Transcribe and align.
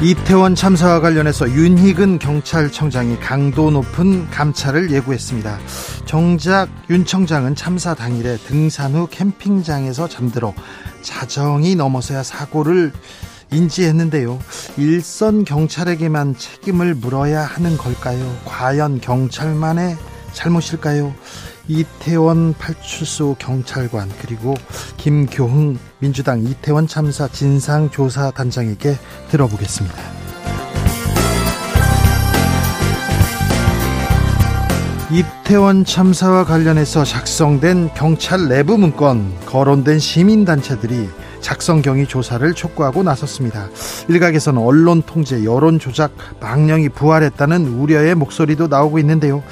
이태원 0.00 0.54
참사와 0.54 1.00
관련해서 1.00 1.50
윤희근 1.50 2.20
경찰청장이 2.20 3.18
강도 3.18 3.68
높은 3.72 4.30
감찰을 4.30 4.92
예고했습니다. 4.92 5.58
정작 6.04 6.68
윤 6.88 7.04
청장은 7.04 7.56
참사 7.56 7.94
당일에 7.94 8.36
등산 8.36 8.94
후 8.94 9.08
캠핑장에서 9.10 10.08
잠들어 10.08 10.54
자정이 11.02 11.74
넘어서야 11.74 12.22
사고를 12.22 12.92
인지했는데요. 13.50 14.38
일선 14.76 15.44
경찰에게만 15.44 16.36
책임을 16.38 16.94
물어야 16.94 17.42
하는 17.42 17.76
걸까요? 17.76 18.36
과연 18.44 19.00
경찰만의 19.00 19.96
잘못일까요? 20.32 21.12
이태원 21.68 22.54
팔출소 22.54 23.36
경찰관 23.38 24.08
그리고 24.22 24.54
김교흥 24.96 25.78
민주당 25.98 26.42
이태원 26.42 26.86
참사 26.86 27.28
진상조사 27.28 28.30
단장에게 28.30 28.96
들어보겠습니다. 29.30 29.96
이태원 35.10 35.84
참사와 35.84 36.44
관련해서 36.44 37.04
작성된 37.04 37.90
경찰 37.94 38.48
내부 38.48 38.76
문건 38.76 39.34
거론된 39.46 39.98
시민단체들이 39.98 41.08
작성 41.40 41.80
경위 41.82 42.06
조사를 42.06 42.52
촉구하고 42.52 43.02
나섰습니다. 43.02 43.68
일각에서는 44.08 44.60
언론 44.60 45.02
통제, 45.02 45.44
여론 45.44 45.78
조작, 45.78 46.12
망령이 46.40 46.90
부활했다는 46.90 47.78
우려의 47.78 48.14
목소리도 48.16 48.68
나오고 48.68 48.98
있는데요. 48.98 49.42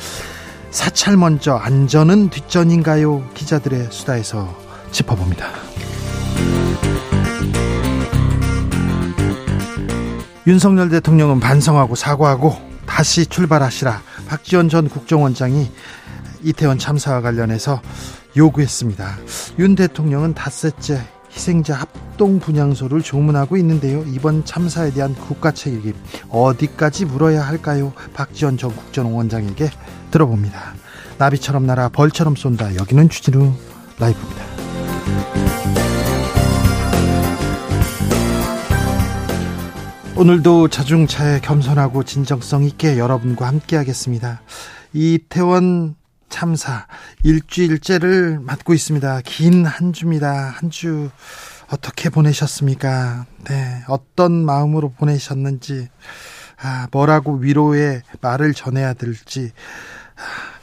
사찰 0.77 1.17
먼저 1.17 1.55
안전은 1.55 2.29
뒷전인가요? 2.29 3.31
기자들의 3.33 3.89
수다에서 3.91 4.55
짚어봅니다. 4.91 5.47
윤석열 10.47 10.91
대통령은 10.91 11.41
반성하고 11.41 11.95
사과하고 11.95 12.55
다시 12.85 13.25
출발하시라. 13.25 14.03
박지원 14.29 14.69
전 14.69 14.91
국정원장이 14.91 15.73
이태원 16.43 16.79
참사와 16.79 17.23
관련해서 17.23 17.81
요구했습니다. 18.37 19.17
윤 19.59 19.77
대통령은 19.77 20.35
닷새째 20.35 21.01
희생자 21.33 21.75
합동 21.75 22.39
분향소를 22.39 23.01
조문하고 23.01 23.57
있는데요. 23.57 24.05
이번 24.09 24.45
참사에 24.45 24.91
대한 24.93 25.15
국가 25.15 25.53
책임 25.53 25.95
어디까지 26.29 27.07
물어야 27.07 27.47
할까요? 27.47 27.95
박지원 28.13 28.59
전 28.59 28.77
국정원장에게 28.77 29.71
들어봅니다. 30.11 30.75
나비처럼 31.19 31.67
날아 31.67 31.89
벌처럼 31.91 32.37
쏜다. 32.37 32.77
여기는 32.77 33.09
주진우 33.09 33.53
라이브입니다. 33.99 34.45
오늘도 40.17 40.69
자중차에 40.69 41.41
겸손하고 41.41 42.03
진정성 42.05 42.65
있게 42.65 42.99
여러분과 42.99 43.47
함께하겠습니다. 43.49 44.41
이태원 44.95 45.95
참사 46.31 46.87
일주일째를 47.23 48.41
맞고 48.41 48.73
있습니다. 48.75 49.21
긴 49.25 49.67
한 49.67 49.93
주입니다. 49.93 50.55
한 50.57 50.71
주 50.71 51.11
어떻게 51.69 52.11
보내셨습니까? 52.11 53.27
네, 53.49 53.83
어떤 53.89 54.45
마음으로 54.45 54.91
보내셨는지, 54.93 55.89
아, 56.59 56.89
뭐라고 56.91 57.37
위로의 57.37 58.03
말을 58.21 58.55
전해야 58.55 58.95
될지, 58.95 59.53
아, 60.17 60.57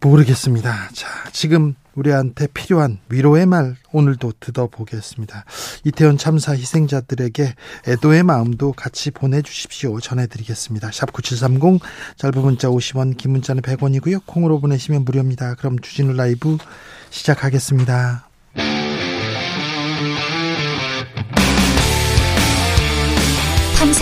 모르겠습니다. 0.00 0.88
자, 0.92 1.08
지금 1.32 1.74
우리한테 1.94 2.46
필요한 2.48 2.98
위로의 3.08 3.46
말 3.46 3.76
오늘도 3.92 4.32
듣어보겠습니다. 4.40 5.44
이태원 5.84 6.18
참사 6.18 6.52
희생자들에게 6.52 7.54
애도의 7.88 8.22
마음도 8.22 8.72
같이 8.72 9.10
보내주십시오. 9.10 10.00
전해드리겠습니다. 10.00 10.90
샵 10.92 11.12
9730 11.12 11.80
짧은 12.16 12.40
문자 12.40 12.68
50원 12.68 13.16
긴 13.16 13.32
문자는 13.32 13.62
100원이고요. 13.62 14.22
콩으로 14.26 14.60
보내시면 14.60 15.04
무료입니다. 15.04 15.54
그럼 15.54 15.78
주진우 15.78 16.14
라이브 16.14 16.56
시작하겠습니다. 17.10 18.28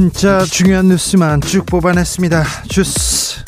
진짜 0.00 0.42
중요한 0.44 0.88
뉴스만 0.88 1.42
쭉 1.42 1.66
뽑아냈습니다. 1.66 2.42
주스 2.70 3.44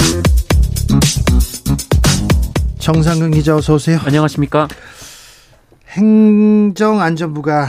정상근 2.79 3.31
기자 3.31 3.57
어서 3.57 3.73
오세요. 3.73 3.99
안녕하십니까? 4.05 4.69
행정안전부가 5.89 7.69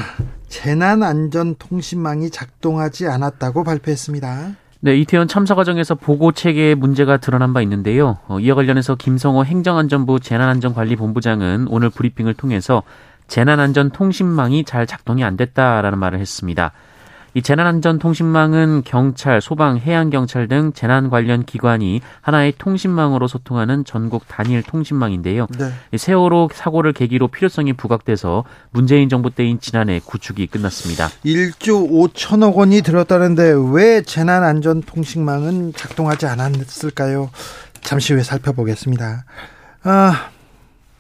재난안전통신망이 0.50 2.30
작동하지 2.30 3.08
않았다고 3.08 3.64
발표했습니다. 3.64 4.52
네, 4.82 4.98
이태원 4.98 5.30
참사 5.30 5.56
과정에서 5.56 5.96
보고 5.96 6.34
체계에 6.34 6.76
문제가 6.76 7.16
드러난 7.16 7.54
바 7.54 7.62
있는데요. 7.62 8.18
어, 8.28 8.42
이와 8.42 8.56
관련해서 8.56 8.96
김성호 8.96 9.46
행정안전부 9.46 10.20
재난안전관리본부장은 10.20 11.68
오늘 11.70 11.90
브리핑을 11.90 12.34
통해서 12.34 12.84
재난안전통신망이 13.30 14.66
잘 14.66 14.86
작동이 14.86 15.24
안 15.24 15.38
됐다라는 15.38 15.98
말을 16.00 16.20
했습니다. 16.20 16.74
이 17.36 17.42
재난안전통신망은 17.42 18.84
경찰, 18.86 19.42
소방, 19.42 19.80
해양경찰 19.80 20.48
등 20.48 20.72
재난 20.74 21.10
관련 21.10 21.44
기관이 21.44 22.02
하나의 22.22 22.54
통신망으로 22.58 23.28
소통하는 23.28 23.86
전국 23.86 24.28
단일 24.28 24.62
통신망인데요. 24.62 25.48
네. 25.58 25.98
세월호 25.98 26.50
사고를 26.54 26.94
계기로 26.94 27.30
필요성이 27.30 27.74
부각돼서 27.74 28.44
문재인 28.72 29.10
정부 29.10 29.32
때인 29.32 29.60
지난해 29.60 30.00
구축이 30.04 30.48
끝났습니다. 30.48 31.10
1조 31.26 31.90
5천억 31.90 32.56
원이 32.56 32.82
들었다는데 32.82 33.54
왜 33.72 34.02
재난안전통신망은 34.02 35.74
작동하지 35.74 36.28
않았을까요? 36.28 37.32
잠시 37.82 38.14
후에 38.14 38.24
살펴보겠습니다. 38.24 39.26
아, 39.84 40.30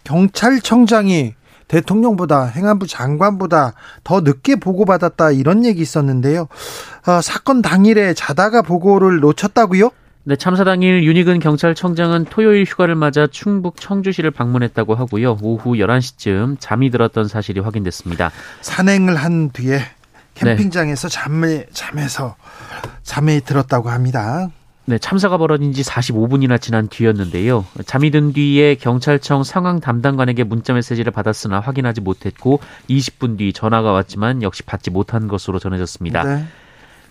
경찰청장이 0.03 1.36
대통령보다 1.73 2.45
행안부 2.45 2.85
장관보다 2.85 3.73
더 4.03 4.21
늦게 4.21 4.57
보고받았다 4.57 5.31
이런 5.31 5.65
얘기 5.65 5.81
있었는데요. 5.81 6.47
어, 7.07 7.21
사건 7.21 7.61
당일에 7.61 8.13
자다가 8.13 8.61
보고를 8.61 9.19
놓쳤다고요? 9.19 9.89
네, 10.25 10.35
참사 10.37 10.63
당일 10.63 11.03
윤희근 11.03 11.39
경찰청장은 11.39 12.25
토요일 12.25 12.63
휴가를 12.63 12.95
맞아 12.95 13.27
충북 13.27 13.81
청주시를 13.81 14.31
방문했다고 14.31 14.95
하고요. 14.95 15.37
오후 15.41 15.73
11시쯤 15.73 16.57
잠이 16.59 16.91
들었던 16.91 17.27
사실이 17.27 17.59
확인됐습니다. 17.59 18.31
산행을 18.61 19.15
한 19.15 19.49
뒤에 19.49 19.81
캠핑장에서 20.35 21.09
네. 21.09 21.13
잠에 21.13 21.65
잠에서 21.73 22.35
잠에 23.03 23.41
들었다고 23.41 23.89
합니다. 23.89 24.49
네, 24.85 24.97
참사가 24.97 25.38
벌어진 25.38 25.71
지 25.71 25.81
45분이나 25.81 26.59
지난 26.59 26.89
뒤였는데요. 26.89 27.65
잠이 27.85 28.12
든 28.12 28.33
뒤에 28.33 28.75
경찰청 28.75 29.44
상황 29.44 29.80
담당관에게 29.80 30.44
문자 30.44 30.74
메시지를 30.74 31.12
받았으나 31.13 31.62
확인하지 31.62 32.01
못했고 32.01 32.59
20분 32.89 33.38
뒤 33.38 33.53
전화가 33.53 33.94
왔지만 33.94 34.44
역시 34.44 34.63
받지 34.63 34.91
못한 34.91 35.30
것으로 35.30 35.59
전해졌습니다. 35.59 36.24
네. 36.24 36.45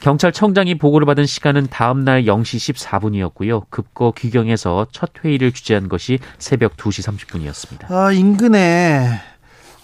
경찰청장이 0.01 0.77
보고를 0.79 1.07
받은 1.07 1.27
시간은 1.27 1.69
다음 1.71 2.05
날 2.05 2.25
0시 2.25 2.75
14분이었고요. 2.75 3.63
급거 3.71 4.13
귀경해서 4.19 4.89
첫 4.91 5.11
회의를 5.25 5.53
주재한 5.53 5.89
것이 5.89 6.19
새벽 6.39 6.77
2시 6.77 7.07
30분이었습니다. 7.07 7.91
아, 7.91 8.13
인근에 8.13 9.21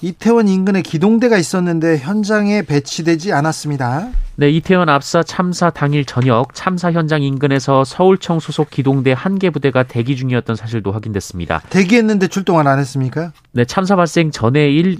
이태원 0.03 0.49
인근에 0.49 0.83
기동대가 0.83 1.39
있었는데 1.39 1.99
현장에 1.99 2.63
배치되지 2.63 3.33
않았습니다. 3.33 4.11
네, 4.41 4.51
이태원 4.51 4.89
압사 4.89 5.25
참사 5.25 5.69
당일 5.69 6.05
저녁 6.05 6.55
참사 6.55 6.93
현장 6.93 7.23
인근에서 7.25 7.83
서울청 7.83 8.39
소속 8.39 8.71
기동대 8.71 9.13
한 9.13 9.39
개 9.39 9.51
부대가 9.51 9.83
대기 9.83 10.15
중이었던 10.17 10.55
사실도 10.55 10.93
확인됐습니다. 10.93 11.61
대기했는데 11.71 12.29
출동을 12.29 12.67
안 12.69 12.79
했습니까? 12.79 13.33
네, 13.53 13.65
참사 13.65 13.97
발생 13.97 14.31
전에 14.31 14.69
일, 14.69 14.97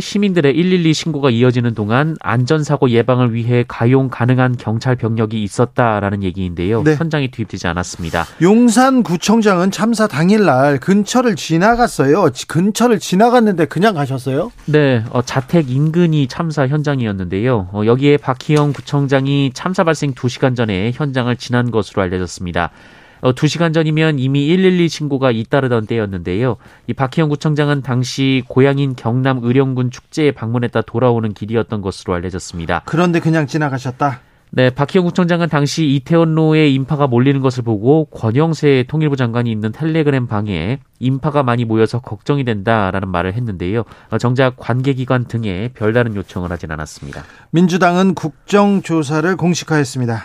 시민들의 0.00 0.52
112 0.54 0.92
신고가 0.94 1.30
이어지는 1.30 1.74
동안 1.74 2.16
안전사고 2.20 2.90
예방을 2.90 3.34
위해 3.34 3.64
가용 3.66 4.08
가능한 4.08 4.56
경찰 4.56 4.94
병력이 4.94 5.42
있었다라는 5.42 6.22
얘기인데요. 6.22 6.84
네. 6.84 6.94
현장에 6.94 7.28
투입되지 7.28 7.66
않았습니다. 7.66 8.24
용산구청장은 8.42 9.70
참사 9.72 10.06
당일날 10.06 10.78
근처를 10.78 11.34
지나갔어요. 11.34 12.28
근처를 12.46 12.98
지나갔는데 13.00 13.64
그냥 13.66 13.94
가셨어요? 13.94 14.52
네, 14.66 15.04
어, 15.10 15.22
자택 15.22 15.70
인근이 15.70 16.28
참사 16.28 16.66
현장이었는데요. 16.68 17.68
어, 17.72 17.82
여기에 17.84 18.18
박희영 18.18 18.72
구청장이 18.76 19.52
참사 19.54 19.84
발생 19.84 20.12
2시간 20.12 20.54
전에 20.54 20.92
현장을 20.94 21.34
지난 21.36 21.70
것으로 21.70 22.02
알려졌습니다. 22.02 22.70
어, 23.22 23.32
2시간 23.32 23.72
전이면 23.72 24.18
이미 24.18 24.46
112 24.48 24.90
신고가 24.90 25.30
잇따르던 25.30 25.86
때였는데요. 25.86 26.58
이 26.86 26.92
박희영 26.92 27.30
구청장은 27.30 27.80
당시 27.80 28.42
고향인 28.48 28.94
경남 28.94 29.40
의령군 29.42 29.90
축제에 29.90 30.32
방문했다 30.32 30.82
돌아오는 30.82 31.32
길이었던 31.32 31.80
것으로 31.80 32.12
알려졌습니다. 32.12 32.82
그런데 32.84 33.18
그냥 33.18 33.46
지나가셨다? 33.46 34.20
네, 34.56 34.70
박희영 34.70 35.04
구청장은 35.04 35.50
당시 35.50 35.84
이태원로에 35.84 36.70
인파가 36.70 37.06
몰리는 37.06 37.42
것을 37.42 37.62
보고 37.62 38.06
권영세 38.06 38.86
통일부 38.88 39.14
장관이 39.14 39.52
있는 39.52 39.70
텔레그램 39.70 40.26
방에 40.26 40.78
인파가 40.98 41.42
많이 41.42 41.66
모여서 41.66 42.00
걱정이 42.00 42.42
된다라는 42.42 43.08
말을 43.10 43.34
했는데요. 43.34 43.84
어, 44.08 44.16
정작 44.16 44.56
관계기관 44.56 45.26
등에 45.26 45.72
별다른 45.74 46.16
요청을 46.16 46.50
하진 46.50 46.70
않았습니다. 46.70 47.24
민주당은 47.50 48.14
국정조사를 48.14 49.36
공식화했습니다. 49.36 50.22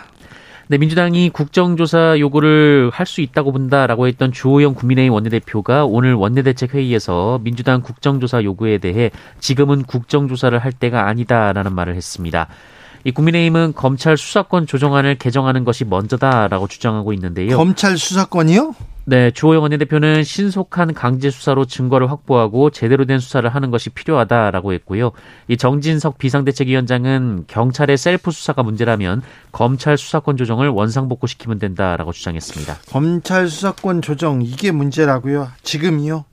네, 0.68 0.78
민주당이 0.78 1.28
국정조사 1.28 2.18
요구를 2.18 2.90
할 2.90 3.04
수 3.04 3.20
있다고 3.20 3.52
본다라고 3.52 4.06
했던 4.06 4.32
주호영 4.32 4.72
국민의힘 4.72 5.12
원내대표가 5.12 5.84
오늘 5.84 6.14
원내대책회의에서 6.14 7.40
민주당 7.42 7.82
국정조사 7.82 8.44
요구에 8.44 8.78
대해 8.78 9.10
지금은 9.40 9.82
국정조사를 9.82 10.58
할 10.58 10.72
때가 10.72 11.06
아니다라는 11.08 11.74
말을 11.74 11.96
했습니다. 11.96 12.48
이 13.04 13.10
국민의힘은 13.10 13.72
검찰 13.74 14.16
수사권 14.16 14.66
조정안을 14.66 15.16
개정하는 15.16 15.64
것이 15.64 15.84
먼저다라고 15.84 16.68
주장하고 16.68 17.12
있는데요. 17.12 17.56
검찰 17.56 17.98
수사권이요? 17.98 18.74
네, 19.04 19.32
주호영 19.32 19.62
원내대표는 19.62 20.22
신속한 20.22 20.94
강제 20.94 21.28
수사로 21.30 21.64
증거를 21.64 22.08
확보하고 22.08 22.70
제대로 22.70 23.04
된 23.04 23.18
수사를 23.18 23.48
하는 23.52 23.72
것이 23.72 23.90
필요하다라고 23.90 24.72
했고요. 24.74 25.10
이 25.48 25.56
정진석 25.56 26.18
비상대책위원장은 26.18 27.44
경찰의 27.48 27.96
셀프 27.96 28.30
수사가 28.30 28.62
문제라면 28.62 29.22
검찰 29.50 29.98
수사권 29.98 30.36
조정을 30.36 30.68
원상복구시키면 30.68 31.58
된다라고 31.58 32.12
주장했습니다. 32.12 32.78
검찰 32.90 33.48
수사권 33.48 34.02
조정 34.02 34.40
이게 34.42 34.70
문제라고요? 34.70 35.48
지금이요? 35.64 36.24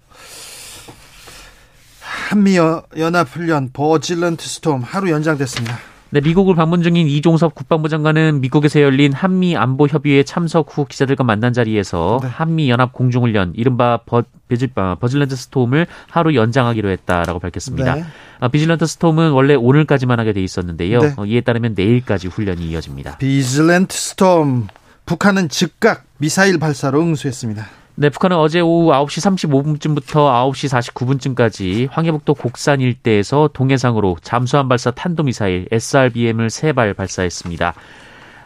한미 2.01 2.57
연합 2.97 3.27
훈련 3.27 3.71
Vigilant 3.73 4.47
Storm 4.47 4.81
하루 4.83 5.09
연장됐습니다. 5.09 5.79
네, 6.11 6.21
미국을 6.21 6.55
방문 6.55 6.81
중인 6.81 7.07
이종섭 7.07 7.53
국방부 7.53 7.87
장관은 7.87 8.41
미국에서 8.41 8.81
열린 8.81 9.13
한미 9.13 9.55
안보 9.55 9.87
협의회 9.87 10.23
참석 10.23 10.75
후 10.75 10.85
기자들과 10.85 11.23
만난 11.23 11.53
자리에서 11.53 12.19
네. 12.23 12.29
한미 12.29 12.69
연합 12.69 12.93
공중훈련 12.93 13.53
이른바 13.55 13.99
버, 14.05 14.23
비질, 14.47 14.71
어, 14.75 14.95
Vigilant 14.99 15.35
Storm을 15.35 15.85
하루 16.09 16.33
연장하기로 16.33 16.89
했다라고 16.89 17.39
밝혔습니다. 17.39 17.95
네. 17.95 18.03
어, 18.39 18.47
Vigilant 18.47 18.87
Storm은 18.87 19.31
원래 19.31 19.53
오늘까지만 19.53 20.19
하게 20.19 20.33
돼 20.33 20.41
있었는데요. 20.41 20.99
네. 20.99 21.13
어, 21.15 21.25
이에 21.25 21.41
따르면 21.41 21.75
내일까지 21.75 22.27
훈련이 22.27 22.67
이어집니다. 22.69 23.17
Vigilant 23.17 23.95
Storm 23.95 24.67
북한은 25.05 25.49
즉각 25.49 26.05
미사일 26.17 26.57
발사로 26.57 27.01
응수했습니다. 27.01 27.67
네, 28.01 28.09
북한은 28.09 28.37
어제 28.37 28.61
오후 28.61 28.93
9시 28.93 29.77
35분쯤부터 29.77 30.53
9시 30.53 30.93
49분쯤까지 30.93 31.89
황해북도 31.91 32.33
곡산 32.33 32.79
일대에서 32.79 33.49
동해상으로 33.51 34.15
잠수함 34.21 34.69
발사 34.69 34.89
탄도미사일 34.89 35.67
SRBM을 35.69 36.47
3발 36.47 36.95
발사했습니다. 36.95 37.73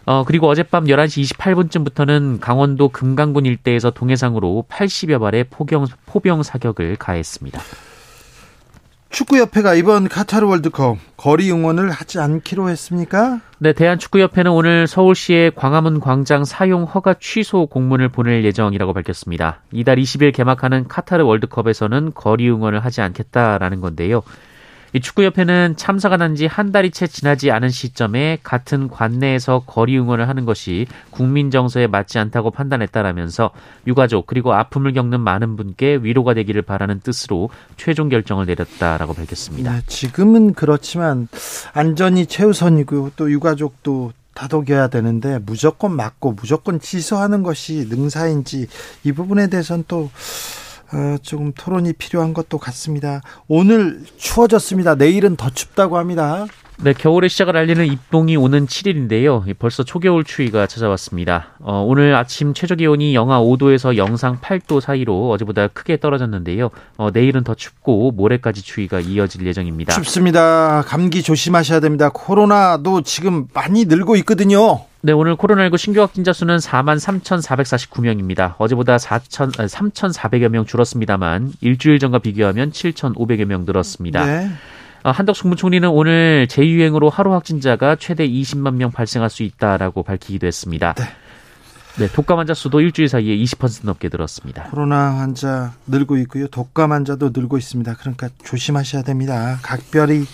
어, 0.08 0.24
그리고 0.26 0.48
어젯밤 0.48 0.86
11시 0.86 1.38
28분쯤부터는 1.38 2.40
강원도 2.40 2.90
금강군 2.90 3.46
일대에서 3.46 3.92
동해상으로 3.92 4.66
80여 4.68 5.20
발의 5.20 5.44
포경, 5.52 5.86
포병 6.08 6.42
사격을 6.42 6.96
가했습니다. 6.96 7.62
축구협회가 9.14 9.76
이번 9.76 10.10
카타르 10.10 10.48
월드컵 10.48 10.98
거리 11.18 11.52
응원을 11.52 11.92
하지 11.92 12.18
않기로 12.18 12.68
했습니까? 12.70 13.42
네, 13.60 13.72
대한축구협회는 13.72 14.52
오늘 14.52 14.88
서울시에 14.88 15.52
광화문 15.52 16.00
광장 16.00 16.44
사용 16.46 16.84
허가 16.84 17.14
취소 17.20 17.68
공문을 17.68 18.10
보낼 18.10 18.44
예정이라고 18.44 18.92
밝혔습니다. 18.92 19.62
이달 19.72 19.98
20일 19.98 20.34
개막하는 20.34 20.88
카타르 20.88 21.24
월드컵에서는 21.26 22.14
거리 22.16 22.50
응원을 22.50 22.84
하지 22.84 23.02
않겠다라는 23.02 23.82
건데요. 23.82 24.24
이 24.94 25.00
축구협회는 25.02 25.76
참사가 25.76 26.18
난 26.18 26.36
지 26.36 26.46
한 26.46 26.72
달이 26.72 26.92
채 26.92 27.08
지나지 27.08 27.50
않은 27.52 27.70
시점에 27.70 28.38
같은 28.44 28.88
관내에서 28.90 29.64
거리 29.66 29.98
응원을 29.98 30.28
하는 30.30 30.46
것이 30.46 30.86
국민 31.10 31.50
정서에 31.52 31.88
맞지 31.88 32.20
않다고 32.20 32.52
판단했다라면서 32.52 33.52
유가족 33.88 34.28
그리고 34.28 34.54
아픔을 34.54 34.94
겪는 34.94 35.20
많은 35.20 35.56
분께 35.56 36.00
위로가 36.02 36.34
되기를 36.36 36.62
바라는 36.62 37.00
뜻으로 37.02 37.50
최종 37.78 38.10
결정을 38.10 38.46
내렸다라고 38.46 39.14
밝혔습니다. 39.14 39.72
네, 39.74 39.82
지금은 39.88 40.54
그렇지만 40.54 41.28
안전이 41.74 42.28
최우선이고 42.28 43.12
또 43.16 43.32
유가족도 43.32 44.12
다독여야 44.36 44.88
되는데 44.88 45.40
무조건 45.46 45.96
막고 45.96 46.32
무조건 46.34 46.80
취소하는 46.80 47.44
것이 47.44 47.86
능사인지 47.90 48.68
이 49.04 49.12
부분에 49.12 49.48
대해서는 49.48 49.86
또 49.88 50.10
어, 50.94 51.18
조금 51.22 51.52
토론이 51.54 51.94
필요한 51.94 52.34
것도 52.34 52.60
같습니다. 52.60 53.22
오늘 53.48 54.02
추워졌습니다. 54.18 54.96
내일은 54.96 55.36
더 55.36 55.50
춥다고 55.50 55.98
합니다. 55.98 56.46
네, 56.78 56.94
겨울의 56.94 57.30
시작을 57.30 57.56
알리는 57.56 57.86
입동이 57.86 58.36
오는 58.36 58.66
7일인데요. 58.66 59.58
벌써 59.58 59.84
초겨울 59.84 60.24
추위가 60.24 60.68
찾아왔습니다. 60.68 61.54
어, 61.60 61.84
오늘 61.88 62.16
아침 62.16 62.54
최저 62.54 62.76
기온이 62.76 63.16
영하 63.16 63.40
5도에서 63.40 63.96
영상 63.96 64.40
8도 64.40 64.82
사이로 64.82 65.32
어제보다 65.32 65.68
크게 65.68 65.98
떨어졌는데요. 66.00 66.70
어, 66.98 67.10
내일은 67.12 67.44
더 67.44 67.56
춥고 67.56 68.12
모레까지 68.12 68.64
추위가 68.64 69.00
이어질 69.00 69.46
예정입니다. 69.46 69.94
춥습니다. 69.94 70.84
감기 70.86 71.24
조심하셔야 71.24 71.80
됩니다. 71.80 72.10
코로나도 72.14 73.02
지금 73.02 73.48
많이 73.54 73.86
늘고 73.86 74.16
있거든요. 74.18 74.86
네, 75.06 75.12
오늘 75.12 75.36
코로나19 75.36 75.78
신규 75.78 76.00
확진자 76.00 76.32
수는 76.32 76.56
4만 76.56 76.98
3,449명입니다. 76.98 78.56
어제보다 78.58 78.96
4천, 78.96 79.52
3,400여 79.52 80.48
명 80.48 80.66
줄었습니다만 80.66 81.52
일주일 81.60 82.00
전과 82.00 82.20
비교하면 82.20 82.72
7,500여 82.72 83.44
명 83.44 83.66
늘었습니다. 83.66 84.26
네. 84.26 84.50
어, 85.04 85.12
한덕수 85.12 85.42
국무총리는 85.42 85.90
오늘 85.90 86.48
제2유행으로 86.50 87.10
하루 87.12 87.34
확진자가 87.34 87.98
최대 87.98 88.26
20만 88.26 88.76
명 88.76 88.92
발생할 88.92 89.30
수 89.30 89.44
있다라고 89.44 90.04
밝히기도 90.04 90.48
했습니다. 90.48 90.94
네. 90.94 91.04
네, 92.00 92.08
독감 92.08 92.40
환자 92.40 92.54
수도 92.54 92.80
일주일 92.80 93.10
사이에 93.10 93.36
20% 93.36 93.86
넘게 93.86 94.08
늘었습니다. 94.10 94.70
코로나 94.70 95.18
환자 95.18 95.74
늘고 95.86 96.16
있고요. 96.20 96.48
독감 96.48 96.94
환자도 96.94 97.32
늘고 97.34 97.58
있습니다. 97.58 97.94
그러니까 98.00 98.30
조심하셔야 98.46 99.04
됩니다. 99.04 99.60
각별히 99.62 100.26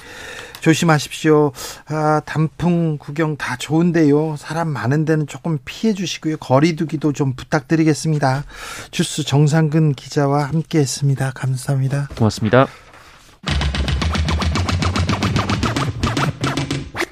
조심하십시오. 0.62 1.52
아, 1.88 2.22
단풍 2.26 2.98
구경 2.98 3.38
다 3.38 3.56
좋은데요. 3.58 4.36
사람 4.38 4.70
많은 4.70 5.06
데는 5.06 5.28
조금 5.28 5.58
피해 5.66 5.94
주시고요. 5.94 6.38
거리두기도 6.38 7.14
좀 7.14 7.34
부탁드리겠습니다. 7.34 8.44
주스 8.92 9.24
정상근 9.24 9.94
기자와 9.94 10.46
함께 10.46 10.80
했습니다. 10.80 11.32
감사합니다. 11.36 12.10
고맙습니다. 12.16 12.68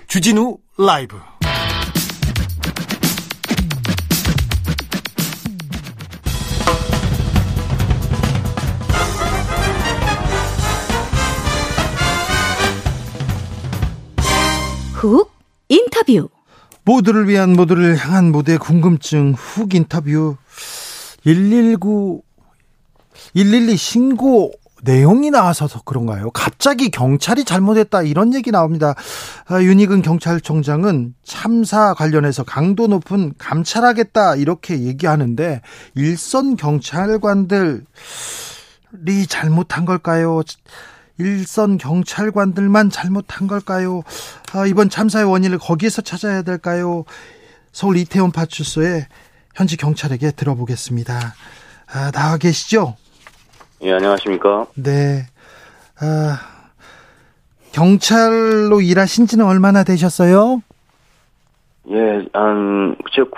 주진우 0.08 0.58
라이브 0.78 1.18
훅 14.98 15.32
인터뷰 15.70 16.28
모두를 16.84 17.28
위한 17.28 17.54
모두를 17.54 17.98
향한 17.98 18.32
모두의 18.32 18.58
궁금증 18.58 19.34
훅 19.34 19.76
인터뷰 19.76 20.38
119 21.24 22.24
112 23.36 23.78
신고 23.78 24.52
내용이 24.82 25.30
나와서 25.30 25.68
그런가요? 25.86 26.32
갑자기 26.32 26.90
경찰이 26.90 27.46
잘못했다 27.46 28.02
이런 28.02 28.34
얘기 28.34 28.50
나옵니다. 28.50 28.96
아, 29.46 29.62
윤희근 29.62 30.02
경찰청장은 30.02 31.14
참사 31.24 31.94
관련해서 31.94 32.44
강도 32.44 32.88
높은 32.88 33.34
감찰하겠다 33.38 34.36
이렇게 34.38 34.80
얘기하는데 34.82 35.62
일선 35.94 36.56
경찰관들이 36.56 37.84
잘못한 39.28 39.86
걸까요? 39.86 40.42
일선 41.20 41.78
경찰관들만 41.78 42.90
잘못한 42.90 43.48
걸까요? 43.48 44.04
아, 44.54 44.66
이번 44.66 44.90
참사의 44.90 45.26
원인을 45.26 45.58
거기에서 45.58 46.02
찾아야 46.02 46.42
될까요? 46.44 47.06
서울 47.72 47.98
이태원 47.98 48.32
파출소에 48.32 49.08
현지 49.56 49.78
경찰에게 49.78 50.32
들어보겠습니다. 50.32 51.34
아, 51.94 52.12
나와 52.12 52.38
계시죠? 52.38 52.96
예, 53.82 53.94
안녕하십니까. 53.94 54.68
네. 54.76 55.26
아, 56.00 56.40
경찰로 57.72 58.82
일하신 58.82 59.28
지는 59.28 59.46
얼마나 59.46 59.84
되셨어요? 59.84 60.62
예, 61.90 61.96
한, 62.34 62.96
제가 63.14 63.30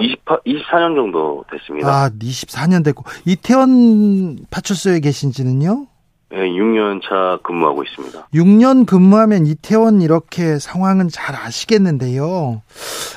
28, 0.00 0.40
24년 0.46 0.94
정도 0.96 1.44
됐습니다. 1.50 1.88
아, 1.88 2.10
24년 2.10 2.84
됐고. 2.84 3.04
이태원 3.26 4.46
파출소에 4.50 5.00
계신 5.00 5.32
지는요? 5.32 5.86
예, 6.34 6.36
6년 6.36 7.02
차 7.02 7.38
근무하고 7.42 7.82
있습니다. 7.82 8.28
6년 8.32 8.86
근무하면 8.86 9.46
이태원 9.46 10.00
이렇게 10.00 10.58
상황은 10.58 11.08
잘 11.08 11.36
아시겠는데요. 11.36 12.62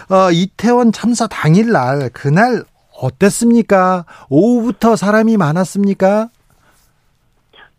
어, 0.09 0.31
이태원 0.31 0.91
참사 0.91 1.25
당일날, 1.27 2.09
그날 2.13 2.63
어땠습니까? 3.01 4.05
오후부터 4.29 4.95
사람이 4.95 5.37
많았습니까? 5.37 6.29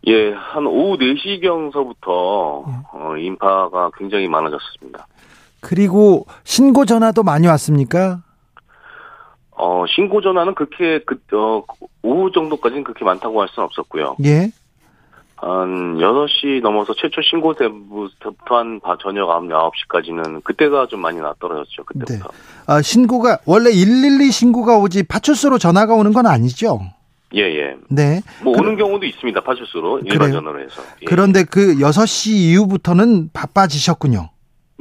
예, 0.09 0.33
한 0.33 0.67
오후 0.67 0.97
4시경서부터, 0.99 2.07
어, 2.07 3.17
인파가 3.19 3.91
굉장히 3.99 4.29
많아졌습니다. 4.29 5.07
그리고 5.61 6.27
신고 6.45 6.85
전화도 6.85 7.25
많이 7.25 7.47
왔습니까? 7.49 8.23
어, 9.51 9.85
신고 9.89 10.21
전화는 10.21 10.55
그렇게, 10.55 11.01
그, 11.05 11.19
어, 11.37 11.65
오후 12.03 12.31
정도까지는 12.31 12.85
그렇게 12.85 13.05
많다고 13.05 13.41
할 13.41 13.49
수는 13.49 13.65
없었고요. 13.67 14.17
예. 14.25 14.51
한 15.39 15.99
6시 15.99 16.63
넘어서 16.63 16.95
최초 16.95 17.21
신고부터 17.21 17.67
한 18.57 18.81
바- 18.81 18.97
저녁 19.03 19.29
9시까지는 19.29 20.43
그때가 20.45 20.87
좀 20.89 21.01
많이 21.01 21.19
나 21.19 21.35
떨어졌죠. 21.39 21.85
그때부터. 21.85 22.31
아, 22.67 22.81
신고가, 22.81 23.39
원래 23.45 23.71
112 23.71 24.31
신고가 24.31 24.79
오지 24.79 25.03
파출소로 25.05 25.59
전화가 25.59 25.95
오는 25.95 26.13
건 26.13 26.27
아니죠? 26.27 26.81
예, 27.35 27.41
예. 27.43 27.77
네. 27.91 28.23
뭐 28.43 28.55
그- 28.55 28.61
오는 28.61 28.77
경우도 28.77 29.05
있습니다. 29.05 29.41
파출소로. 29.43 30.01
일반? 30.07 30.33
전화로 30.33 30.61
해서. 30.61 30.81
예. 31.03 31.05
그런데 31.05 31.45
그 31.45 31.75
6시 31.81 32.31
이후부터는 32.31 33.31
바빠지셨군요. 33.35 34.31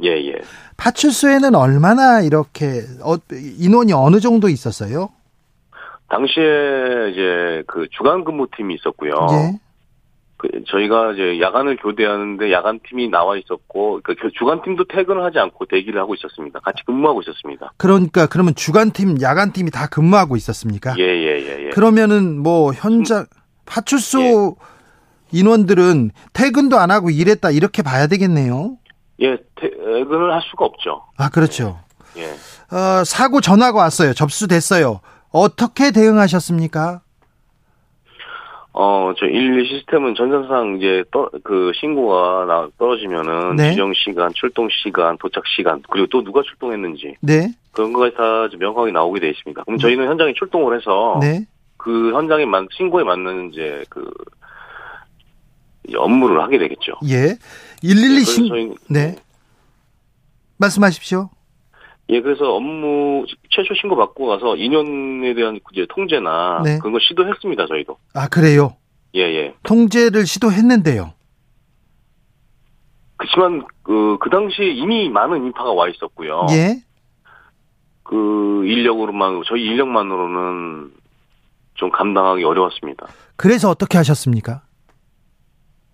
예, 0.04 0.08
예. 0.28 0.34
파출소에는 0.78 1.54
얼마나 1.54 2.22
이렇게, 2.22 2.82
어, 3.04 3.16
인원이 3.58 3.92
어느 3.92 4.20
정도 4.20 4.48
있었어요? 4.48 5.10
당시에 6.08 7.10
이제 7.12 7.62
그 7.66 7.86
주간 7.90 8.24
근무팀이 8.24 8.74
있었고요. 8.76 9.12
예. 9.32 9.58
그 10.36 10.48
저희가 10.68 11.12
이제 11.12 11.40
야간을 11.40 11.76
교대하는데 11.78 12.52
야간 12.52 12.78
팀이 12.88 13.08
나와 13.08 13.36
있었고 13.36 14.00
그 14.02 14.14
주간 14.38 14.62
팀도 14.62 14.84
퇴근을 14.88 15.22
하지 15.24 15.38
않고 15.38 15.66
대기를 15.66 16.00
하고 16.00 16.14
있었습니다. 16.14 16.60
같이 16.60 16.84
근무하고 16.84 17.22
있었습니다. 17.22 17.72
그러니까 17.76 18.26
그러면 18.26 18.54
주간 18.54 18.90
팀, 18.90 19.20
야간 19.22 19.52
팀이 19.52 19.70
다 19.70 19.86
근무하고 19.86 20.36
있었습니까? 20.36 20.94
예, 20.98 21.04
예, 21.04 21.40
예, 21.40 21.66
예. 21.66 21.70
그러면은 21.70 22.38
뭐 22.42 22.72
현장 22.72 23.26
파출소 23.64 24.56
인원들은 25.32 26.10
퇴근도 26.32 26.78
안 26.78 26.90
하고 26.90 27.10
일했다 27.10 27.50
이렇게 27.50 27.82
봐야 27.82 28.06
되겠네요. 28.06 28.76
예, 29.22 29.38
퇴근을 29.56 30.32
할 30.32 30.42
수가 30.50 30.66
없죠. 30.66 31.02
아 31.16 31.30
그렇죠. 31.30 31.78
예. 32.16 32.26
어, 32.74 33.04
사고 33.04 33.40
전화가 33.40 33.78
왔어요. 33.78 34.12
접수됐어요. 34.12 35.00
어떻게 35.30 35.90
대응하셨습니까? 35.90 37.00
어, 38.78 39.14
저112 39.14 39.68
시스템은 39.70 40.14
전산상 40.14 40.76
이제 40.76 41.02
떠, 41.10 41.30
그 41.42 41.72
신고가 41.80 42.44
나, 42.44 42.68
떨어지면은 42.78 43.56
네. 43.56 43.70
지정 43.70 43.90
시간, 43.94 44.30
출동 44.34 44.68
시간, 44.70 45.16
도착 45.16 45.44
시간, 45.46 45.82
그리고 45.90 46.06
또 46.08 46.22
누가 46.22 46.42
출동했는지 46.42 47.16
네, 47.22 47.48
그런 47.72 47.94
거가 47.94 48.10
다 48.10 48.54
명확하게 48.58 48.92
나오게 48.92 49.20
돼 49.20 49.30
있습니다. 49.30 49.64
그럼 49.64 49.78
저희는 49.78 50.06
현장에 50.06 50.34
출동을 50.34 50.76
해서 50.76 51.18
네, 51.22 51.46
그 51.78 52.12
현장에 52.12 52.44
만 52.44 52.68
신고에 52.70 53.02
맞는 53.02 53.50
이제 53.50 53.82
그 53.88 54.10
이제 55.88 55.96
업무를 55.96 56.42
하게 56.42 56.58
되겠죠. 56.58 56.92
예. 57.08 57.34
112 57.80 58.08
그래서 58.08 58.30
신, 58.30 58.48
저희 58.48 58.74
네. 58.90 59.16
말씀하십시오. 60.58 61.30
예, 62.08 62.20
그래서 62.20 62.54
업무 62.54 63.24
최초 63.50 63.74
신고 63.74 63.96
받고 63.96 64.26
가서 64.26 64.56
인연에 64.56 65.34
대한 65.34 65.58
이제 65.72 65.86
통제나 65.88 66.62
네. 66.64 66.78
그런 66.78 66.92
거 66.92 66.98
시도했습니다. 67.00 67.66
저희도. 67.66 67.98
아 68.14 68.28
그래요. 68.28 68.76
예, 69.14 69.22
예. 69.22 69.54
통제를 69.64 70.26
시도했는데요. 70.26 71.12
그렇지만 73.16 73.64
그, 73.82 74.18
그 74.20 74.30
당시에 74.30 74.68
이미 74.68 75.08
많은 75.08 75.46
인파가 75.46 75.72
와 75.72 75.88
있었고요. 75.88 76.46
예. 76.50 76.82
그 78.02 78.64
인력으로만 78.66 79.42
저희 79.46 79.64
인력만으로는 79.64 80.92
좀 81.74 81.90
감당하기 81.90 82.44
어려웠습니다. 82.44 83.06
그래서 83.36 83.68
어떻게 83.68 83.98
하셨습니까? 83.98 84.62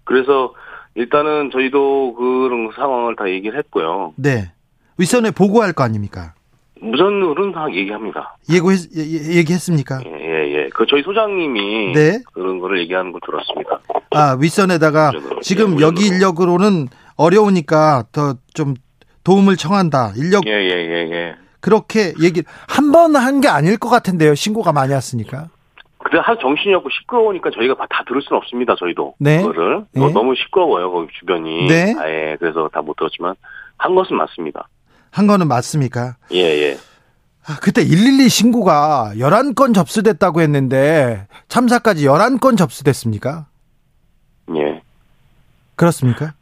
그래서 0.04 0.52
일단은 0.94 1.50
저희도 1.52 2.14
그런 2.14 2.70
상황을 2.74 3.16
다 3.16 3.30
얘기를 3.30 3.58
했고요. 3.58 4.12
네. 4.16 4.52
윗선에 4.98 5.30
보고할 5.32 5.72
거 5.72 5.82
아닙니까? 5.84 6.34
무전으로는 6.80 7.52
다 7.52 7.66
얘기합니다. 7.72 8.36
예고했, 8.50 8.80
예, 8.96 9.00
예, 9.02 9.36
얘기했습니까? 9.38 10.00
예, 10.04 10.10
예, 10.10 10.54
예. 10.64 10.68
그 10.74 10.84
저희 10.88 11.02
소장님이 11.02 11.92
네. 11.94 12.18
그런 12.32 12.58
거를 12.58 12.80
얘기하는 12.80 13.12
걸 13.12 13.20
들었습니다. 13.24 13.80
아, 14.10 14.36
윗선에다가 14.40 15.12
무전으로. 15.12 15.40
지금 15.40 15.78
예, 15.80 15.82
여기. 15.84 16.06
인력으로는 16.08 16.88
어려우니까 17.16 18.04
더 18.12 18.34
좀 18.54 18.74
도움을 19.24 19.56
청한다. 19.56 20.12
인력 20.16 20.44
예, 20.46 20.50
예, 20.50 20.70
예, 20.70 21.10
예. 21.12 21.34
그렇게 21.60 22.12
얘기 22.20 22.42
한 22.68 22.90
번 22.90 23.14
한 23.14 23.40
게 23.40 23.46
아닐 23.46 23.76
것 23.78 23.88
같은데요. 23.88 24.34
신고가 24.34 24.72
많이 24.72 24.92
왔으니까. 24.92 25.46
근데 25.98 26.18
할 26.18 26.36
정신이 26.40 26.74
없고 26.74 26.88
시끄러우니까 26.90 27.50
저희가 27.54 27.76
다 27.88 28.02
들을 28.08 28.20
수는 28.22 28.38
없습니다. 28.38 28.74
저희도 28.76 29.14
네. 29.20 29.36
그거를 29.40 29.84
네. 29.94 30.02
어, 30.02 30.10
너무 30.10 30.34
시끄러워요. 30.34 30.90
거기 30.90 31.06
주변이. 31.20 31.68
네. 31.68 31.94
아예 32.00 32.36
그래서 32.40 32.68
다 32.72 32.82
못 32.82 32.96
들었지만 32.96 33.36
한 33.78 33.94
것은 33.94 34.16
맞습니다. 34.16 34.66
한 35.12 35.26
거는 35.28 35.46
맞습니까? 35.46 36.16
예, 36.32 36.38
예. 36.38 36.78
아, 37.46 37.58
그때 37.60 37.82
112 37.84 38.28
신고가 38.28 39.12
11건 39.16 39.74
접수됐다고 39.74 40.40
했는데 40.40 41.26
참사까지 41.48 42.06
11건 42.06 42.56
접수됐습니까? 42.56 43.46
예. 44.56 44.80
그렇습니까? 45.76 46.32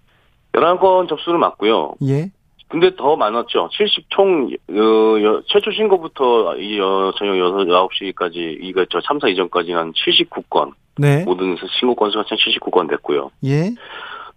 11건 0.52 1.08
접수를 1.08 1.38
맞고요. 1.38 1.94
예. 2.06 2.30
근데 2.68 2.94
더 2.94 3.16
많았죠. 3.16 3.68
70 3.72 4.04
총, 4.10 4.44
어, 4.70 5.22
여- 5.24 5.42
최초 5.48 5.72
신고부터 5.72 6.56
이, 6.58 6.78
어, 6.80 7.12
저녁 7.18 7.36
6, 7.36 7.66
9시까지, 7.66 8.58
이거 8.62 8.84
저 8.92 9.00
참사 9.00 9.26
이전까지 9.26 9.72
한 9.72 9.92
79건, 9.92 10.70
네. 10.96 11.24
모든 11.24 11.56
신고 11.80 11.96
건수가 11.96 12.24
79건 12.24 12.88
됐고요. 12.88 13.32
예. 13.46 13.72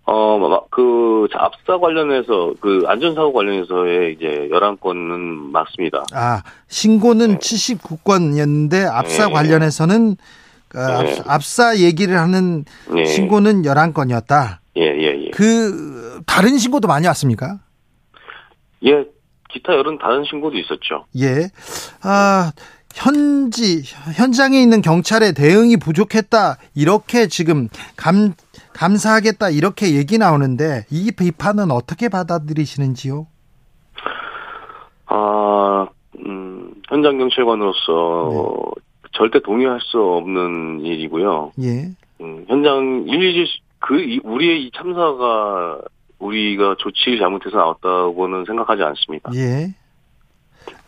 어, 0.05 0.37
막 0.37 0.69
그, 0.69 1.27
압사 1.33 1.77
관련해서, 1.79 2.53
그, 2.59 2.83
안전사고 2.87 3.31
관련해서의 3.31 4.13
이제 4.13 4.49
11건은 4.51 5.51
맞습니다. 5.51 6.03
아, 6.13 6.43
신고는 6.67 7.37
79건이었는데 7.37 8.85
압사 8.91 9.27
네. 9.27 9.33
관련해서는 9.33 10.17
어, 10.75 10.79
네. 10.79 10.93
압사, 10.93 11.23
압사 11.27 11.77
얘기를 11.77 12.19
하는 12.19 12.65
예. 12.97 13.05
신고는 13.05 13.61
11건이었다. 13.61 14.57
예, 14.75 14.81
예, 14.81 15.25
예. 15.25 15.31
그 15.31 16.21
다른 16.25 16.57
신고도 16.57 16.87
많이 16.87 17.07
왔습니까? 17.07 17.59
예, 18.85 19.05
기타 19.49 19.73
여러 19.73 19.97
다른 19.99 20.25
신고도 20.25 20.57
있었죠. 20.57 21.05
예. 21.19 21.49
아, 22.01 22.51
현지 22.93 23.83
현장에 24.15 24.61
있는 24.61 24.81
경찰의 24.81 25.33
대응이 25.33 25.77
부족했다. 25.77 26.57
이렇게 26.75 27.27
지금 27.27 27.69
감 27.95 28.33
감사하겠다 28.73 29.49
이렇게 29.51 29.95
얘기 29.95 30.17
나오는데 30.17 30.85
이 30.91 31.11
비판은 31.11 31.71
어떻게 31.71 32.09
받아들이시는지요? 32.09 33.27
아, 35.07 35.87
음, 36.25 36.73
현장 36.89 37.17
경찰관으로서 37.17 38.71
절대 39.13 39.39
동의할 39.41 39.79
수 39.81 39.99
없는 40.01 40.81
일이고요. 40.81 41.51
예. 41.61 41.89
음, 42.21 42.45
현장 42.47 43.05
일일이 43.07 43.45
그 43.79 43.99
이- 44.01 44.19
우리의 44.23 44.63
이 44.63 44.71
참사가 44.75 45.79
우리가 46.19 46.75
조치를 46.79 47.19
잘못해서 47.19 47.57
나왔다고는 47.57 48.45
생각하지 48.45 48.81
않습니다. 48.81 49.29
예. 49.35 49.73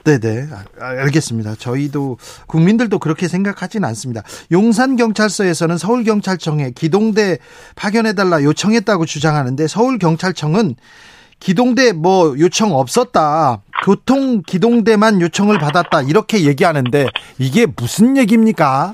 네네. 0.06 0.48
아, 0.80 0.86
알겠습니다. 0.86 1.56
저희도 1.56 2.18
국민들도 2.48 3.00
그렇게 3.00 3.28
생각하진 3.28 3.84
않습니다. 3.84 4.22
용산경찰서에서는 4.52 5.78
서울경찰청에 5.78 6.72
기동대 6.72 7.40
파견해달라 7.76 8.44
요청했다고 8.44 9.06
주장하는데 9.06 9.68
서울경찰청은 9.68 10.76
기동대 11.40 11.92
뭐 11.92 12.36
요청 12.40 12.74
없었다. 12.74 13.64
교통 13.84 14.44
기동대만 14.44 15.22
요청을 15.22 15.58
받았다. 15.58 16.04
이렇게 16.04 16.46
얘기하는데 16.46 17.08
이게 17.40 17.66
무슨 17.66 18.16
얘기입니까? 18.16 18.94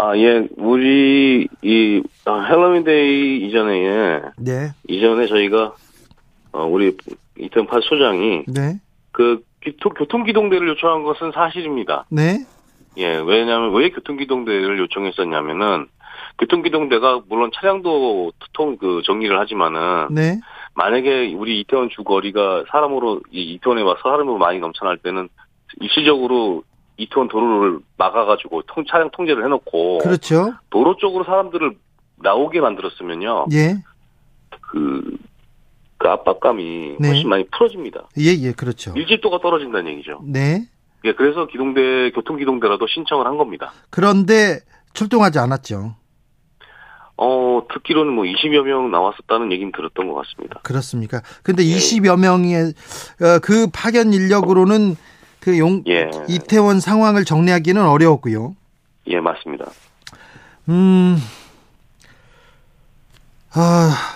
아, 0.00 0.16
예, 0.16 0.46
우리, 0.56 1.48
이, 1.62 2.02
아, 2.24 2.44
핼러윈데이 2.44 3.48
이전에, 3.48 3.84
예, 3.84 4.22
네, 4.36 4.72
이전에 4.86 5.26
저희가, 5.26 5.74
어, 6.52 6.64
우리 6.66 6.96
이태원 7.36 7.68
소장이 7.82 8.44
네, 8.46 8.78
그 9.10 9.42
교통, 9.62 9.92
교통기동대를 9.94 10.68
요청한 10.68 11.02
것은 11.02 11.32
사실입니다. 11.32 12.06
네, 12.10 12.46
예, 12.96 13.16
왜냐하면 13.16 13.74
왜 13.74 13.90
교통기동대를 13.90 14.78
요청했었냐면은 14.78 15.86
교통기동대가 16.38 17.22
물론 17.28 17.50
차량도 17.54 18.32
통, 18.52 18.76
그 18.76 19.02
정리를 19.04 19.38
하지만은 19.38 20.08
네, 20.10 20.40
만약에 20.74 21.34
우리 21.34 21.60
이태원 21.60 21.90
주거리가 21.90 22.64
사람으로 22.70 23.20
이 23.32 23.54
이태원에 23.54 23.82
와서 23.82 24.00
사람으로 24.02 24.38
많이 24.38 24.58
넘쳐날 24.58 24.98
때는 24.98 25.28
일시적으로 25.80 26.62
이태원 26.96 27.28
도로를 27.28 27.78
막아가지고 27.96 28.62
통, 28.62 28.84
차량 28.88 29.10
통제를 29.10 29.44
해놓고 29.44 29.98
그렇죠. 29.98 30.54
도로 30.70 30.96
쪽으로 30.96 31.24
사람들을 31.24 31.76
나오게 32.16 32.60
만들었으면요 32.60 33.46
예, 33.52 33.76
그, 34.60 35.16
그 35.98 36.08
압박감이 36.08 36.96
네. 37.00 37.08
훨씬 37.08 37.28
많이 37.28 37.44
풀어집니다. 37.48 38.08
예, 38.18 38.34
예, 38.38 38.52
그렇죠. 38.52 38.92
밀집도가 38.92 39.40
떨어진다는 39.40 39.92
얘기죠. 39.92 40.20
네. 40.24 40.68
예, 41.04 41.12
그래서 41.12 41.46
기동대 41.46 42.10
교통기동대라도 42.12 42.86
신청을 42.86 43.26
한 43.26 43.36
겁니다. 43.36 43.72
그런데 43.90 44.60
출동하지 44.94 45.38
않았죠. 45.38 45.94
어, 47.20 47.62
듣기로는 47.74 48.12
뭐 48.12 48.24
20여 48.24 48.62
명 48.62 48.92
나왔었다는 48.92 49.50
얘기는 49.50 49.72
들었던 49.72 50.06
것 50.06 50.14
같습니다. 50.14 50.60
그렇습니까? 50.62 51.20
근데 51.42 51.64
예. 51.64 51.74
20여 51.74 52.18
명의 52.18 52.72
어, 53.20 53.38
그 53.42 53.66
파견 53.72 54.12
인력으로는 54.12 54.96
그 55.40 55.58
용, 55.58 55.82
예. 55.88 56.10
이태원 56.28 56.78
상황을 56.78 57.24
정리하기는 57.24 57.84
어려웠고요. 57.84 58.54
예, 59.08 59.20
맞습니다. 59.20 59.66
음, 60.68 61.16
아, 63.54 64.07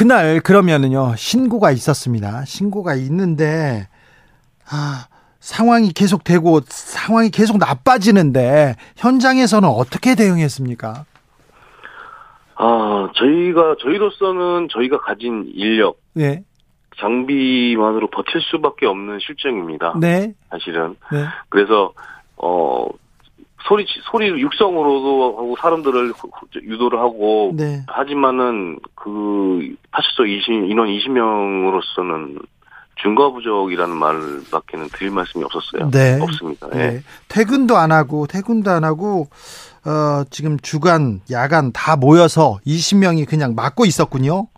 그날 0.00 0.40
그러면은요, 0.40 1.14
신고가 1.14 1.72
있었습니다. 1.72 2.46
신고가 2.46 2.94
있는데, 2.94 3.86
아, 4.64 5.04
상황이 5.40 5.92
계속 5.92 6.24
되고, 6.24 6.60
상황이 6.64 7.28
계속 7.28 7.58
나빠지는데, 7.58 8.76
현장에서는 8.96 9.68
어떻게 9.68 10.14
대응했습니까? 10.14 11.04
아, 12.54 13.08
저희가, 13.14 13.76
저희로서는 13.82 14.68
저희가 14.72 15.00
가진 15.00 15.52
인력, 15.54 16.00
네, 16.14 16.44
장비만으로 16.98 18.08
버틸 18.08 18.40
수밖에 18.40 18.86
없는 18.86 19.18
실정입니다. 19.20 19.98
네, 20.00 20.32
사실은. 20.48 20.96
네, 21.12 21.26
그래서, 21.50 21.92
어, 22.38 22.86
소리, 23.68 23.86
소리 24.10 24.28
육성으로도 24.40 25.36
하고 25.38 25.56
사람들을 25.60 26.12
유도를 26.62 26.98
하고, 26.98 27.52
네. 27.54 27.82
하지만은 27.86 28.78
그 28.94 29.74
파출소 29.90 30.26
20, 30.26 30.70
인원 30.70 30.88
20명으로서는 30.88 32.42
중과 33.02 33.30
부족이라는 33.32 33.96
말밖에는 33.96 34.88
드릴 34.92 35.10
말씀이 35.10 35.44
없었어요. 35.44 35.90
네. 35.90 36.18
없습니다. 36.20 36.68
예. 36.74 36.78
네. 36.78 37.02
퇴근도 37.28 37.76
안 37.76 37.92
하고, 37.92 38.26
퇴근도 38.26 38.70
안 38.70 38.84
하고, 38.84 39.28
어, 39.84 40.24
지금 40.30 40.58
주간, 40.60 41.20
야간 41.30 41.72
다 41.72 41.96
모여서 41.96 42.58
20명이 42.66 43.26
그냥 43.26 43.54
막고 43.54 43.86
있었군요. 43.86 44.48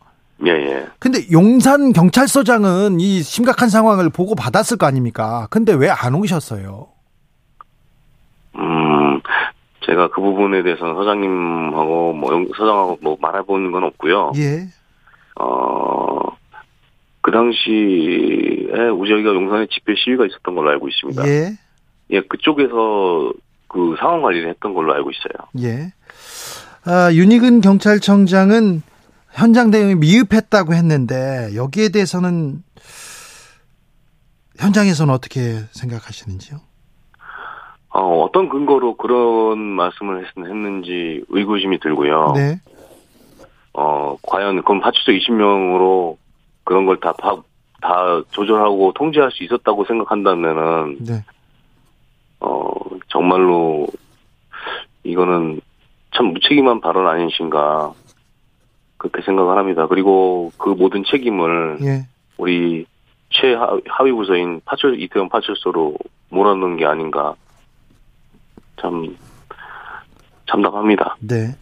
예, 0.45 0.51
예. 0.51 0.87
근데 0.99 1.21
용산 1.31 1.93
경찰서장은 1.93 2.99
이 2.99 3.23
심각한 3.23 3.69
상황을 3.69 4.11
보고 4.11 4.35
받았을 4.35 4.77
거 4.77 4.87
아닙니까? 4.87 5.47
근데 5.51 5.73
왜 5.73 5.89
안 5.89 6.15
오셨어요? 6.17 6.89
음, 9.83 9.87
제가 9.87 10.09
그 10.09 10.21
부분에 10.21 10.62
대해서는 10.62 10.95
서장님하고 10.95 12.12
뭐 12.15 12.33
영- 12.33 12.49
서장하고 12.57 12.99
뭐 13.03 13.17
말해보는 13.21 13.73
건 13.73 13.85
없고요. 13.85 14.33
예. 14.37 14.67
어, 15.40 16.21
그 17.21 17.31
당시에 17.31 18.68
저희가 19.09 19.35
용산에 19.35 19.66
집회 19.71 19.95
시위가 19.97 20.27
있었던 20.27 20.55
걸로 20.55 20.71
알고 20.71 20.88
있습니다. 20.88 21.27
예, 21.29 21.51
예. 22.11 22.21
그쪽에서 22.23 23.33
그 23.68 23.95
상황 23.99 24.23
관리를 24.23 24.51
했던 24.51 24.75
걸로 24.75 24.92
알고 24.95 25.11
있어요. 25.11 25.49
예. 25.66 25.92
아, 26.85 27.12
윤희근 27.12 27.61
경찰청장은 27.61 28.83
현장 29.33 29.71
대응이 29.71 29.95
미흡했다고 29.97 30.75
했는데 30.75 31.51
여기에 31.55 31.88
대해서는 31.90 32.62
현장에서는 34.59 35.12
어떻게 35.14 35.61
생각하시는지요? 35.73 36.59
어, 37.92 38.22
어떤 38.22 38.48
근거로 38.48 38.96
그런 38.96 39.59
말씀을 39.59 40.24
했, 40.24 40.31
는지 40.37 41.24
의구심이 41.28 41.78
들고요. 41.78 42.33
네. 42.35 42.59
어, 43.74 44.16
과연 44.22 44.62
그럼 44.62 44.81
파출소 44.81 45.12
20명으로 45.12 46.16
그런 46.64 46.87
걸 46.87 46.98
다, 47.00 47.12
다, 47.18 47.37
다 47.81 48.22
조절하고 48.31 48.92
통제할 48.94 49.31
수 49.31 49.44
있었다고 49.44 49.85
생각한다면은, 49.85 50.98
네. 51.00 51.24
어, 52.40 52.70
정말로, 53.09 53.87
이거는 55.05 55.61
참 56.14 56.26
무책임한 56.26 56.81
발언 56.81 57.07
아니신가, 57.07 57.92
그렇게 58.96 59.20
생각을 59.22 59.59
합니다. 59.59 59.87
그리고 59.87 60.52
그 60.57 60.70
모든 60.70 61.02
책임을 61.05 61.78
예. 61.83 62.07
우리 62.38 62.87
최하위 63.31 64.12
부서인 64.12 64.61
파출, 64.64 65.00
이태원 65.00 65.28
파출소로 65.28 65.96
몰아넣은 66.31 66.76
게 66.76 66.87
아닌가, 66.87 67.35
참, 68.83 69.16
참담합니다. 70.51 71.16
네. 71.21 71.55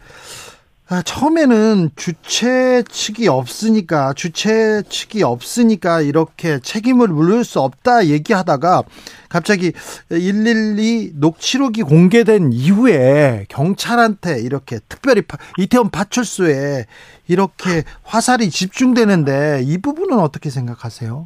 아, 0.89 1.01
처음에는 1.03 1.91
주최 1.95 2.83
측이 2.83 3.29
없으니까 3.29 4.11
주최 4.11 4.81
측이 4.89 5.23
없으니까 5.23 6.01
이렇게 6.01 6.59
책임을 6.59 7.07
물을 7.07 7.45
수 7.45 7.61
없다 7.61 8.07
얘기하다가 8.07 8.83
갑자기 9.29 9.71
112 10.09 11.13
녹취록이 11.15 11.83
공개된 11.83 12.51
이후에 12.51 13.45
경찰한테 13.47 14.41
이렇게 14.41 14.79
특별히 14.89 15.21
파- 15.21 15.37
이태원 15.57 15.91
파출소에 15.91 16.85
이렇게 17.29 17.83
화살이 18.03 18.49
집중되는데 18.49 19.61
이 19.63 19.77
부분은 19.77 20.19
어떻게 20.19 20.49
생각하세요? 20.49 21.25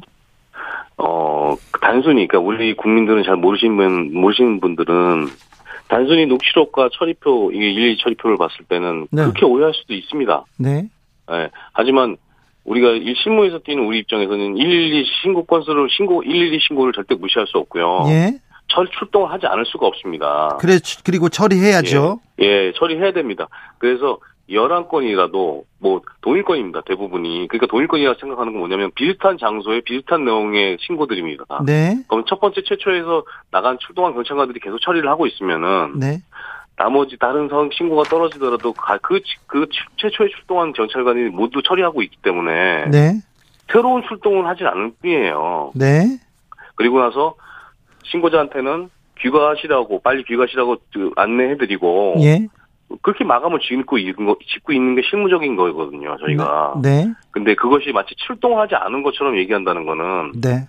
어, 0.98 1.56
단순히, 1.82 2.28
그러니까 2.28 2.38
우리 2.38 2.76
국민들은 2.76 3.24
잘 3.24 3.34
모르시는 3.34 3.76
분, 3.76 4.14
모르시는 4.14 4.60
분들은 4.60 5.26
단순히 5.88 6.26
녹취록과 6.26 6.90
처리표, 6.92 7.52
이게 7.52 7.70
일일이 7.70 7.96
처리표를 7.98 8.36
봤을 8.36 8.64
때는 8.68 9.08
네. 9.10 9.22
그렇게 9.22 9.44
오해할 9.44 9.72
수도 9.74 9.94
있습니다. 9.94 10.44
네. 10.58 10.88
예. 11.32 11.50
하지만 11.72 12.16
우리가 12.64 12.90
일 12.90 13.14
신문에서 13.16 13.60
뛰는 13.60 13.84
우리 13.84 13.98
입장에서는 14.00 14.54
112 14.56 15.04
신고 15.22 15.44
건수를 15.44 15.88
신고, 15.90 16.22
112 16.22 16.58
신고를 16.60 16.92
절대 16.92 17.14
무시할 17.14 17.46
수 17.46 17.58
없고요. 17.58 18.04
예. 18.08 18.38
철 18.68 18.86
출동을 18.98 19.30
하지 19.30 19.46
않을 19.46 19.64
수가 19.66 19.86
없습니다. 19.86 20.56
그래 20.60 20.78
그리고 21.04 21.28
처리해야죠. 21.28 22.18
예, 22.40 22.44
예, 22.44 22.72
처리해야 22.76 23.12
됩니다. 23.12 23.46
그래서 23.78 24.18
11건이라도 24.48 25.64
뭐 25.78 26.00
동일건입니다. 26.20 26.82
대부분이. 26.82 27.48
그러니까 27.48 27.66
동일건이라 27.66 28.14
생각하는 28.20 28.52
건 28.52 28.60
뭐냐면 28.60 28.90
비슷한 28.94 29.38
장소에 29.38 29.80
비슷한 29.80 30.24
내용의 30.24 30.78
신고들입니다. 30.80 31.44
다. 31.48 31.62
네. 31.64 31.96
그럼 32.08 32.24
첫 32.28 32.40
번째 32.40 32.62
최초에서 32.64 33.24
나간 33.50 33.78
출동한 33.80 34.14
경찰관들이 34.14 34.60
계속 34.60 34.80
처리를 34.80 35.08
하고 35.08 35.26
있으면은 35.26 35.98
네. 35.98 36.18
나머지 36.76 37.16
다른 37.18 37.48
성 37.48 37.70
신고가 37.72 38.02
떨어지더라도 38.04 38.72
가- 38.74 38.98
그, 38.98 39.20
그 39.46 39.66
최초에 39.96 40.28
출동한 40.28 40.72
경찰관이 40.72 41.30
모두 41.30 41.62
처리하고 41.62 42.02
있기 42.02 42.18
때문에 42.22 42.86
네. 42.90 43.12
새로운 43.72 44.02
출동을 44.06 44.46
하진 44.46 44.66
않을 44.66 44.92
뿐이에요. 45.00 45.72
네. 45.74 46.18
그리고 46.74 47.00
나서 47.00 47.34
신고자한테는 48.04 48.90
귀가하시라고 49.20 50.00
빨리 50.02 50.22
귀가하시라고 50.24 50.76
그 50.92 51.10
안내해드리고 51.16 52.16
예. 52.20 52.46
그렇게 53.02 53.24
마감을 53.24 53.60
짓고 53.60 53.98
있는 53.98 54.26
거 54.26 54.36
짓고 54.46 54.72
있는 54.72 54.94
게 54.94 55.02
실무적인 55.08 55.56
거거든요. 55.56 56.16
저희가. 56.18 56.80
네. 56.82 57.12
근데 57.30 57.54
그것이 57.54 57.92
마치 57.92 58.14
출동하지 58.26 58.74
않은 58.74 59.02
것처럼 59.02 59.36
얘기한다는 59.38 59.86
거는 59.86 60.32
네. 60.40 60.68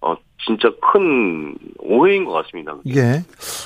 어 0.00 0.16
진짜 0.44 0.70
큰 0.80 1.56
오해인 1.78 2.24
것 2.24 2.32
같습니다. 2.32 2.74
예. 2.88 3.22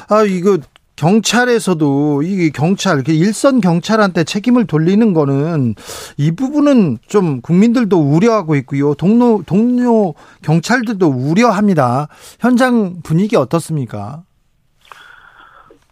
아, 0.09 0.25
이거 0.25 0.59
경찰에서도 0.97 2.23
이게 2.23 2.51
경찰, 2.51 3.03
그 3.03 3.12
일선 3.12 3.61
경찰한테 3.61 4.25
책임을 4.25 4.67
돌리는 4.67 5.12
거는 5.15 5.75
이 6.17 6.31
부분은 6.33 6.99
좀 7.09 7.41
국민들도 7.41 7.99
우려하고 7.99 8.55
있고요. 8.57 8.95
동료 8.95 9.43
동료 9.43 10.15
경찰들도 10.43 11.07
우려합니다. 11.09 12.09
현장 12.41 13.03
분위기 13.03 13.37
어떻습니까? 13.37 14.23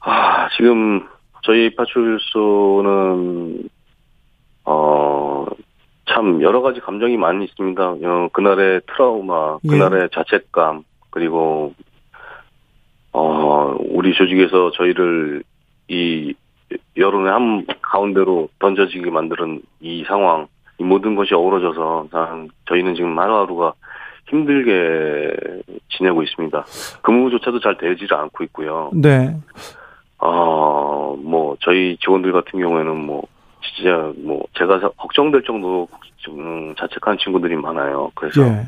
아, 0.01 0.49
지금 0.57 1.07
저희 1.51 1.75
파출소는 1.75 3.69
어, 4.67 5.47
참 6.07 6.41
여러 6.43 6.63
가지 6.63 6.79
감정이 6.79 7.17
많이 7.17 7.45
있습니다. 7.45 7.83
어, 7.91 8.29
그날의 8.33 8.83
트라우마, 8.87 9.59
예. 9.65 9.69
그날의 9.69 10.11
자책감, 10.13 10.85
그리고 11.11 11.75
어, 13.13 13.75
우리 13.81 14.15
조직에서 14.15 14.71
저희를 14.77 15.43
이 15.89 16.35
여론의 16.97 17.33
한 17.33 17.67
가운데로 17.83 18.49
던져지게 18.61 19.11
만드는 19.11 19.61
이 19.81 20.05
상황, 20.07 20.47
이 20.79 20.85
모든 20.85 21.17
것이 21.17 21.35
어우러져서 21.35 22.47
저희는 22.69 22.95
지금 22.95 23.19
하루하루가 23.19 23.73
힘들게 24.29 25.35
지내고 25.89 26.23
있습니다. 26.23 26.65
근무조차도 27.03 27.59
잘 27.59 27.77
되지를 27.77 28.17
않고 28.17 28.45
있고요. 28.45 28.93
네. 28.95 29.35
어, 30.21 31.17
뭐, 31.23 31.57
저희 31.61 31.97
직원들 31.99 32.33
같은 32.33 32.61
경우에는 32.61 32.97
뭐, 32.97 33.23
진짜 33.63 34.13
뭐, 34.19 34.43
제가 34.59 34.79
걱정될 34.97 35.43
정도로 35.45 35.89
좀 36.19 36.75
자책하는 36.79 37.19
친구들이 37.19 37.57
많아요. 37.57 38.11
그래서, 38.15 38.43
예. 38.43 38.67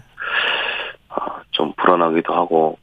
아, 1.11 1.43
좀 1.51 1.73
불안하기도 1.77 2.33
하고, 2.33 2.79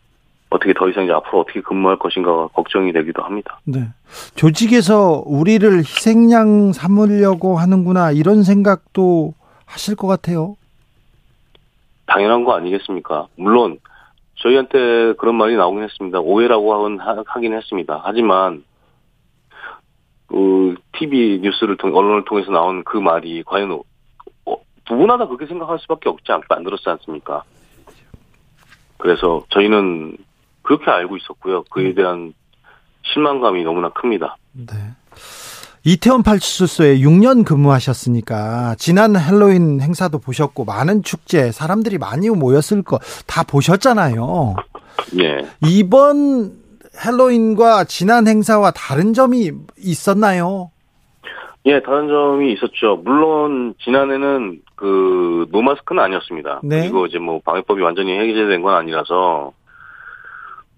어떻게 0.52 0.74
더 0.74 0.90
이상 0.90 1.04
이제 1.04 1.14
앞으로 1.14 1.42
어떻게 1.42 1.62
근무할 1.62 1.98
것인가가 1.98 2.48
걱정이 2.48 2.92
되기도 2.92 3.22
합니다. 3.24 3.60
네. 3.66 3.88
조직에서 4.36 5.24
우리를 5.26 5.78
희생양 5.80 6.74
삼으려고 6.74 7.58
하는구나, 7.58 8.12
이런 8.12 8.44
생각도 8.44 9.34
하실 9.66 9.96
것 9.96 10.08
같아요. 10.08 10.56
당연한 12.08 12.44
거 12.44 12.56
아니겠습니까? 12.56 13.28
물론, 13.36 13.80
저희한테 14.40 15.14
그런 15.14 15.36
말이 15.36 15.56
나오긴 15.56 15.84
했습니다. 15.84 16.20
오해라고 16.20 16.74
하긴, 16.74 17.00
하긴 17.26 17.54
했습니다. 17.54 18.02
하지만, 18.04 18.64
그, 20.28 20.76
TV 20.94 21.40
뉴스를 21.42 21.78
통, 21.78 21.96
언론을 21.96 22.26
통해서 22.26 22.52
나온 22.52 22.84
그 22.84 22.98
말이 22.98 23.44
과연, 23.44 23.82
어, 24.46 24.56
누구나 24.90 25.18
다 25.18 25.28
그렇게 25.28 25.46
생각할 25.46 25.80
수밖에 25.80 26.10
없지 26.10 26.32
않, 26.32 26.42
안 26.50 26.64
들었지 26.64 26.90
않습니까? 26.90 27.44
그래서 28.98 29.44
저희는 29.50 30.18
그렇게 30.62 30.90
알고 30.92 31.18
있었고요. 31.18 31.64
그에 31.72 31.94
대한 31.94 32.34
실망감이 33.04 33.64
너무나 33.64 33.90
큽니다. 33.90 34.38
네. 34.54 34.74
이태원 35.86 36.24
팔출소에 36.24 37.00
6년 37.00 37.46
근무하셨으니까 37.46 38.76
지난 38.78 39.16
헬로윈 39.18 39.82
행사도 39.82 40.20
보셨고 40.20 40.66
많은 40.66 41.04
축제 41.04 41.52
사람들이 41.52 41.98
많이 41.98 42.30
모였을 42.30 42.84
거 42.84 43.00
다 43.28 43.44
보셨잖아요. 43.44 44.56
예. 45.22 45.46
이번 45.68 46.52
헬로윈과 47.06 47.86
지난 47.86 48.28
행사와 48.28 48.72
다른 48.72 49.14
점이 49.14 49.52
있었나요? 49.78 50.72
예, 51.66 51.82
다른 51.82 52.08
점이 52.08 52.54
있었죠. 52.54 53.02
물론 53.04 53.76
지난해는 53.84 54.62
그 54.76 55.46
노마스크는 55.52 56.02
아니었습니다. 56.04 56.62
네. 56.64 56.82
그리고 56.82 57.06
이제 57.06 57.20
뭐 57.20 57.40
방역법이 57.44 57.82
완전히 57.82 58.18
해제된 58.18 58.62
건 58.62 58.76
아니라서 58.76 59.52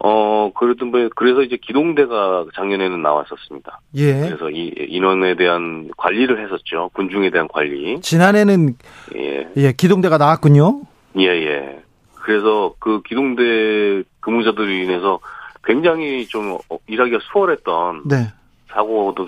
어 0.04 0.52
그래도 0.56 0.86
뭐 0.86 1.10
그래서 1.16 1.44
이제 1.44 1.58
기동대가 1.62 2.46
작년에는 2.56 3.02
나왔었습니다. 3.02 3.82
예. 3.96 4.14
그래서 4.14 4.50
이 4.50 4.74
인원에 4.88 5.36
대한 5.36 5.92
관리를 5.96 6.44
했었죠. 6.44 6.90
군중에 6.94 7.30
대한 7.30 7.48
관리. 7.48 8.02
지난해는 8.02 8.76
예. 9.16 9.48
예, 9.58 9.72
기동대가 9.74 10.18
나왔군요. 10.18 10.82
예, 11.20 11.28
예. 11.28 11.80
그래서 12.16 12.74
그 12.80 13.02
기동대 13.04 14.04
근무자들로 14.22 14.70
인해서 14.70 15.20
굉장히 15.64 16.26
좀 16.28 16.58
어, 16.70 16.78
일하기가 16.88 17.20
수월했던 17.32 18.04
네. 18.06 18.28
사고도 18.72 19.28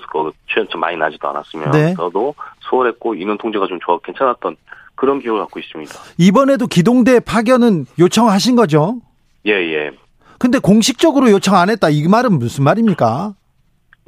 그좀 0.51 0.79
많이 0.79 0.97
나지도 0.97 1.27
않았으면 1.29 1.71
네. 1.71 1.93
저도 1.95 2.33
수월했고 2.61 3.15
인원 3.15 3.37
통제가 3.37 3.67
좀 3.67 3.79
좋아 3.79 3.99
괜찮았던 3.99 4.55
그런 4.95 5.19
기억을 5.19 5.41
갖고 5.41 5.59
있습니다. 5.59 5.93
이번에도 6.17 6.65
기동대 6.65 7.19
파견은 7.19 7.85
요청하신 7.99 8.55
거죠? 8.55 9.01
예, 9.45 9.51
예. 9.51 9.91
근데 10.43 10.59
공식적으로 10.59 11.31
요청 11.31 11.55
안 11.55 11.69
했다. 11.69 11.87
이 11.89 12.05
말은 12.05 12.37
무슨 12.37 12.65
말입니까? 12.65 13.33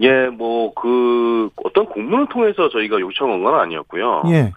예, 0.02 0.28
뭐, 0.28 0.74
그, 0.74 1.50
어떤 1.63 1.86
공문을 1.86 2.28
통해서 2.28 2.67
저희가 2.67 3.00
요청한 3.00 3.41
건 3.41 3.58
아니었고요. 3.58 4.24
예. 4.28 4.52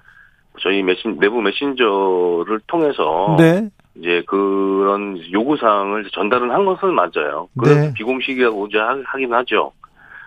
저희 0.61 0.83
메신, 0.83 1.21
내부 1.21 1.41
메신저를 1.41 2.63
통해서. 2.67 3.37
네. 3.39 3.69
이제 3.95 4.25
그런 4.27 5.21
요구 5.33 5.57
사항을 5.57 6.09
전달은 6.13 6.51
한 6.51 6.65
것은 6.65 6.93
맞아요. 6.95 7.47
그래서 7.57 7.81
네. 7.81 7.95
비공식이라고 7.95 8.67
이제 8.67 8.79
하- 8.79 9.01
하긴 9.05 9.33
하죠. 9.35 9.71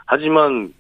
하지만 0.05 0.73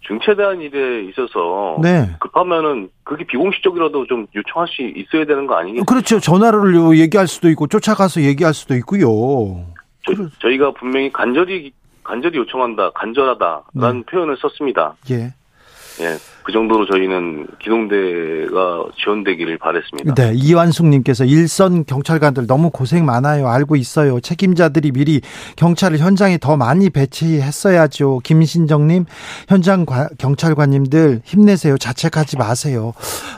중체대한 0.00 0.60
일에 0.60 1.04
있어서 1.10 1.78
네. 1.80 2.10
급하면은 2.18 2.88
그게 3.04 3.24
비공식적이라도 3.24 4.06
좀 4.08 4.26
요청할 4.34 4.66
수 4.68 4.82
있어야 4.82 5.26
되는 5.26 5.46
거 5.46 5.54
아니겠어요? 5.58 5.84
그렇죠. 5.84 6.18
전화로 6.18 6.96
얘기할 6.96 7.28
수도 7.28 7.48
있고 7.50 7.68
쫓아가서 7.68 8.22
얘기할 8.22 8.52
수도 8.54 8.74
있고요. 8.74 9.64
저, 10.40 10.50
희가 10.50 10.72
분명히 10.72 11.12
간절히 11.12 11.72
간절히 12.02 12.38
요청한다, 12.38 12.90
간절하다라는 12.90 14.04
표현을 14.04 14.36
썼습니다. 14.38 14.96
예. 15.10 15.34
예, 16.00 16.16
그 16.48 16.52
정도로 16.52 16.86
저희는 16.86 17.46
기동대가 17.60 18.82
지원되기를 19.04 19.58
바랬습니다. 19.58 20.14
네, 20.14 20.32
이완숙님께서 20.34 21.26
일선 21.26 21.84
경찰관들 21.84 22.46
너무 22.46 22.70
고생 22.70 23.04
많아요. 23.04 23.48
알고 23.48 23.76
있어요. 23.76 24.18
책임자들이 24.18 24.92
미리 24.92 25.20
경찰을 25.56 25.98
현장에 25.98 26.38
더 26.38 26.56
많이 26.56 26.88
배치했어야죠. 26.88 28.20
김신정님, 28.24 29.04
현장 29.46 29.84
과- 29.84 30.08
경찰관님들 30.16 31.20
힘내세요. 31.22 31.76
자책하지 31.76 32.38
마세요. 32.38 32.94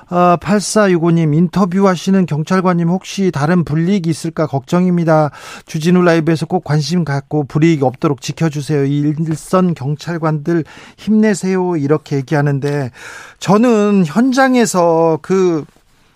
아, 0.08 0.36
8465님, 0.40 1.34
인터뷰하시는 1.36 2.26
경찰관님 2.26 2.90
혹시 2.90 3.32
다른 3.32 3.64
불이익이 3.64 4.08
있을까 4.08 4.46
걱정입니다. 4.46 5.30
주진우 5.66 6.02
라이브에서 6.04 6.46
꼭 6.46 6.62
관심 6.62 7.04
갖고 7.04 7.42
불이익 7.42 7.82
없도록 7.82 8.20
지켜주세요. 8.20 8.84
이 8.84 8.98
일선 9.00 9.74
경찰관들 9.74 10.62
힘내세요. 10.96 11.74
이렇게 11.74 12.14
얘기하는데 12.16 12.90
저는 13.38 14.04
현장에서 14.06 15.18
그 15.22 15.64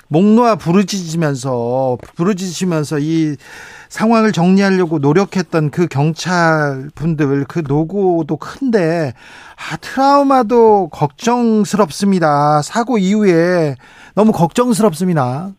목 0.08 0.24
놓아 0.26 0.54
부르짖으면서 0.56 1.98
부르짖으면서 2.16 2.98
이 3.00 3.36
상황을 3.88 4.30
정리하려고 4.30 4.98
노력했던 4.98 5.70
그 5.70 5.86
경찰 5.88 6.88
분들 6.94 7.46
그 7.48 7.62
노고도 7.66 8.36
큰데 8.36 9.12
아 9.56 9.76
트라우마도 9.76 10.88
걱정스럽습니다. 10.90 12.62
사고 12.62 12.98
이후에 12.98 13.74
너무 14.14 14.30
걱정스럽습니다. 14.30 15.50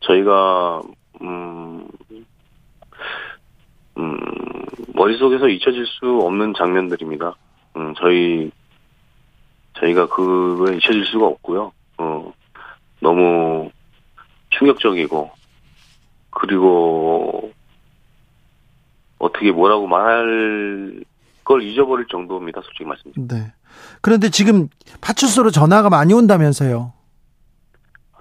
저희가 0.00 0.82
음, 1.22 1.88
음, 3.98 4.18
머릿속에서 4.94 5.48
잊혀질 5.48 5.86
수 5.86 6.20
없는 6.22 6.54
장면들입니다. 6.56 7.34
음, 7.76 7.94
저희 7.98 8.50
저희가 9.82 10.06
그걸 10.08 10.76
잊혀질 10.76 11.04
수가 11.06 11.26
없고요. 11.26 11.72
어, 11.98 12.32
너무 13.00 13.70
충격적이고 14.50 15.30
그리고 16.30 17.52
어떻게 19.18 19.50
뭐라고 19.50 19.86
말할 19.86 21.04
걸 21.44 21.62
잊어버릴 21.62 22.06
정도입니다. 22.08 22.60
솔직히 22.62 22.84
말씀드리면. 22.84 23.28
네. 23.28 23.52
그런데 24.00 24.30
지금 24.30 24.68
파출소로 25.00 25.50
전화가 25.50 25.90
많이 25.90 26.14
온다면서요. 26.14 26.92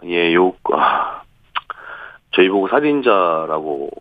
예, 0.06 0.34
요, 0.34 0.54
아, 0.74 1.21
저희 2.32 2.50
보고 2.50 2.67
살인자라고 2.67 3.91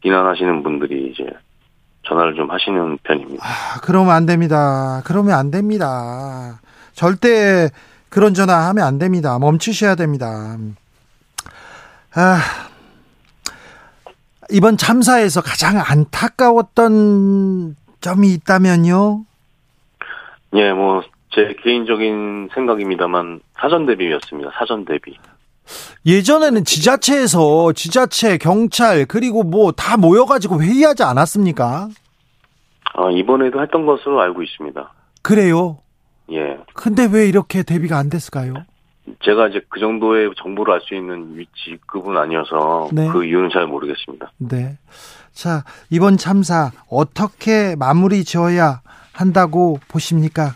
비난하시는 0.00 0.62
분들이 0.62 1.10
이제 1.12 1.26
전화를 2.06 2.34
좀 2.34 2.50
하시는 2.50 2.98
편입니다. 3.02 3.44
아, 3.44 3.80
그러면 3.82 4.14
안 4.14 4.26
됩니다. 4.26 5.02
그러면 5.04 5.34
안 5.34 5.50
됩니다. 5.50 6.60
절대 6.92 7.70
그런 8.08 8.34
전화 8.34 8.68
하면 8.68 8.84
안 8.84 8.98
됩니다. 8.98 9.38
멈추셔야 9.38 9.94
됩니다. 9.94 10.56
아, 12.14 12.38
이번 14.50 14.76
참사에서 14.76 15.42
가장 15.42 15.82
안타까웠던 15.84 17.76
점이 18.00 18.32
있다면요? 18.34 19.24
예, 20.54 20.72
뭐, 20.72 21.02
제 21.34 21.54
개인적인 21.62 22.50
생각입니다만, 22.54 23.40
사전 23.60 23.84
대비였습니다. 23.86 24.52
사전 24.56 24.84
대비. 24.84 25.18
예전에는 26.04 26.64
지자체에서 26.64 27.72
지자체, 27.72 28.38
경찰, 28.38 29.04
그리고 29.06 29.42
뭐 29.42 29.72
다 29.72 29.96
모여가지고 29.96 30.62
회의하지 30.62 31.02
않았습니까? 31.02 31.88
아, 32.94 33.10
이번에도 33.10 33.60
했던 33.62 33.84
것으로 33.86 34.20
알고 34.20 34.42
있습니다. 34.42 34.92
그래요. 35.22 35.78
예. 36.32 36.58
근데 36.74 37.06
왜 37.10 37.28
이렇게 37.28 37.62
대비가 37.62 37.98
안 37.98 38.08
됐을까요? 38.08 38.54
제가 39.22 39.48
이제 39.48 39.60
그 39.68 39.78
정도의 39.78 40.30
정보를 40.42 40.74
알 40.74 40.80
수 40.80 40.94
있는 40.94 41.36
위치급은 41.36 42.16
아니어서 42.16 42.88
네. 42.92 43.08
그 43.08 43.24
이유는 43.24 43.50
잘 43.52 43.66
모르겠습니다. 43.66 44.32
네. 44.38 44.78
자, 45.32 45.64
이번 45.90 46.16
참사 46.16 46.70
어떻게 46.90 47.76
마무리 47.76 48.24
지어야 48.24 48.80
한다고 49.12 49.78
보십니까? 49.88 50.52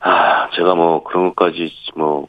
아, 0.00 0.50
제가 0.54 0.74
뭐 0.74 1.02
그런 1.04 1.28
것까지 1.34 1.70
뭐 1.96 2.28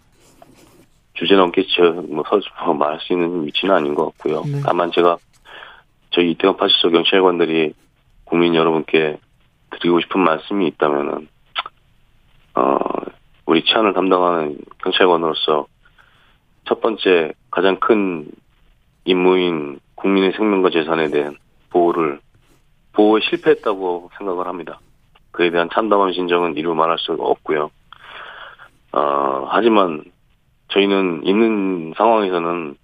주제 1.20 1.36
넘게 1.36 1.66
저, 1.76 1.92
뭐, 2.08 2.24
서, 2.30 2.40
뭐 2.64 2.74
말할 2.74 3.02
수 3.02 3.12
있는 3.12 3.46
위치는 3.46 3.76
아닌 3.76 3.94
것 3.94 4.06
같고요. 4.06 4.42
네. 4.46 4.62
다만 4.66 4.90
제가 4.92 5.18
저희 6.12 6.32
이태원 6.32 6.56
파출소 6.56 6.92
경찰관들이 6.92 7.74
국민 8.24 8.56
여러분께 8.56 9.20
드리고 9.72 10.00
싶은 10.00 10.22
말씀이 10.22 10.66
있다면은 10.68 11.28
어 12.56 12.78
우리 13.46 13.66
치안을 13.66 13.94
담당하는 13.94 14.58
경찰관으로서 14.82 15.68
첫 16.66 16.80
번째 16.80 17.34
가장 17.52 17.80
큰 17.80 18.28
임무인 19.04 19.80
국민의 19.96 20.32
생명과 20.34 20.70
재산에 20.70 21.10
대한 21.10 21.36
보호를 21.70 22.22
보호에 22.94 23.20
실패했다고 23.30 24.12
생각을 24.18 24.48
합니다. 24.48 24.80
그에 25.32 25.50
대한 25.52 25.70
참담한 25.74 26.14
심정은 26.14 26.56
이루 26.56 26.74
말할 26.76 26.98
수가 27.00 27.24
없고요. 27.24 27.72
어, 28.94 29.48
하지만 29.50 30.04
저희는 30.70 31.26
있는 31.26 31.94
상황에서는 31.98 32.78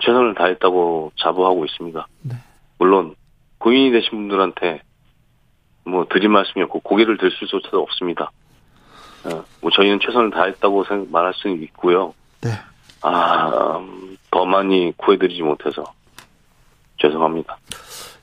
최선을 0.00 0.34
다했다고 0.34 1.12
자부하고 1.16 1.64
있습니다. 1.64 2.06
네. 2.22 2.34
물론 2.78 3.14
고인이 3.58 3.90
되신 3.90 4.10
분들한테 4.10 4.82
뭐 5.84 6.06
드릴 6.08 6.28
말씀이 6.28 6.62
없고 6.64 6.80
고개를 6.80 7.16
들 7.16 7.30
수조차도 7.30 7.80
없습니다. 7.80 8.30
어, 9.24 9.44
뭐 9.60 9.70
저희는 9.70 9.98
최선을 10.00 10.30
다했다고 10.30 10.84
생각, 10.84 11.10
말할 11.10 11.32
수는 11.34 11.62
있고요. 11.64 12.14
네. 12.42 12.50
아, 13.02 13.78
음, 13.78 14.16
더 14.30 14.44
많이 14.44 14.92
구해드리지 14.96 15.42
못해서 15.42 15.84
죄송합니다. 16.98 17.56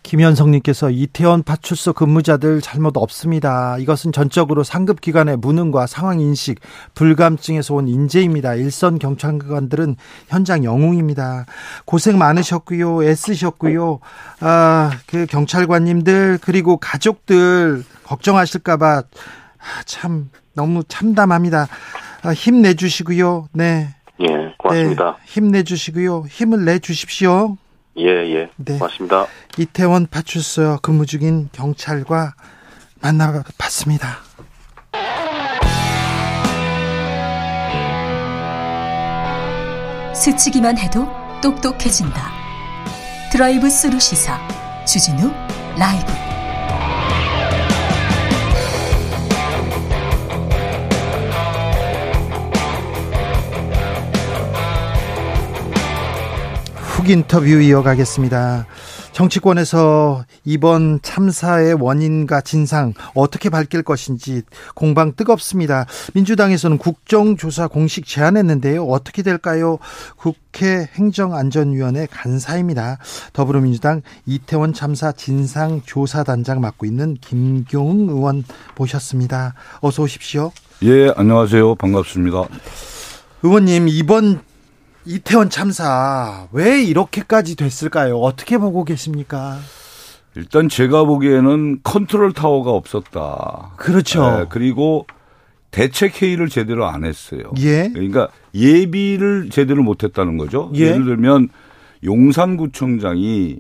김현성님께서 0.06 0.92
이태원 0.92 1.42
파출소 1.42 1.94
근무자들 1.94 2.62
잘못 2.62 2.96
없습니다. 2.96 3.78
이것은 3.80 4.12
전적으로 4.12 4.64
상급 4.64 5.02
기관의 5.02 5.38
무능과 5.38 5.88
상황 5.88 6.20
인식, 6.20 6.60
불감증에서 6.94 7.74
온 7.74 7.88
인재입니다. 7.88 8.54
일선 8.54 9.00
경찰관들은 9.00 9.96
현장 10.28 10.64
영웅입니다. 10.64 11.48
고생 11.86 12.20
많으셨고요, 12.20 13.04
애쓰셨고요. 13.04 14.00
아, 14.42 14.92
그 15.08 15.26
경찰관님들 15.26 16.38
그리고 16.40 16.78
가족들 16.78 17.84
걱정하실까봐 18.04 18.98
아, 18.98 19.84
참 19.86 20.30
너무 20.54 20.84
참담합니다. 20.84 21.68
아, 22.22 22.30
힘내주시고요. 22.32 23.50
네. 23.54 23.96
예, 24.22 24.28
고맙습니다. 24.60 25.18
네, 25.18 25.26
힘내주시고요. 25.26 26.26
힘을 26.30 26.64
내주십시오. 26.64 27.58
예, 27.98 28.06
예. 28.06 28.50
네. 28.58 28.78
고맙습니다. 28.78 29.28
이태원 29.58 30.08
파출소 30.08 30.80
근무 30.82 31.06
중인 31.06 31.50
경찰과 31.52 32.34
만나봤습니다. 33.02 34.20
스치기만 40.14 40.78
해도 40.78 41.08
똑똑해진다. 41.42 42.32
드라이브 43.32 43.70
스루 43.70 44.00
시사 44.00 44.40
주진우 44.86 45.32
라이브. 45.78 46.35
훅 57.06 57.12
인터뷰 57.12 57.46
이어가겠습니다. 57.46 58.66
정치권에서 59.12 60.26
이번 60.44 61.00
참사의 61.04 61.76
원인과 61.76 62.42
진상 62.42 62.94
어떻게 63.14 63.50
밝힐 63.50 63.84
것인지 63.84 64.42
공방 64.74 65.16
뜨겁습니다. 65.16 65.86
민주당에서는 66.16 66.80
국정조사 66.80 67.68
공식 67.68 68.08
제안했는데요. 68.08 68.84
어떻게 68.86 69.22
될까요? 69.22 69.78
국회 70.18 70.90
행정안전위원회 70.96 72.08
간사입니다. 72.10 72.98
더불어민주당 73.34 74.02
이태원 74.26 74.74
참사 74.74 75.12
진상조사단장 75.12 76.60
맡고 76.60 76.88
있는 76.88 77.18
김경웅 77.22 78.10
의원 78.10 78.44
모셨습니다. 78.76 79.54
어서 79.80 80.02
오십시오. 80.02 80.52
예, 80.82 81.14
안녕하세요. 81.16 81.76
반갑습니다. 81.76 82.48
의원님, 83.44 83.90
이번 83.90 84.42
이태원 85.06 85.50
참사 85.50 86.48
왜 86.52 86.84
이렇게까지 86.84 87.56
됐을까요? 87.56 88.20
어떻게 88.20 88.58
보고 88.58 88.84
계십니까? 88.84 89.58
일단 90.36 90.68
제가 90.68 91.06
보기에는 91.06 91.80
컨트롤 91.84 92.34
타워가 92.34 92.72
없었다. 92.72 93.72
그렇죠. 93.78 94.40
예, 94.42 94.46
그리고 94.50 95.08
대책 95.72 96.22
회의를 96.22 96.50
제대로 96.50 96.86
안 96.88 97.06
했어요. 97.06 97.44
예. 97.60 97.90
그러니까 97.94 98.30
예비를 98.54 99.50
제대로 99.50 99.84
못 99.84 100.04
했다는 100.04 100.38
거죠. 100.38 100.72
예. 100.76 100.88
예를 100.88 101.06
들면 101.06 101.50
용산구청장이 102.04 103.58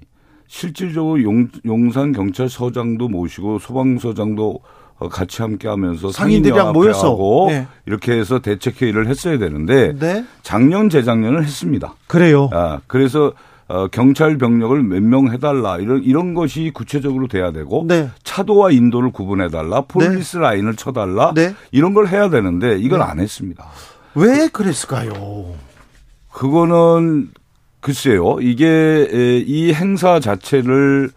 실질적으로 0.47 1.21
용, 1.23 1.49
용산 1.65 2.11
경찰서장도 2.11 3.07
모시고 3.07 3.59
소방서장도 3.59 4.49
어, 4.51 4.61
같이 4.99 5.41
함께 5.41 5.67
하면서 5.67 6.11
상인들이랑 6.11 6.71
모여서. 6.73 7.17
네. 7.49 7.67
이렇게 7.85 8.13
해서 8.13 8.39
대책 8.39 8.81
회의를 8.81 9.07
했어야 9.07 9.37
되는데 9.37 9.93
네. 9.99 10.25
작년 10.41 10.89
재작년을 10.89 11.43
했습니다. 11.43 11.95
그래요. 12.07 12.49
아, 12.53 12.79
그래서 12.87 13.33
어, 13.67 13.87
경찰 13.87 14.37
병력을 14.37 14.81
몇 14.83 15.01
명 15.01 15.31
해달라 15.31 15.77
이런 15.79 16.03
이런 16.03 16.33
것이 16.35 16.71
구체적으로 16.73 17.27
돼야 17.27 17.51
되고 17.51 17.83
네. 17.87 18.09
차도와 18.23 18.69
인도를 18.71 19.11
구분해달라 19.11 19.81
폴리스 19.81 20.37
라인을 20.37 20.75
쳐달라 20.75 21.33
네. 21.33 21.55
이런 21.71 21.93
걸 21.95 22.07
해야 22.07 22.29
되는데 22.29 22.77
이걸 22.77 22.99
네. 22.99 23.05
안 23.05 23.19
했습니다. 23.19 23.65
왜 24.13 24.47
그랬을까요? 24.49 25.55
그거는 26.31 27.29
글쎄요 27.79 28.37
이게 28.41 28.65
에, 29.11 29.37
이 29.45 29.73
행사 29.73 30.19
자체를 30.19 31.09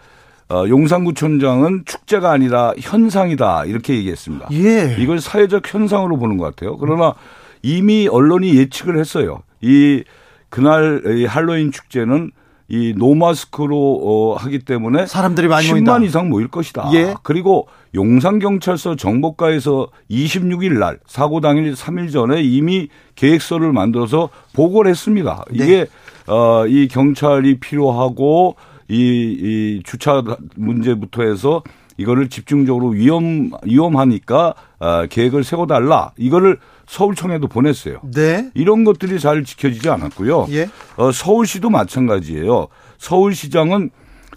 어, 0.51 0.65
용산구청장은 0.67 1.85
축제가 1.85 2.31
아니라 2.31 2.73
현상이다 2.79 3.67
이렇게 3.67 3.95
얘기했습니다. 3.97 4.49
예. 4.53 4.97
이걸 4.99 5.21
사회적 5.21 5.73
현상으로 5.73 6.17
보는 6.17 6.39
것 6.39 6.45
같아요. 6.45 6.77
그러나 6.79 7.15
이미 7.63 8.09
언론이 8.09 8.57
예측을 8.57 8.99
했어요. 8.99 9.43
이 9.61 10.03
그날 10.49 11.03
이 11.19 11.27
할로윈 11.27 11.73
축제는 11.73 12.31
이 12.71 12.95
노마스크로 12.97 14.01
어, 14.05 14.37
하기 14.37 14.61
때문에 14.61 15.07
사람들이 15.07 15.49
많이 15.49 15.67
10만 15.67 15.71
모인다. 15.73 15.99
이상 16.01 16.29
모일 16.29 16.49
것이다. 16.49 16.91
예. 16.95 17.15
그리고 17.23 17.67
용산경찰서 17.95 18.97
정보과에서 18.97 19.89
26일 20.11 20.79
날 20.79 20.99
사고 21.07 21.41
당일 21.41 21.73
3일 21.73 22.13
전에 22.13 22.43
이미 22.43 22.89
계획서를 23.17 23.73
만들어서 23.73 24.29
보고를 24.55 24.91
했습니다. 24.91 25.45
네. 25.51 25.65
이게 25.65 25.87
어, 26.27 26.67
이 26.67 26.89
경찰이 26.89 27.59
필요하고 27.59 28.57
이, 28.89 28.95
이 28.97 29.83
주차 29.85 30.23
문제부터 30.57 31.23
해서 31.23 31.63
이거를 31.99 32.29
집중적으로 32.29 32.89
위험 32.91 33.51
위험하니까 33.65 34.55
어, 34.79 35.07
계획을 35.11 35.45
세워달라. 35.45 36.13
이거를 36.17 36.59
서울청에도 36.87 37.49
보냈어요. 37.49 38.01
네. 38.15 38.51
이런 38.55 38.85
것들이 38.85 39.19
잘 39.21 39.45
지켜지지 39.45 39.91
않았고요. 39.91 40.47
예. 40.51 40.69
어, 40.97 41.13
서울시도 41.13 41.71
마찬가지예요. 41.71 42.69
서울시장은 42.99 43.91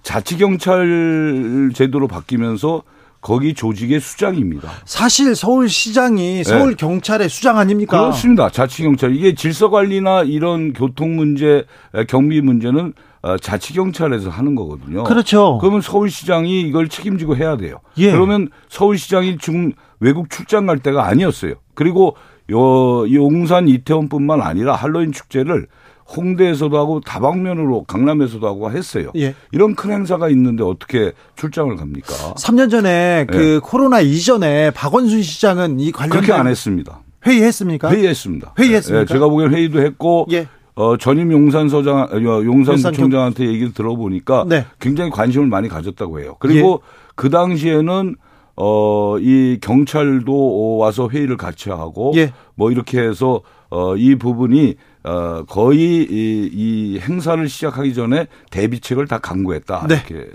자치경찰 0.04 1.72
제도로 1.76 2.08
바뀌면서 2.08 2.84
거기 3.22 3.54
조직의 3.54 4.00
수장입니다. 4.00 4.68
사실 4.86 5.36
서울시장이 5.36 6.44
서울 6.44 6.76
경찰의 6.76 7.30
수장 7.30 7.60
아닙니까? 7.60 7.98
네. 7.98 8.04
그렇습니다. 8.04 8.50
자치경찰. 8.50 9.16
이게 9.16 9.36
질서관리나 9.36 10.24
이런 10.24 10.74
교통 10.74 11.16
문제, 11.16 11.66
경비 12.08 12.42
문제는 12.42 12.90
어, 12.90 13.11
자치 13.42 13.74
경찰에서 13.74 14.30
하는 14.30 14.56
거거든요. 14.56 15.04
그렇죠. 15.04 15.58
그러면 15.60 15.82
서울시장이 15.82 16.62
이걸 16.62 16.90
책임지고 16.90 17.36
해야 17.36 17.58
돼요. 17.58 17.78
예. 17.98 18.12
그러면 18.12 18.50
서울시장이 18.70 19.38
지금 19.40 19.74
외국 20.00 20.30
출장 20.30 20.66
갈 20.66 20.80
때가 20.80 21.06
아니었어요. 21.06 21.54
그리고 21.74 22.16
요 22.52 23.12
용산 23.14 23.68
이태원뿐만 23.68 24.42
아니라 24.42 24.76
할로윈 24.76 25.12
축제를 25.12 25.68
홍대에서도 26.16 26.78
하고 26.78 27.00
다방면으로 27.00 27.84
강남에서도 27.84 28.46
하고 28.46 28.72
했어요. 28.72 29.12
예. 29.16 29.34
이런 29.52 29.76
큰 29.76 29.92
행사가 29.92 30.30
있는데 30.30 30.64
어떻게 30.64 31.14
출장을 31.36 31.74
갑니까? 31.76 32.34
3년 32.34 32.70
전에 32.70 33.26
그 33.30 33.62
코로나 33.64 34.02
이전에 34.02 34.72
박원순 34.72 35.22
시장은 35.22 35.80
이 35.80 35.92
관련 35.92 36.16
예. 36.16 36.20
그렇게 36.20 36.34
안 36.34 36.48
했습니다. 36.48 37.02
회의했습니까? 37.26 37.92
회의했습니다. 37.92 38.56
회의했습니까? 38.60 39.02
예, 39.02 39.06
제가 39.06 39.30
보기엔 39.30 39.54
회의도 39.54 39.80
했고 39.82 40.26
예. 40.32 40.48
어, 40.76 40.98
전임 40.98 41.32
용산 41.32 41.70
서장, 41.70 42.00
어, 42.00 42.14
용산 42.14 42.74
용산 42.74 42.92
구청장한테 42.92 43.46
얘기를 43.46 43.74
들어보니까 43.74 44.46
네. 44.48 44.66
굉장히 44.80 45.12
관심을 45.12 45.48
많이 45.48 45.68
가졌다고 45.68 46.20
해요. 46.20 46.36
그리고 46.40 46.82
그 47.16 47.30
당시에는 47.30 48.16
어, 48.56 49.18
이 49.20 49.58
경찰도 49.62 50.78
와서 50.78 51.10
회의를 51.10 51.38
같이 51.38 51.70
하고 51.70 52.14
예. 52.16 52.34
뭐 52.56 52.72
이렇게 52.72 53.00
해서 53.00 53.42
어, 53.70 53.96
이 53.96 54.16
부분이 54.16 54.76
어, 55.04 55.44
거의 55.48 56.04
이, 56.10 56.50
이 56.54 57.00
행사를 57.00 57.48
시작하기 57.48 57.94
전에 57.94 58.28
대비책을 58.52 59.08
다 59.08 59.18
강구했다. 59.18 59.88
네. 59.88 59.96
이렇게. 59.96 60.30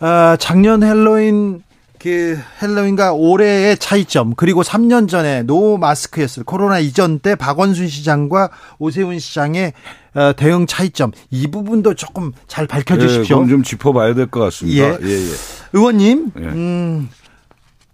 아, 0.00 0.36
작년 0.38 0.82
헬로윈 0.82 1.62
그 2.00 2.38
헬로윈과 2.62 3.12
올해의 3.12 3.76
차이점 3.76 4.34
그리고 4.34 4.62
3년 4.62 5.06
전에 5.06 5.42
노 5.42 5.76
마스크였을 5.76 6.44
코로나 6.44 6.78
이전 6.78 7.18
때 7.18 7.34
박원순 7.34 7.88
시장과 7.88 8.48
오세훈 8.78 9.18
시장의 9.18 9.74
어, 10.14 10.32
대응 10.34 10.66
차이점 10.66 11.12
이 11.30 11.46
부분도 11.48 11.94
조금 11.94 12.32
잘 12.48 12.64
예, 12.64 12.68
밝혀주십시오. 12.68 13.36
그건 13.36 13.48
좀 13.50 13.62
짚어봐야 13.62 14.14
될 14.14 14.28
것 14.28 14.40
같습니다. 14.40 14.82
예. 14.82 14.98
예, 15.02 15.10
예. 15.12 15.30
의원님, 15.74 16.32
예. 16.38 16.42
음, 16.46 17.10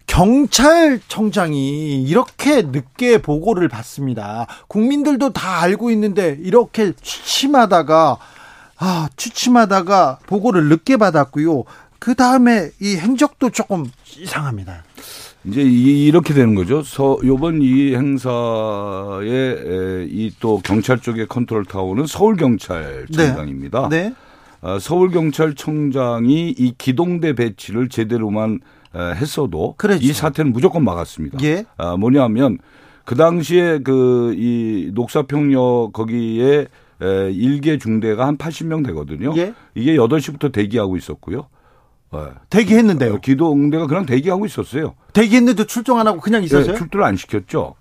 경찰청장이 0.06 2.02
이렇게 2.04 2.62
늦게 2.62 3.18
보고를 3.18 3.68
받습니다. 3.68 4.46
국민들도 4.68 5.32
다 5.32 5.60
알고 5.62 5.90
있는데 5.90 6.38
이렇게 6.40 6.92
취침하다가 7.02 8.16
아, 8.78 9.08
취침하다가 9.16 10.18
보고를 10.26 10.68
늦게 10.68 10.96
받았고요. 10.98 11.64
그 11.98 12.14
다음에 12.14 12.70
이 12.80 12.96
행적도 12.96 13.50
조금 13.50 13.84
이상합니다. 14.18 14.84
이제 15.44 15.62
이, 15.62 16.10
렇게 16.10 16.34
되는 16.34 16.54
거죠. 16.54 16.82
서, 16.82 17.18
요번 17.24 17.62
이 17.62 17.94
행사의 17.94 20.06
이 20.10 20.30
또 20.40 20.60
경찰 20.64 20.98
쪽의 21.00 21.26
컨트롤 21.28 21.64
타워는 21.64 22.06
서울 22.06 22.36
경찰청장입니다. 22.36 23.88
네. 23.88 24.08
네. 24.08 24.14
아, 24.60 24.78
서울 24.80 25.10
경찰청장이 25.10 26.54
이 26.58 26.74
기동대 26.76 27.34
배치를 27.34 27.88
제대로만 27.88 28.60
했어도 28.94 29.74
그렇죠. 29.76 30.02
이 30.02 30.12
사태는 30.12 30.52
무조건 30.52 30.82
막았습니다. 30.84 31.38
예. 31.44 31.64
아, 31.76 31.96
뭐냐면 31.96 32.58
그 33.04 33.14
당시에 33.14 33.78
그 33.80 34.34
이 34.36 34.90
녹사평역 34.94 35.92
거기에 35.92 36.66
에, 37.02 37.30
일개 37.30 37.76
중대가 37.78 38.26
한 38.26 38.38
80명 38.38 38.84
되거든요. 38.86 39.32
예. 39.36 39.52
이게 39.74 39.94
8시부터 39.96 40.50
대기하고 40.50 40.96
있었고요. 40.96 41.46
네. 42.12 42.20
대기했는데요. 42.50 43.20
기동대가 43.20 43.86
그냥 43.86 44.06
대기하고 44.06 44.46
있었어요. 44.46 44.94
대기했는데 45.12 45.64
출동 45.64 45.98
안 45.98 46.06
하고 46.06 46.20
그냥 46.20 46.44
있었어요? 46.44 46.72
네, 46.72 46.78
출두를 46.78 47.04
안 47.04 47.16
시켰죠. 47.16 47.74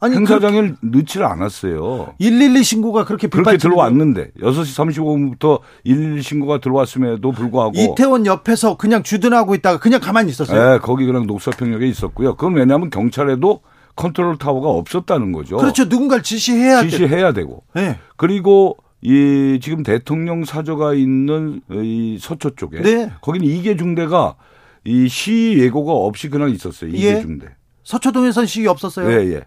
아니, 0.00 0.16
행사장에 0.16 0.72
넣지를 0.80 1.24
않았어요. 1.26 2.14
112 2.18 2.64
신고가 2.64 3.04
그렇게 3.04 3.28
그렇게 3.28 3.56
들어왔는데 3.56 4.32
6시 4.40 5.38
35분부터 5.38 5.60
112 5.84 6.22
신고가 6.22 6.58
들어왔음에도 6.58 7.30
불구하고 7.30 7.72
이태원 7.76 8.26
옆에서 8.26 8.76
그냥 8.76 9.04
주둔하고 9.04 9.54
있다가 9.54 9.78
그냥 9.78 10.00
가만히 10.00 10.30
있었어요. 10.30 10.72
네, 10.72 10.78
거기 10.78 11.06
그냥 11.06 11.28
녹사평역에 11.28 11.86
있었고요. 11.86 12.34
그건 12.34 12.54
왜냐하면 12.54 12.90
경찰에도 12.90 13.60
컨트롤 13.94 14.38
타워가 14.38 14.70
없었다는 14.70 15.30
거죠. 15.30 15.56
그렇죠. 15.58 15.84
누군가를 15.84 16.24
지시해야 16.24 16.82
지시해야 16.82 17.32
되고. 17.32 17.62
네. 17.74 17.98
그리고 18.16 18.76
이 19.02 19.58
지금 19.60 19.82
대통령 19.82 20.44
사저가 20.44 20.94
있는 20.94 21.60
이 21.70 22.18
서초 22.20 22.50
쪽에 22.54 22.80
네. 22.82 23.12
거기는 23.20 23.46
2개 23.46 23.76
중대가 23.76 24.36
이 24.84 25.08
시위 25.08 25.60
예고가 25.60 25.92
없이 25.92 26.28
그냥 26.28 26.50
있었어요. 26.50 26.90
2개 26.90 27.16
예. 27.16 27.20
중대. 27.20 27.48
서초동에선 27.84 28.46
시위 28.46 28.68
없었어요. 28.68 29.10
예, 29.10 29.34
예. 29.34 29.42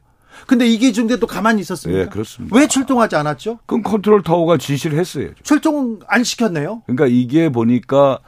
근데 0.47 0.67
2개 0.67 0.91
중대도 0.91 1.25
가만히 1.25 1.61
있었습니다. 1.61 2.01
예, 2.01 2.05
그렇습니다. 2.07 2.55
왜 2.55 2.67
출동하지 2.67 3.15
않았죠? 3.15 3.59
그럼 3.65 3.81
컨트롤 3.83 4.21
타워가 4.21 4.57
지시를 4.57 4.99
했어요. 4.99 5.29
출동 5.43 5.99
안 6.07 6.25
시켰네요. 6.25 6.83
그러니까 6.85 7.07
이게 7.07 7.49
보니까 7.49 8.19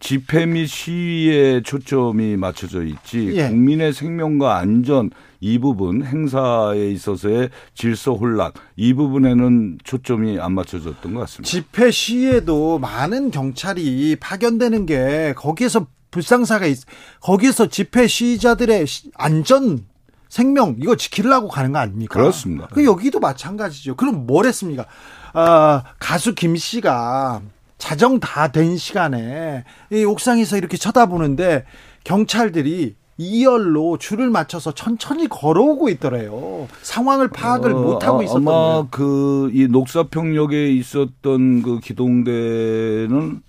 집회 0.00 0.44
및 0.44 0.66
시위에 0.66 1.62
초점이 1.62 2.36
맞춰져 2.36 2.84
있지 2.84 3.32
예. 3.36 3.48
국민의 3.48 3.94
생명과 3.94 4.58
안전 4.58 5.10
이 5.44 5.58
부분 5.58 6.02
행사에 6.02 6.88
있어서의 6.88 7.50
질서 7.74 8.14
혼란 8.14 8.50
이 8.76 8.94
부분에는 8.94 9.76
초점이 9.84 10.40
안 10.40 10.52
맞춰졌던 10.54 11.12
것 11.12 11.20
같습니다. 11.20 11.50
집회 11.50 11.90
시위에도 11.90 12.78
많은 12.78 13.30
경찰이 13.30 14.16
파견되는 14.20 14.86
게 14.86 15.34
거기에서 15.36 15.86
불상사가 16.10 16.64
있, 16.64 16.78
거기에서 17.20 17.66
집회 17.66 18.06
시위자들의 18.06 18.86
시- 18.86 19.10
안전 19.16 19.84
생명 20.30 20.76
이거 20.80 20.96
지키려고 20.96 21.48
가는 21.48 21.72
거 21.72 21.78
아닙니까? 21.78 22.14
그렇습니다. 22.14 22.66
그 22.72 22.82
여기도 22.86 23.20
마찬가지죠. 23.20 23.96
그럼 23.96 24.26
뭘 24.26 24.46
했습니까? 24.46 24.86
아, 25.34 25.82
가수 25.98 26.34
김 26.34 26.56
씨가 26.56 27.42
자정 27.76 28.18
다 28.18 28.48
된 28.50 28.78
시간에 28.78 29.64
이 29.92 30.04
옥상에서 30.04 30.56
이렇게 30.56 30.78
쳐다보는데 30.78 31.66
경찰들이 32.04 32.94
이열로 33.16 33.96
줄을 33.98 34.28
맞춰서 34.30 34.72
천천히 34.72 35.28
걸어오고 35.28 35.88
있더래요. 35.90 36.66
상황을 36.82 37.28
파악을 37.28 37.72
어, 37.72 37.80
못 37.80 38.04
하고 38.04 38.20
아, 38.20 38.22
있었던 38.24 38.42
아마. 38.48 38.86
그 38.90 39.50
이 39.54 39.68
녹사평역에 39.68 40.72
있었던 40.72 41.62
그 41.62 41.78
기동대는 41.80 43.42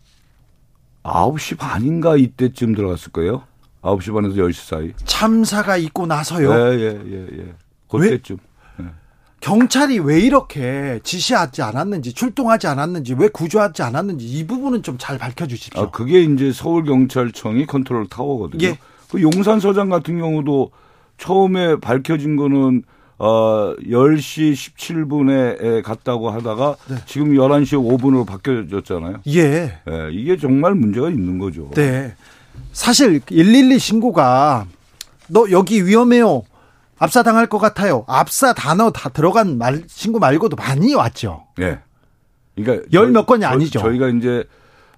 9시 1.04 1.58
반인가 1.58 2.16
이때쯤 2.18 2.76
들어갔을 2.76 3.12
거예요. 3.12 3.44
9시 3.82 4.14
반에서 4.14 4.36
10시 4.36 4.54
사이. 4.68 4.92
참사가 5.06 5.78
있고 5.78 6.06
나서요. 6.06 6.52
예, 6.52 6.80
예, 6.80 7.02
예, 7.06 7.28
예. 7.40 7.54
그때쯤. 7.90 8.38
경찰이 9.42 10.00
왜 10.00 10.20
이렇게 10.22 11.00
지시하지 11.04 11.62
않았는지 11.62 12.14
출동하지 12.14 12.66
않았는지 12.66 13.14
왜 13.16 13.28
구조하지 13.28 13.84
않았는지 13.84 14.26
이 14.26 14.48
부분은 14.48 14.82
좀 14.82 14.98
잘 14.98 15.20
밝혀 15.20 15.46
주십시오. 15.46 15.84
아, 15.84 15.92
그게 15.92 16.24
이제 16.24 16.52
서울 16.52 16.84
경찰청이 16.86 17.68
컨트롤 17.68 18.08
타워거든요. 18.08 18.66
예. 18.66 18.80
그 19.16 19.22
용산 19.22 19.60
서장 19.62 19.88
같은 19.90 20.18
경우도 20.20 20.72
처음에 21.18 21.78
밝혀진 21.80 22.36
거는 22.36 22.84
어 23.18 23.74
10시 23.82 24.54
17분에 24.54 25.82
갔다고 25.84 26.30
하다가 26.32 26.76
네. 26.90 26.96
지금 27.06 27.30
11시 27.34 27.76
5분으로 28.00 28.26
바뀌어졌잖아요. 28.28 29.22
예, 29.28 29.80
예, 29.88 30.10
이게 30.12 30.36
정말 30.38 30.76
문제가 30.76 31.10
있는 31.10 31.38
거죠. 31.40 31.72
네. 31.76 32.14
사실 32.74 33.22
112 33.26 33.80
신고가 33.80 34.66
너 35.30 35.50
여기 35.52 35.86
위험해요. 35.86 36.44
압사당할 37.00 37.48
것 37.48 37.58
같아요. 37.58 38.04
압사 38.08 38.54
단어 38.54 38.90
다 38.92 39.08
들어간 39.10 39.58
말, 39.58 39.84
신고 39.88 40.20
말고도 40.20 40.58
많이 40.58 40.94
왔죠. 40.94 41.46
예. 41.62 41.80
그러니까 42.56 42.86
열몇 42.92 43.26
저희- 43.26 43.26
건이 43.26 43.42
저- 43.42 43.48
아니죠. 43.48 43.80
저희가 43.80 44.10
이제 44.10 44.44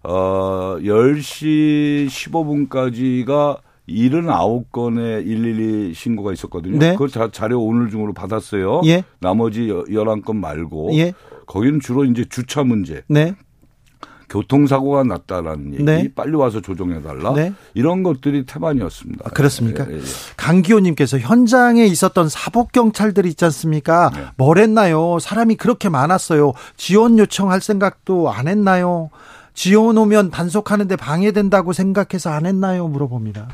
어 0.04 0.78
10시 0.82 2.08
15분까지가 2.08 3.60
79건의 3.90 5.26
112 5.26 5.94
신고가 5.94 6.34
있었거든요. 6.34 6.78
네. 6.78 6.96
그 6.98 7.08
자, 7.08 7.30
자료 7.32 7.62
오늘 7.62 7.90
중으로 7.90 8.14
받았어요. 8.14 8.82
예. 8.86 9.04
나머지 9.20 9.68
11건 9.68 10.38
말고 10.38 10.90
예. 10.94 11.14
거기는 11.46 11.80
주로 11.80 12.04
이제 12.04 12.26
주차 12.30 12.64
문제, 12.64 13.04
네. 13.08 13.34
교통사고가 14.30 15.04
났다라는 15.04 15.74
얘기, 15.74 15.84
네. 15.84 16.12
빨리 16.14 16.36
와서 16.36 16.60
조정해 16.60 17.02
달라. 17.02 17.34
네. 17.34 17.54
이런 17.74 18.04
것들이 18.04 18.46
태반이었습니다. 18.46 19.24
아, 19.26 19.30
그렇습니까? 19.30 19.88
예, 19.90 19.94
예, 19.94 19.98
예. 20.00 20.04
강기호님께서 20.36 21.20
현장에 21.20 21.86
있었던 21.86 22.28
사복 22.28 22.74
경찰들이 22.74 23.30
있지 23.30 23.46
않습니까? 23.46 24.12
네. 24.14 24.26
뭘 24.36 24.58
했나요? 24.58 25.18
사람이 25.20 25.56
그렇게 25.56 25.88
많았어요. 25.88 26.52
지원 26.76 27.18
요청할 27.18 27.62
생각도 27.62 28.30
안 28.30 28.50
했나요? 28.50 29.10
지원 29.54 29.98
오면 29.98 30.32
단속하는데 30.32 30.98
방해된다고 30.98 31.72
생각해서 31.72 32.30
안 32.30 32.46
했나요? 32.46 32.90
물어봅니다. 32.90 33.48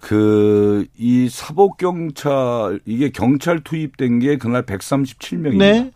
그, 0.00 0.86
이 0.96 1.28
사복경찰, 1.28 2.80
이게 2.86 3.10
경찰 3.10 3.60
투입된 3.60 4.18
게 4.20 4.38
그날 4.38 4.64
137명입니다. 4.64 5.58
네. 5.58 5.90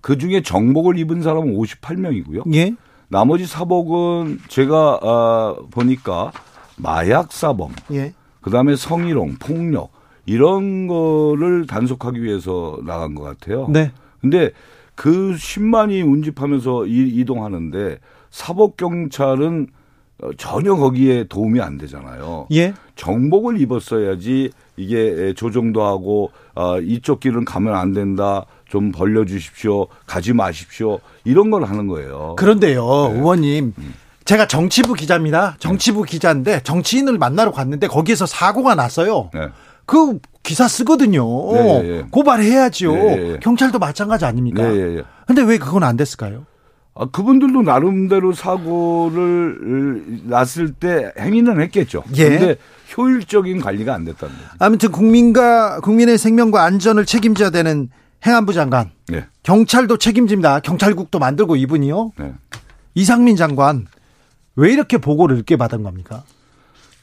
그 0.00 0.18
중에 0.18 0.42
정복을 0.42 0.98
입은 0.98 1.22
사람은 1.22 1.54
58명이고요. 1.54 2.54
예. 2.54 2.74
나머지 3.08 3.46
사복은 3.46 4.40
제가, 4.48 4.98
아, 5.02 5.56
보니까 5.70 6.32
마약 6.76 7.32
사범, 7.32 7.72
예. 7.92 8.14
그 8.40 8.50
다음에 8.50 8.74
성희롱, 8.74 9.36
폭력, 9.38 9.92
이런 10.24 10.86
거를 10.86 11.66
단속하기 11.66 12.22
위해서 12.22 12.78
나간 12.84 13.14
것 13.14 13.22
같아요. 13.22 13.66
네. 13.68 13.92
근데 14.20 14.50
그 14.94 15.34
10만이 15.34 16.04
운집하면서 16.06 16.86
이, 16.86 17.08
이동하는데 17.08 17.98
사복경찰은 18.30 19.68
어, 19.68 19.81
전혀 20.36 20.74
거기에 20.74 21.24
도움이 21.24 21.60
안 21.60 21.78
되잖아요. 21.78 22.46
예. 22.52 22.74
정복을 22.96 23.60
입었어야지 23.60 24.50
이게 24.76 25.34
조정도 25.34 25.82
하고 25.82 26.30
아, 26.54 26.78
이쪽 26.82 27.20
길은 27.20 27.44
가면 27.44 27.74
안 27.74 27.92
된다. 27.92 28.44
좀 28.68 28.90
벌려주십시오. 28.92 29.88
가지 30.06 30.32
마십시오. 30.32 30.98
이런 31.24 31.50
걸 31.50 31.64
하는 31.64 31.88
거예요. 31.88 32.36
그런데요, 32.38 33.10
네. 33.12 33.18
의원님. 33.18 33.74
음. 33.76 33.94
제가 34.24 34.46
정치부 34.46 34.94
기자입니다. 34.94 35.56
정치부 35.58 36.04
기자인데 36.04 36.62
정치인을 36.62 37.18
만나러 37.18 37.50
갔는데 37.52 37.88
거기에서 37.88 38.24
사고가 38.24 38.74
났어요. 38.74 39.30
네. 39.34 39.48
그 39.84 40.18
기사 40.42 40.68
쓰거든요. 40.68 41.24
예, 41.56 41.58
예, 41.84 41.88
예. 41.98 42.04
고발해야지요. 42.10 42.94
예, 42.94 42.98
예, 42.98 43.32
예. 43.32 43.38
경찰도 43.40 43.78
마찬가지 43.78 44.24
아닙니까? 44.24 44.62
네, 44.62 44.74
예, 44.74 44.96
예. 44.98 45.02
근데 45.26 45.42
왜 45.42 45.58
그건 45.58 45.82
안 45.82 45.96
됐을까요? 45.96 46.46
아, 46.94 47.06
그분들도 47.06 47.62
나름대로 47.62 48.32
사고를 48.32 50.20
났을 50.24 50.72
때 50.72 51.12
행위는 51.18 51.60
했겠죠. 51.60 52.04
예. 52.16 52.28
근데 52.28 52.56
효율적인 52.96 53.60
관리가 53.60 53.94
안 53.94 54.04
됐다는 54.04 54.34
거죠. 54.34 54.48
아무튼 54.58 54.92
국민과 54.92 55.80
국민의 55.80 56.18
생명과 56.18 56.62
안전을 56.64 57.06
책임져야 57.06 57.50
되는 57.50 57.88
행안부 58.26 58.52
장관, 58.52 58.90
네. 59.08 59.26
경찰도 59.42 59.96
책임집니다. 59.96 60.60
경찰국도 60.60 61.18
만들고 61.18 61.56
이분이요. 61.56 62.12
네. 62.18 62.34
이상민 62.94 63.36
장관 63.36 63.86
왜 64.54 64.72
이렇게 64.72 64.98
보고를 64.98 65.36
늦게 65.36 65.56
받은 65.56 65.82
겁니까? 65.82 66.22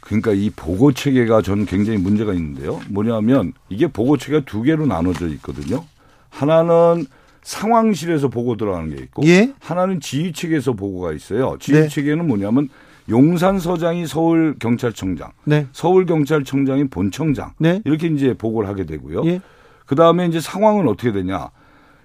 그러니까 0.01 0.31
이 0.31 0.49
보고 0.51 0.91
체계가 0.91 1.41
저는 1.41 1.65
굉장히 1.65 1.97
문제가 1.97 2.33
있는데요. 2.33 2.79
뭐냐면 2.89 3.53
이게 3.69 3.87
보고 3.87 4.17
체계가 4.17 4.45
두 4.45 4.61
개로 4.61 4.85
나눠져 4.85 5.27
있거든요. 5.29 5.83
하나는 6.29 7.05
상황실에서 7.41 8.27
보고 8.27 8.55
들어가는 8.57 8.95
게 8.95 9.01
있고 9.03 9.23
예. 9.25 9.53
하나는 9.59 9.99
지휘 9.99 10.33
체계에서 10.33 10.73
보고가 10.73 11.13
있어요. 11.13 11.57
지휘 11.59 11.81
네. 11.81 11.87
체계는 11.87 12.27
뭐냐면 12.27 12.69
용산 13.09 13.59
서장이 13.59 14.05
서울 14.05 14.55
경찰청장, 14.59 15.31
네. 15.45 15.67
서울 15.71 16.05
경찰청장이 16.05 16.89
본청장 16.89 17.53
네. 17.57 17.81
이렇게 17.85 18.07
이제 18.07 18.33
보고를 18.33 18.69
하게 18.69 18.85
되고요. 18.85 19.25
예. 19.25 19.41
그 19.85 19.95
다음에 19.95 20.27
이제 20.27 20.39
상황은 20.39 20.87
어떻게 20.87 21.11
되냐? 21.11 21.49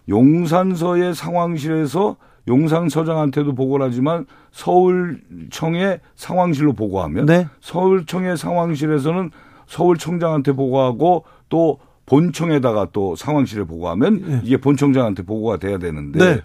용산서의 0.08 1.14
상황실에서 1.14 2.16
용산 2.48 2.88
서장한테도 2.88 3.54
보고를 3.54 3.86
하지만 3.86 4.26
서울청의 4.52 6.00
상황실로 6.14 6.74
보고하면 6.74 7.26
네. 7.26 7.46
서울청의 7.60 8.36
상황실에서는 8.36 9.30
서울청장한테 9.66 10.52
보고하고 10.52 11.24
또 11.48 11.78
본청에다가 12.06 12.88
또 12.92 13.16
상황실에 13.16 13.64
보고하면 13.64 14.40
이게 14.44 14.56
본청장한테 14.56 15.22
보고가 15.22 15.56
돼야 15.58 15.78
되는데 15.78 16.18
네. 16.18 16.40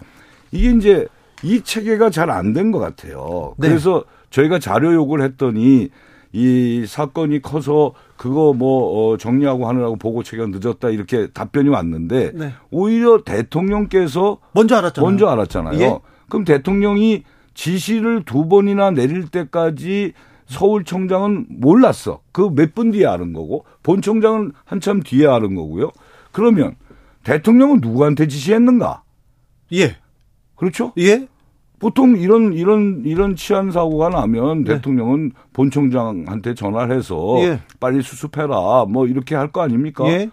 이게 0.52 0.70
이제 0.72 1.06
이 1.42 1.60
체계가 1.62 2.10
잘 2.10 2.30
안 2.30 2.52
된 2.52 2.70
것 2.72 2.78
같아요. 2.78 3.54
네. 3.58 3.68
그래서 3.68 4.04
저희가 4.30 4.58
자료 4.58 4.92
요구를 4.94 5.24
했더니 5.24 5.88
이 6.32 6.84
사건이 6.86 7.42
커서 7.42 7.92
그거 8.16 8.52
뭐 8.56 9.12
어, 9.12 9.16
정리하고 9.16 9.66
하느라고 9.68 9.96
보고 9.96 10.22
체계가 10.22 10.48
늦었다 10.52 10.90
이렇게 10.90 11.26
답변이 11.28 11.68
왔는데 11.68 12.32
네. 12.34 12.52
오히려 12.70 13.22
대통령께서 13.24 14.38
먼저 14.52 14.76
알았잖아요. 14.76 15.10
먼저 15.10 15.26
알았잖아요. 15.28 15.80
예. 15.80 15.98
그럼 16.28 16.44
대통령이 16.44 17.24
지시를 17.54 18.22
두 18.24 18.48
번이나 18.48 18.90
내릴 18.92 19.28
때까지 19.28 20.12
서울청장은 20.50 21.46
몰랐어. 21.48 22.20
그 22.32 22.50
몇 22.50 22.74
분 22.74 22.90
뒤에 22.90 23.06
아는 23.06 23.32
거고 23.32 23.64
본청장은 23.82 24.52
한참 24.64 25.00
뒤에 25.02 25.26
아는 25.26 25.54
거고요. 25.54 25.90
그러면 26.32 26.76
대통령은 27.24 27.80
누구한테 27.80 28.26
지시했는가? 28.28 29.02
예. 29.74 29.96
그렇죠? 30.56 30.92
예. 30.98 31.28
보통 31.78 32.16
이런 32.18 32.52
이런 32.52 33.02
이런 33.06 33.36
치안 33.36 33.70
사고가 33.70 34.10
나면 34.10 34.64
네. 34.64 34.74
대통령은 34.74 35.32
본청장한테 35.54 36.54
전화를 36.54 36.94
해서 36.96 37.36
예. 37.40 37.60
빨리 37.80 38.02
수습해라 38.02 38.84
뭐 38.88 39.06
이렇게 39.06 39.34
할 39.34 39.50
거 39.50 39.62
아닙니까? 39.62 40.04
예. 40.08 40.30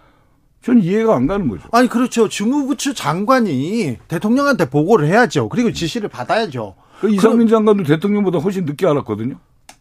전 0.61 0.79
이해가 0.79 1.15
안 1.15 1.27
가는 1.27 1.47
거죠. 1.47 1.69
아니 1.71 1.87
그렇죠. 1.87 2.27
주무부처 2.27 2.93
장관이 2.93 3.97
대통령한테 4.09 4.69
보고를 4.69 5.07
해야죠. 5.07 5.47
그리고 5.49 5.71
지시를 5.71 6.09
받아야죠. 6.09 6.75
그 6.99 7.09
이상민 7.09 7.47
장관도 7.47 7.83
대통령보다 7.83 8.39
훨씬 8.39 8.65
늦게 8.65 8.85
알았거든요. 8.87 9.35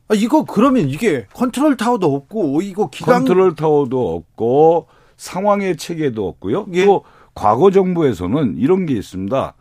아, 0.08 0.14
이거 0.14 0.44
그러면 0.44 0.88
이게 0.88 1.26
컨트롤 1.34 1.76
타워도 1.76 2.14
없고 2.14 2.62
이거 2.62 2.88
기강 2.90 3.18
컨트롤 3.18 3.54
타워도 3.54 4.14
없고 4.14 4.86
상황의 5.16 5.76
체계도 5.76 6.26
없고요. 6.28 6.66
예. 6.74 6.84
또 6.84 7.04
과거 7.34 7.70
정부에서는 7.70 8.56
이런 8.58 8.86
게 8.86 8.94
있습니다. 8.94 9.54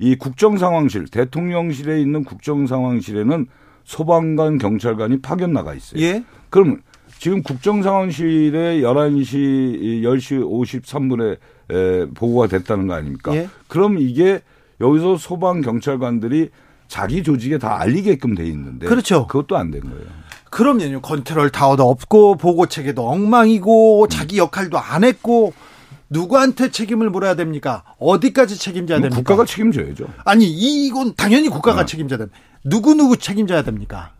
이 0.00 0.16
국정상황실, 0.16 1.08
대통령실에 1.08 2.00
있는 2.00 2.24
국정상황실에는 2.24 3.46
소방관, 3.84 4.58
경찰관이 4.58 5.20
파견 5.20 5.52
나가 5.52 5.74
있어요. 5.74 6.00
예. 6.00 6.24
그러면 6.50 6.82
지금 7.18 7.42
국정상황실에 7.42 8.80
11시, 8.80 10.02
10시 10.02 10.82
53분에 10.82 11.38
에, 11.70 12.06
보고가 12.14 12.46
됐다는 12.46 12.86
거 12.86 12.94
아닙니까? 12.94 13.34
예. 13.34 13.48
그럼 13.66 13.98
이게 13.98 14.40
여기서 14.80 15.16
소방 15.16 15.60
경찰관들이 15.60 16.50
자기 16.88 17.22
조직에 17.22 17.58
다 17.58 17.78
알리게끔 17.80 18.34
돼 18.34 18.46
있는데 18.46 18.86
그렇죠. 18.86 19.26
그것도 19.26 19.56
안 19.56 19.70
된 19.70 19.82
거예요. 19.82 20.06
그러면요. 20.50 21.02
컨트롤 21.02 21.50
타워도 21.50 21.88
없고 21.88 22.36
보고 22.36 22.66
체계도 22.66 23.06
엉망이고 23.06 24.04
음. 24.04 24.08
자기 24.08 24.38
역할도 24.38 24.78
안 24.78 25.04
했고 25.04 25.52
누구한테 26.08 26.70
책임을 26.70 27.10
물어야 27.10 27.34
됩니까? 27.36 27.84
어디까지 27.98 28.58
책임져야 28.58 28.98
그럼 28.98 29.10
됩니까? 29.10 29.16
국가가 29.34 29.44
책임져야죠. 29.46 30.08
아니 30.24 30.46
이건 30.46 31.14
당연히 31.14 31.50
국가가 31.50 31.80
네. 31.82 31.86
책임져야 31.86 32.18
됩니다. 32.18 32.38
누구 32.64 32.94
누구 32.94 33.18
책임져야 33.18 33.62
됩니까? 33.62 34.12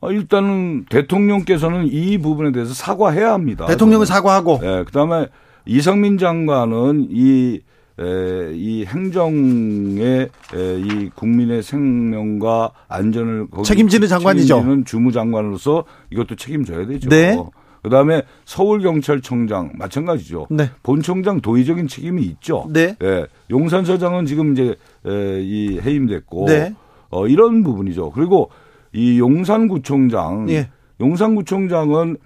아, 0.00 0.08
일단은 0.10 0.86
대통령께서는 0.90 1.86
이 1.86 2.18
부분에 2.18 2.50
대해서 2.52 2.74
사과해야 2.74 3.32
합니다. 3.32 3.66
대통령은. 3.66 4.04
사과하고 4.04 4.60
예, 4.64 4.82
그다음에 4.84 5.28
이상민 5.64 6.18
장관은 6.18 7.08
이, 7.10 7.60
에, 7.98 8.52
이 8.54 8.84
행정의 8.84 10.28
에, 10.54 10.78
이 10.78 11.10
국민의 11.14 11.62
생명과 11.62 12.72
안전을 12.88 13.46
책임지는 13.64 14.08
장관이죠. 14.08 14.46
책임지는 14.46 14.84
주무장관으로서 14.84 15.84
이것도 16.10 16.36
책임져야 16.36 16.86
되죠. 16.86 17.08
네. 17.08 17.36
그다음에 17.82 18.22
서울경찰청장 18.44 19.72
마찬가지죠. 19.76 20.48
네. 20.50 20.70
본청장 20.82 21.40
도의적인 21.40 21.88
책임이 21.88 22.22
있죠. 22.24 22.66
네. 22.68 22.96
예, 23.02 23.26
용산서장은 23.48 24.26
지금 24.26 24.52
이제 24.52 24.74
에, 25.06 25.40
이 25.40 25.78
해임됐고 25.80 26.46
네. 26.46 26.74
어, 27.10 27.28
이런 27.28 27.62
부분이죠. 27.62 28.10
그리고 28.10 28.50
이 28.92 29.18
용산구청장, 29.18 30.50
예. 30.50 30.68
용산구청장은 31.00 32.16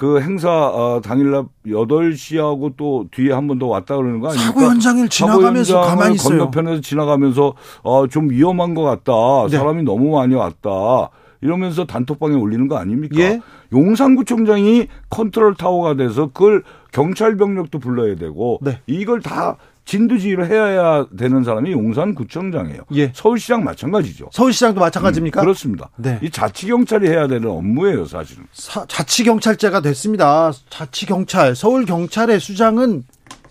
그 0.00 0.18
행사 0.22 0.48
어, 0.50 1.02
당일날 1.02 1.44
8시하고 1.66 2.72
또 2.78 3.04
뒤에 3.10 3.32
한 3.32 3.46
번 3.46 3.58
더 3.58 3.66
왔다 3.66 3.96
그러는 3.96 4.18
거 4.20 4.28
아닙니까? 4.28 4.52
사고 4.52 4.62
현장을 4.62 5.06
지나가면서 5.10 5.72
사고 5.74 5.86
가만히 5.86 6.14
있어요. 6.14 6.38
건너편에서 6.38 6.80
지나가면서 6.80 7.52
어, 7.82 8.06
좀 8.06 8.30
위험한 8.30 8.74
것 8.74 8.82
같다. 8.82 9.12
네. 9.50 9.58
사람이 9.58 9.82
너무 9.82 10.16
많이 10.16 10.34
왔다. 10.34 11.10
이러면서 11.42 11.84
단톡방에 11.84 12.34
올리는 12.34 12.66
거 12.66 12.76
아닙니까? 12.78 13.20
예. 13.20 13.40
용산구청장이 13.74 14.86
컨트롤 15.10 15.54
타워가 15.54 15.94
돼서 15.96 16.28
그걸 16.28 16.62
경찰 16.92 17.36
병력도 17.36 17.78
불러야 17.78 18.14
되고 18.16 18.58
네. 18.62 18.80
이걸 18.86 19.20
다 19.20 19.56
진두지휘를 19.94 20.46
해야 20.48 21.04
되는 21.18 21.42
사람이 21.42 21.72
용산구청장이에요. 21.72 22.82
예. 22.94 23.10
서울시장 23.12 23.64
마찬가지죠. 23.64 24.28
서울시장도 24.32 24.78
마찬가지입니까? 24.78 25.40
음, 25.40 25.42
그렇습니다. 25.42 25.90
네. 25.96 26.20
이 26.22 26.30
자치경찰이 26.30 27.08
해야 27.08 27.26
되는 27.26 27.48
업무예요, 27.50 28.04
사실은. 28.04 28.44
사- 28.52 28.86
자치경찰제가 28.86 29.80
됐습니다. 29.80 30.52
자치경찰, 30.70 31.56
서울경찰의 31.56 32.38
수장은 32.38 33.02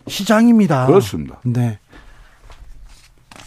시장입니다. 0.08 0.86
그렇습니다. 0.88 1.42
네. 1.44 1.78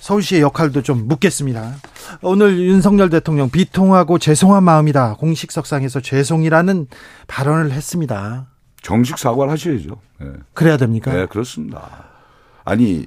서울시의 0.01 0.43
역할도 0.43 0.83
좀 0.83 1.09
묻겠습니다. 1.09 1.77
오늘 2.21 2.59
윤석열 2.59 3.09
대통령 3.09 3.49
비통하고 3.49 4.19
죄송한 4.19 4.63
마음이다. 4.65 5.15
공식석상에서 5.15 6.01
죄송이라는 6.01 6.89
발언을 7.27 7.71
했습니다. 7.71 8.49
정식 8.83 9.17
사과를 9.17 9.51
하셔야죠. 9.53 9.97
네. 10.21 10.27
그래야 10.53 10.77
됩니까? 10.77 11.11
네, 11.15 11.25
그렇습니다. 11.27 12.12
아니, 12.65 13.07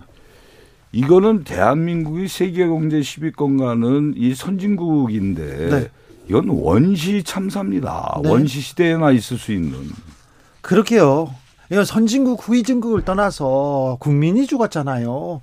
이거는 0.91 1.43
대한민국이 1.43 2.28
세계 2.28 2.66
경제 2.66 2.99
10위권 2.99 3.60
가는 3.60 4.14
이 4.16 4.34
선진국인데 4.34 5.70
네. 5.70 5.89
이건 6.30 6.49
원시 6.49 7.24
참사입니다. 7.24 8.20
네. 8.24 8.30
원시 8.30 8.62
시대에나 8.62 9.12
있을 9.12 9.38
수 9.38 9.51
있는. 9.51 9.89
그렇게요. 10.62 11.34
이건 11.72 11.84
선진국 11.84 12.47
후진국을 12.47 13.03
떠나서 13.03 13.97
국민이 13.99 14.47
죽었잖아요. 14.47 15.41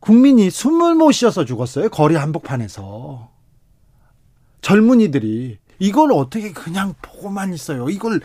국민이 0.00 0.50
숨을 0.50 0.94
못 0.94 1.12
쉬어서 1.12 1.44
죽었어요. 1.44 1.88
거리 1.88 2.14
한복판에서. 2.16 3.28
젊은이들이 4.60 5.58
이걸 5.78 6.12
어떻게 6.12 6.52
그냥 6.52 6.94
보고만 7.02 7.54
있어요. 7.54 7.88
이걸 7.88 8.20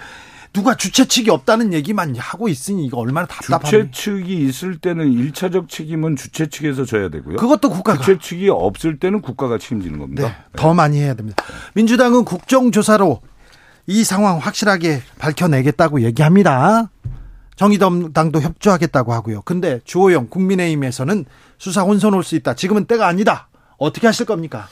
누가 0.54 0.76
주최 0.76 1.06
측이 1.06 1.30
없다는 1.30 1.72
얘기만 1.74 2.16
하고 2.18 2.50
있으니 2.50 2.86
이거 2.86 2.98
얼마나 2.98 3.26
답답하네. 3.28 3.70
주최 3.70 3.92
측이 3.92 4.48
있을 4.48 4.78
때는 4.80 5.14
일차적 5.14 5.70
책임은 5.70 6.18
주최 6.18 6.48
측에서 6.48 6.84
져야 6.86 7.10
되고요. 7.10 7.38
그것도 7.38 7.70
국가가 7.70 8.00
주최 8.02 8.20
측이 8.20 8.50
없을 8.50 8.98
때는 9.00 9.22
국가가 9.22 9.58
책임지는 9.58 9.94
네, 9.98 10.00
겁니다. 10.00 10.46
더 10.58 10.74
많이 10.74 11.00
해야 11.00 11.14
됩니다. 11.14 11.42
민주당은 11.74 12.26
국정조사로 12.26 13.22
이 13.88 14.04
상황 14.04 14.38
확실하게 14.40 15.02
밝혀내겠다고 15.20 16.02
얘기합니다. 16.02 16.90
정의당도 17.56 18.42
협조하겠다고 18.42 19.14
하고요. 19.14 19.42
근데 19.44 19.80
주호영 19.86 20.28
국민의힘에서는 20.30 21.26
수사 21.60 21.82
혼선 21.84 22.14
올 22.14 22.24
수 22.24 22.36
있다. 22.36 22.56
지금은 22.56 22.86
때가 22.86 23.08
아니다. 23.08 23.48
어떻게 23.78 24.08
하실 24.08 24.26
겁니까? 24.26 24.68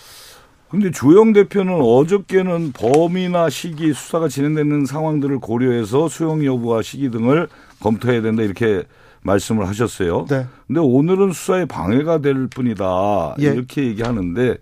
근데 0.70 0.92
조영 0.92 1.34
대표는 1.34 1.74
어저께는 1.74 2.74
범위나 2.74 3.50
시기 3.50 3.92
수사가 3.92 4.28
진행되는 4.28 4.86
상황들을 4.86 5.40
고려해서 5.40 6.08
수용 6.08 6.46
여부와 6.46 6.84
시기 6.84 7.10
등을 7.10 7.48
검토해야 7.80 8.22
된다 8.22 8.44
이렇게 8.44 8.84
말씀을 9.22 9.68
하셨어요. 9.68 10.26
네. 10.30 10.46
근데 10.68 10.80
오늘은 10.80 11.34
수사에 11.34 11.66
방해가 11.66 12.20
될 12.20 12.48
뿐이다 12.48 13.36
예. 13.42 13.46
이렇게 13.46 13.84
얘기하는데 13.84 14.58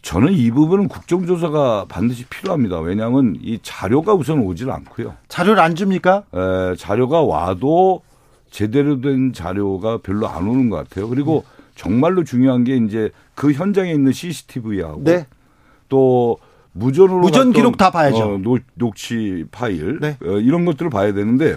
저는 0.00 0.32
이 0.32 0.50
부분은 0.50 0.88
국정조사가 0.88 1.86
반드시 1.88 2.24
필요합니다. 2.26 2.80
왜냐하면 2.80 3.36
이 3.42 3.58
자료가 3.62 4.14
우선 4.14 4.38
오질 4.38 4.70
않고요. 4.70 5.14
자료를 5.28 5.60
안 5.60 5.74
줍니까? 5.74 6.22
에, 6.32 6.76
자료가 6.76 7.22
와도 7.22 8.02
제대로 8.50 9.00
된 9.00 9.32
자료가 9.32 9.98
별로 9.98 10.28
안 10.28 10.46
오는 10.48 10.70
것 10.70 10.76
같아요. 10.76 11.08
그리고 11.08 11.44
정말로 11.76 12.24
중요한 12.24 12.64
게 12.64 12.76
이제 12.76 13.10
그 13.34 13.52
현장에 13.52 13.92
있는 13.92 14.10
CCTV하고 14.12 15.04
네. 15.04 15.26
또 15.88 16.38
무전으로 16.72 17.20
무전 17.20 17.52
기록 17.52 17.76
다 17.76 17.90
봐야죠. 17.90 18.34
어, 18.34 18.38
녹, 18.38 18.60
녹취 18.74 19.44
파일 19.52 19.98
네. 20.00 20.16
어, 20.24 20.38
이런 20.38 20.64
것들을 20.64 20.90
봐야 20.90 21.12
되는데 21.12 21.56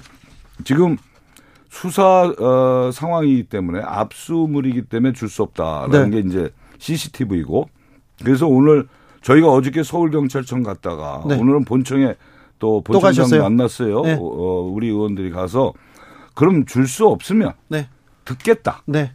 지금 0.64 0.98
수사 1.70 2.34
어, 2.40 2.92
상황이기 2.92 3.44
때문에 3.44 3.82
압수물이기 3.84 4.84
때문에 4.84 5.14
줄 5.14 5.30
수 5.30 5.42
없다라는 5.44 6.10
네. 6.12 6.22
게 6.22 6.28
이제 6.28 6.50
CCTV고 6.78 7.70
그래서 8.24 8.48
오늘 8.48 8.88
저희가 9.22 9.48
어저께 9.52 9.84
서울경찰청 9.84 10.64
갔다가 10.64 11.24
네. 11.28 11.36
오늘은 11.38 11.66
본청에 11.66 12.16
또또 12.60 12.82
본청장 12.84 13.24
가셨어요? 13.24 13.44
만났어요. 13.44 14.02
네. 14.02 14.14
어, 14.14 14.20
어, 14.22 14.62
우리 14.64 14.88
의원들이 14.88 15.32
가서 15.32 15.74
그럼 16.36 16.66
줄 16.66 16.88
수 16.88 17.08
없으면 17.08 17.54
네. 17.70 17.88
듣겠다. 18.26 18.84
네. 18.86 19.14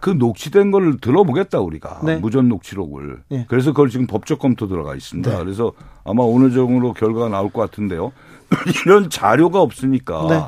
그 0.00 0.10
녹취된 0.10 0.70
걸 0.70 0.98
들어보겠다 0.98 1.60
우리가 1.60 2.00
네. 2.04 2.16
무전 2.16 2.48
녹취록을. 2.48 3.22
네. 3.28 3.44
그래서 3.48 3.70
그걸 3.72 3.90
지금 3.90 4.06
법적 4.06 4.38
검토 4.38 4.66
들어가 4.66 4.94
있습니다. 4.94 5.30
네. 5.30 5.38
그래서 5.38 5.72
아마 6.04 6.22
오늘 6.22 6.50
정으로 6.52 6.94
결과가 6.94 7.28
나올 7.28 7.50
것 7.50 7.60
같은데요. 7.60 8.12
이런 8.84 9.10
자료가 9.10 9.60
없으니까 9.60 10.26
네. 10.28 10.42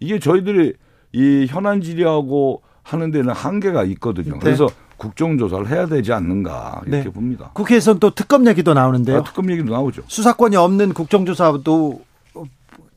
이게 0.00 0.18
저희들이 0.18 0.74
이 1.12 1.46
현안 1.48 1.80
질의하고 1.80 2.62
하는 2.82 3.10
데는 3.10 3.32
한계가 3.32 3.84
있거든요. 3.84 4.34
네. 4.34 4.38
그래서 4.40 4.66
국정조사를 4.96 5.68
해야 5.68 5.86
되지 5.86 6.12
않는가 6.12 6.82
이렇게 6.86 7.04
네. 7.04 7.10
봅니다. 7.10 7.50
국회에서는 7.54 8.00
또 8.00 8.10
특검 8.10 8.46
얘기도 8.46 8.74
나오는데요. 8.74 9.18
아, 9.18 9.22
특검 9.22 9.50
얘기도 9.50 9.72
나오죠. 9.72 10.02
수사권이 10.06 10.56
없는 10.56 10.92
국정조사도 10.92 12.00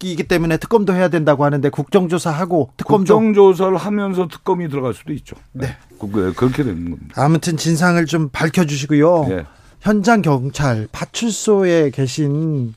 이기 0.04 0.24
때문에 0.24 0.58
특검도 0.58 0.94
해야 0.94 1.08
된다고 1.08 1.46
하는데 1.46 1.68
국정조사하고 1.70 2.72
특검도 2.78 3.18
국정조사를 3.18 3.76
하면서 3.78 4.28
특검이 4.28 4.70
들어갈 4.70 4.94
수도 4.94 5.14
있죠. 5.14 5.36
네. 5.54 5.76
그- 6.00 6.12
그- 6.12 6.34
그렇게 6.34 6.64
되는 6.64 6.90
겁니다. 6.92 7.14
아무튼 7.16 7.58
진상을 7.58 8.06
좀 8.06 8.30
밝혀주시고요. 8.30 9.28
예. 9.32 9.46
현장 9.82 10.22
경찰 10.22 10.88
파출소에 10.92 11.90
계신 11.92 12.74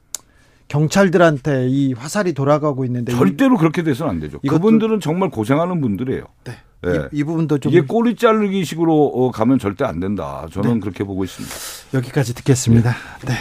경찰들한테 0.68 1.66
이 1.68 1.92
화살이 1.94 2.34
돌아가고 2.34 2.84
있는데 2.84 3.12
절대로 3.12 3.56
그렇게 3.56 3.82
돼서는 3.82 4.10
안 4.12 4.20
되죠. 4.20 4.38
그분들은 4.40 5.00
정말 5.00 5.30
고생하는 5.30 5.80
분들이에요. 5.80 6.22
이, 6.22 6.50
네. 6.50 6.56
예. 6.86 7.08
이, 7.12 7.20
이 7.20 7.24
부분도 7.24 7.58
좀 7.58 7.72
이게 7.72 7.80
꼬리 7.80 8.14
자르기 8.16 8.64
식으로 8.64 9.06
어, 9.06 9.30
가면 9.30 9.58
절대 9.58 9.84
안 9.84 9.98
된다. 10.00 10.46
저는 10.52 10.74
네. 10.74 10.80
그렇게 10.80 11.04
보고 11.04 11.24
있습니다. 11.24 11.54
여기까지 11.94 12.34
듣겠습니다. 12.34 12.94
네. 13.26 13.34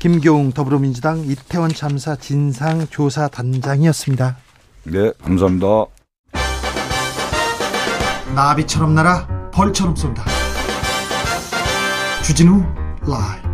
김교웅 0.00 0.50
더불어민주당 0.52 1.20
이태원 1.20 1.72
참사 1.74 2.16
진상조사단장이었습니다. 2.16 4.38
네, 4.84 5.12
감사합니다. 5.22 5.66
나비처럼 8.34 8.94
날아 8.94 9.50
벌처럼 9.50 9.94
쏜다. 9.94 10.24
주진우 12.22 12.64
라이브. 13.06 13.49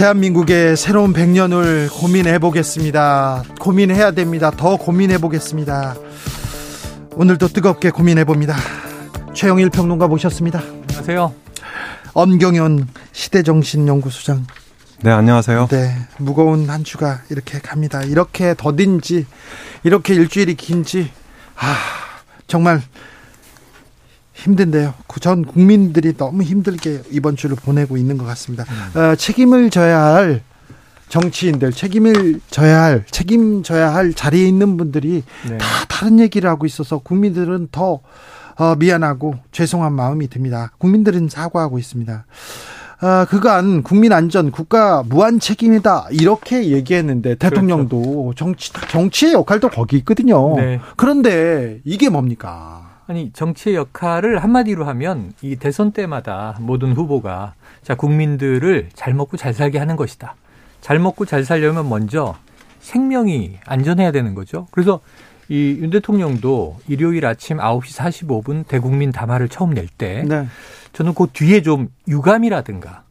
대한민국의 0.00 0.78
새로운 0.78 1.12
100년을 1.12 1.92
고민해 1.92 2.38
보겠습니다. 2.38 3.44
고민해야 3.60 4.12
됩니다. 4.12 4.50
더 4.50 4.78
고민해 4.78 5.18
보겠습니다. 5.18 5.94
오늘도 7.16 7.48
뜨겁게 7.48 7.90
고민해 7.90 8.24
봅니다. 8.24 8.56
최영일 9.34 9.68
평론가 9.68 10.08
모셨습니다. 10.08 10.62
안녕하세요. 10.88 11.34
엄경현 12.14 12.88
시대정신연구소장. 13.12 14.46
네, 15.02 15.10
안녕하세요. 15.10 15.68
네, 15.70 15.94
무거운 16.16 16.70
한 16.70 16.82
주가 16.82 17.20
이렇게 17.28 17.58
갑니다. 17.58 18.02
이렇게 18.02 18.54
더딘지, 18.56 19.26
이렇게 19.84 20.14
일주일이 20.14 20.54
긴지, 20.54 21.10
아, 21.56 21.76
정말 22.46 22.80
힘든데요. 24.44 24.94
전 25.20 25.44
국민들이 25.44 26.16
너무 26.16 26.42
힘들게 26.42 27.02
이번 27.10 27.36
주를 27.36 27.56
보내고 27.56 27.96
있는 27.96 28.18
것 28.18 28.24
같습니다. 28.24 28.64
어, 28.94 29.14
책임을 29.14 29.70
져야 29.70 30.00
할 30.00 30.42
정치인들, 31.08 31.72
책임을 31.72 32.40
져야 32.50 32.82
할, 32.82 33.04
책임져야 33.10 33.92
할 33.92 34.14
자리에 34.14 34.46
있는 34.46 34.76
분들이 34.76 35.24
네. 35.48 35.58
다 35.58 35.66
다른 35.88 36.20
얘기를 36.20 36.48
하고 36.48 36.66
있어서 36.66 36.98
국민들은 36.98 37.68
더 37.72 38.00
어, 38.56 38.74
미안하고 38.76 39.34
죄송한 39.52 39.92
마음이 39.92 40.28
듭니다. 40.28 40.70
국민들은 40.78 41.28
사과하고 41.28 41.78
있습니다. 41.78 42.24
아, 43.02 43.26
그간 43.30 43.82
국민 43.82 44.12
안전 44.12 44.50
국가 44.50 45.02
무한 45.02 45.40
책임이다 45.40 46.08
이렇게 46.10 46.68
얘기했는데 46.68 47.36
대통령도 47.36 48.34
정치 48.36 48.72
정치의 48.90 49.32
역할도 49.32 49.70
거기 49.70 49.96
있거든요. 49.98 50.54
네. 50.56 50.80
그런데 50.96 51.80
이게 51.84 52.10
뭡니까? 52.10 52.89
아니 53.10 53.32
정치의 53.32 53.74
역할을 53.74 54.38
한마디로 54.38 54.84
하면 54.84 55.32
이 55.42 55.56
대선 55.56 55.90
때마다 55.90 56.56
모든 56.60 56.92
후보가 56.92 57.54
자 57.82 57.96
국민들을 57.96 58.90
잘 58.94 59.14
먹고 59.14 59.36
잘 59.36 59.52
살게 59.52 59.80
하는 59.80 59.96
것이다. 59.96 60.36
잘 60.80 61.00
먹고 61.00 61.24
잘 61.24 61.42
살려면 61.44 61.88
먼저 61.88 62.36
생명이 62.78 63.58
안전해야 63.66 64.12
되는 64.12 64.36
거죠. 64.36 64.68
그래서 64.70 65.00
이 65.48 65.78
윤 65.80 65.90
대통령도 65.90 66.78
일요일 66.86 67.26
아침 67.26 67.56
9시 67.56 67.98
45분 67.98 68.68
대국민 68.68 69.10
담화를 69.10 69.48
처음 69.48 69.70
낼때 69.70 70.22
네. 70.28 70.46
저는 70.92 71.12
그 71.14 71.26
뒤에 71.32 71.62
좀 71.62 71.88
유감이라든가 72.06 73.02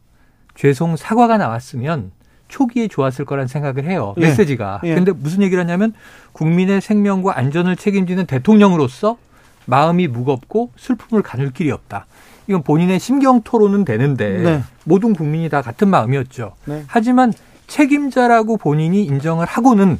죄송 0.54 0.96
사과가 0.96 1.36
나왔으면 1.36 2.10
초기에 2.48 2.88
좋았을 2.88 3.26
거란 3.26 3.48
생각을 3.48 3.84
해요. 3.84 4.14
예. 4.16 4.22
메시지가. 4.22 4.80
예. 4.84 4.94
근데 4.94 5.12
무슨 5.12 5.42
얘기를 5.42 5.62
하냐면 5.62 5.92
국민의 6.32 6.80
생명과 6.80 7.36
안전을 7.36 7.76
책임지는 7.76 8.24
대통령으로서 8.24 9.18
마음이 9.66 10.08
무겁고 10.08 10.70
슬픔을 10.76 11.22
가눌 11.22 11.50
길이 11.52 11.70
없다. 11.70 12.06
이건 12.46 12.62
본인의 12.62 12.98
심경 12.98 13.42
토론은 13.42 13.84
되는데 13.84 14.38
네. 14.38 14.62
모든 14.84 15.14
국민이 15.14 15.48
다 15.48 15.62
같은 15.62 15.88
마음이었죠. 15.88 16.54
네. 16.66 16.84
하지만 16.86 17.32
책임자라고 17.68 18.56
본인이 18.56 19.04
인정을 19.04 19.46
하고는 19.46 19.98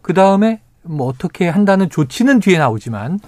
그 0.00 0.14
다음에 0.14 0.61
뭐 0.84 1.06
어떻게 1.08 1.48
한다는 1.48 1.88
조치는 1.90 2.40
뒤에 2.40 2.58
나오지만 2.58 3.20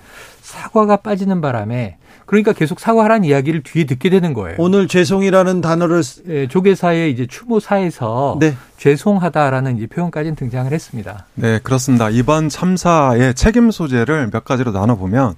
사과가 0.42 0.98
빠지는 0.98 1.40
바람에 1.40 1.96
그러니까 2.26 2.52
계속 2.52 2.80
사과하라는 2.80 3.24
이야기를 3.28 3.62
뒤에 3.62 3.84
듣게 3.84 4.08
되는 4.10 4.32
거예요. 4.32 4.56
오늘 4.58 4.88
죄송이라는 4.88 5.60
단어를 5.60 6.02
쓰- 6.02 6.22
예, 6.28 6.48
조계사의 6.48 7.12
이제 7.12 7.26
추모사에서 7.26 8.38
네. 8.40 8.54
죄송하다라는 8.78 9.76
이제 9.76 9.86
표현까지는 9.86 10.34
등장을 10.36 10.72
했습니다. 10.72 11.26
네, 11.34 11.58
그렇습니다. 11.62 12.08
이번 12.10 12.48
참사의 12.48 13.34
책임 13.34 13.70
소재를 13.70 14.30
몇 14.30 14.44
가지로 14.44 14.72
나눠 14.72 14.96
보면 14.96 15.34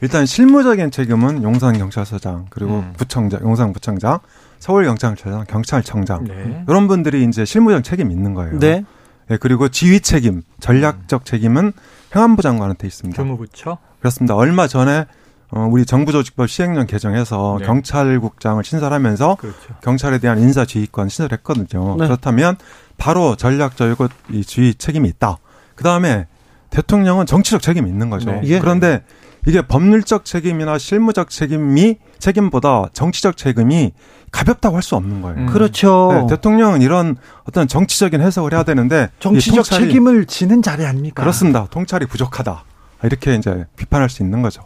일단 0.00 0.26
실무적인 0.26 0.92
책임은 0.92 1.42
용산 1.42 1.76
경찰서장 1.76 2.46
그리고 2.50 2.78
음. 2.80 2.92
부청장, 2.96 3.40
용산 3.42 3.72
부청장, 3.72 4.20
서울 4.60 4.84
경찰청장, 4.84 5.44
경찰청장 5.48 6.24
네. 6.24 6.64
이런 6.68 6.86
분들이 6.86 7.24
이제 7.24 7.44
실무적 7.44 7.82
책임이 7.82 8.14
있는 8.14 8.34
거예요. 8.34 8.58
네. 8.60 8.84
네, 9.28 9.36
그리고 9.36 9.68
지휘 9.68 10.00
책임, 10.00 10.42
전략적 10.60 11.24
책임은 11.24 11.72
행안부 12.14 12.42
장관한테 12.42 12.86
있습니다. 12.86 13.22
교무부처. 13.22 13.78
그렇습니다. 14.00 14.34
얼마 14.34 14.66
전에 14.66 15.06
어, 15.50 15.66
우리 15.70 15.86
정부조직법 15.86 16.48
시행령 16.48 16.86
개정해서 16.86 17.56
네. 17.60 17.66
경찰국장을 17.66 18.62
신설하면서 18.62 19.36
그렇죠. 19.36 19.74
경찰에 19.82 20.18
대한 20.18 20.38
인사 20.40 20.64
지휘권 20.64 21.08
신설했거든요. 21.08 21.96
네. 21.98 22.06
그렇다면 22.06 22.56
바로 22.98 23.36
전략적이고 23.36 24.08
이 24.30 24.44
지휘 24.44 24.74
책임이 24.74 25.08
있다. 25.08 25.38
그 25.74 25.84
다음에 25.84 26.26
대통령은 26.70 27.24
정치적 27.24 27.62
책임이 27.62 27.88
있는 27.88 28.10
거죠. 28.10 28.30
네. 28.30 28.40
예. 28.44 28.58
그런데 28.58 29.02
이게 29.48 29.62
법률적 29.62 30.26
책임이나 30.26 30.76
실무적 30.76 31.30
책임이 31.30 31.96
책임보다 32.18 32.90
정치적 32.92 33.38
책임이 33.38 33.92
가볍다고 34.30 34.76
할 34.76 34.82
수 34.82 34.94
없는 34.94 35.22
거예요. 35.22 35.38
음. 35.38 35.46
그렇죠. 35.46 36.10
네, 36.12 36.26
대통령은 36.36 36.82
이런 36.82 37.16
어떤 37.44 37.66
정치적인 37.66 38.20
해석을 38.20 38.52
해야 38.52 38.62
되는데 38.62 39.08
이 39.16 39.20
정치적 39.20 39.64
통찰이- 39.64 39.68
책임을 39.80 40.26
지는 40.26 40.60
자리 40.60 40.84
아닙니까? 40.84 41.22
그렇습니다. 41.22 41.66
통찰이 41.70 42.04
부족하다. 42.06 42.62
이렇게 43.04 43.36
이제 43.36 43.64
비판할 43.76 44.10
수 44.10 44.22
있는 44.22 44.42
거죠. 44.42 44.62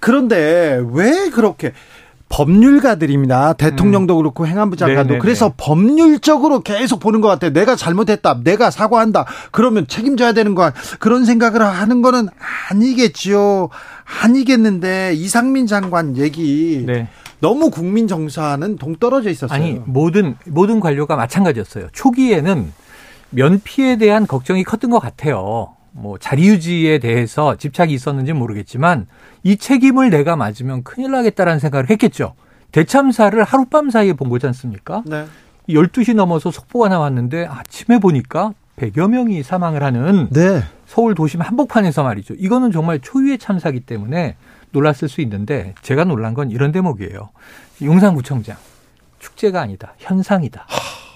그런데 0.00 0.82
왜 0.92 1.30
그렇게 1.30 1.72
법률가들입니다. 2.34 3.52
대통령도 3.52 4.16
그렇고 4.16 4.44
행안부 4.44 4.76
장관도 4.76 5.02
음. 5.02 5.06
네네네. 5.06 5.18
그래서 5.20 5.52
법률적으로 5.56 6.60
계속 6.60 6.98
보는 6.98 7.20
것 7.20 7.28
같아요. 7.28 7.52
내가 7.52 7.76
잘못했다. 7.76 8.40
내가 8.42 8.72
사과한다. 8.72 9.24
그러면 9.52 9.86
책임져야 9.86 10.32
되는 10.32 10.56
거 10.56 10.72
그런 10.98 11.24
생각을 11.24 11.62
하는 11.62 12.02
거는 12.02 12.26
아니겠지요. 12.70 13.68
아니겠는데 14.22 15.12
이상민 15.14 15.68
장관 15.68 16.16
얘기 16.16 16.82
네. 16.84 17.06
너무 17.38 17.70
국민 17.70 18.08
정서와는 18.08 18.78
동떨어져 18.78 19.30
있었어요. 19.30 19.56
아니 19.56 19.80
모든 19.84 20.34
모든 20.46 20.80
관료가 20.80 21.14
마찬가지였어요. 21.14 21.86
초기에는 21.92 22.72
면피에 23.30 23.96
대한 23.96 24.26
걱정이 24.26 24.64
컸던 24.64 24.90
것 24.90 24.98
같아요. 24.98 25.73
뭐 25.96 26.18
자리 26.18 26.48
유지에 26.48 26.98
대해서 26.98 27.56
집착이 27.56 27.92
있었는지 27.92 28.32
모르겠지만 28.32 29.06
이 29.44 29.56
책임을 29.56 30.10
내가 30.10 30.34
맞으면 30.34 30.82
큰일 30.82 31.12
나겠다라는 31.12 31.60
생각을 31.60 31.88
했겠죠. 31.88 32.34
대참사를 32.72 33.42
하룻밤 33.42 33.90
사이에 33.90 34.12
본 34.14 34.28
거지 34.28 34.46
않습니까? 34.48 35.02
네. 35.06 35.26
12시 35.68 36.14
넘어서 36.14 36.50
속보가 36.50 36.88
나왔는데 36.88 37.46
아침에 37.46 38.00
보니까 38.00 38.52
100여 38.76 39.08
명이 39.08 39.44
사망을 39.44 39.84
하는 39.84 40.28
네. 40.30 40.64
서울 40.86 41.14
도심 41.14 41.40
한복판에서 41.40 42.02
말이죠. 42.02 42.34
이거는 42.34 42.72
정말 42.72 42.98
초유의 42.98 43.38
참사기 43.38 43.80
때문에 43.80 44.34
놀랐을 44.72 45.08
수 45.08 45.20
있는데 45.20 45.74
제가 45.82 46.04
놀란 46.04 46.34
건 46.34 46.50
이런 46.50 46.72
대목이에요. 46.72 47.30
용산구청장 47.80 48.56
축제가 49.20 49.60
아니다 49.60 49.94
현상이다. 49.98 50.66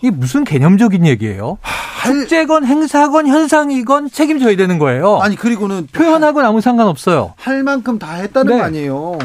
이게 0.03 0.13
무슨 0.13 0.45
개념적인 0.45 1.05
얘기예요? 1.05 1.59
축제건 2.05 2.65
행사건 2.65 3.27
현상이건 3.27 4.11
책임져야 4.11 4.57
되는 4.57 4.79
거예요. 4.79 5.19
아니 5.19 5.37
그리고는 5.37 5.87
표현하고는 5.93 6.49
아무 6.49 6.61
상관없어요. 6.61 7.35
할 7.37 7.63
만큼 7.63 7.99
다 7.99 8.15
했다는 8.15 8.53
네. 8.53 8.59
거 8.59 8.65
아니에요. 8.65 9.19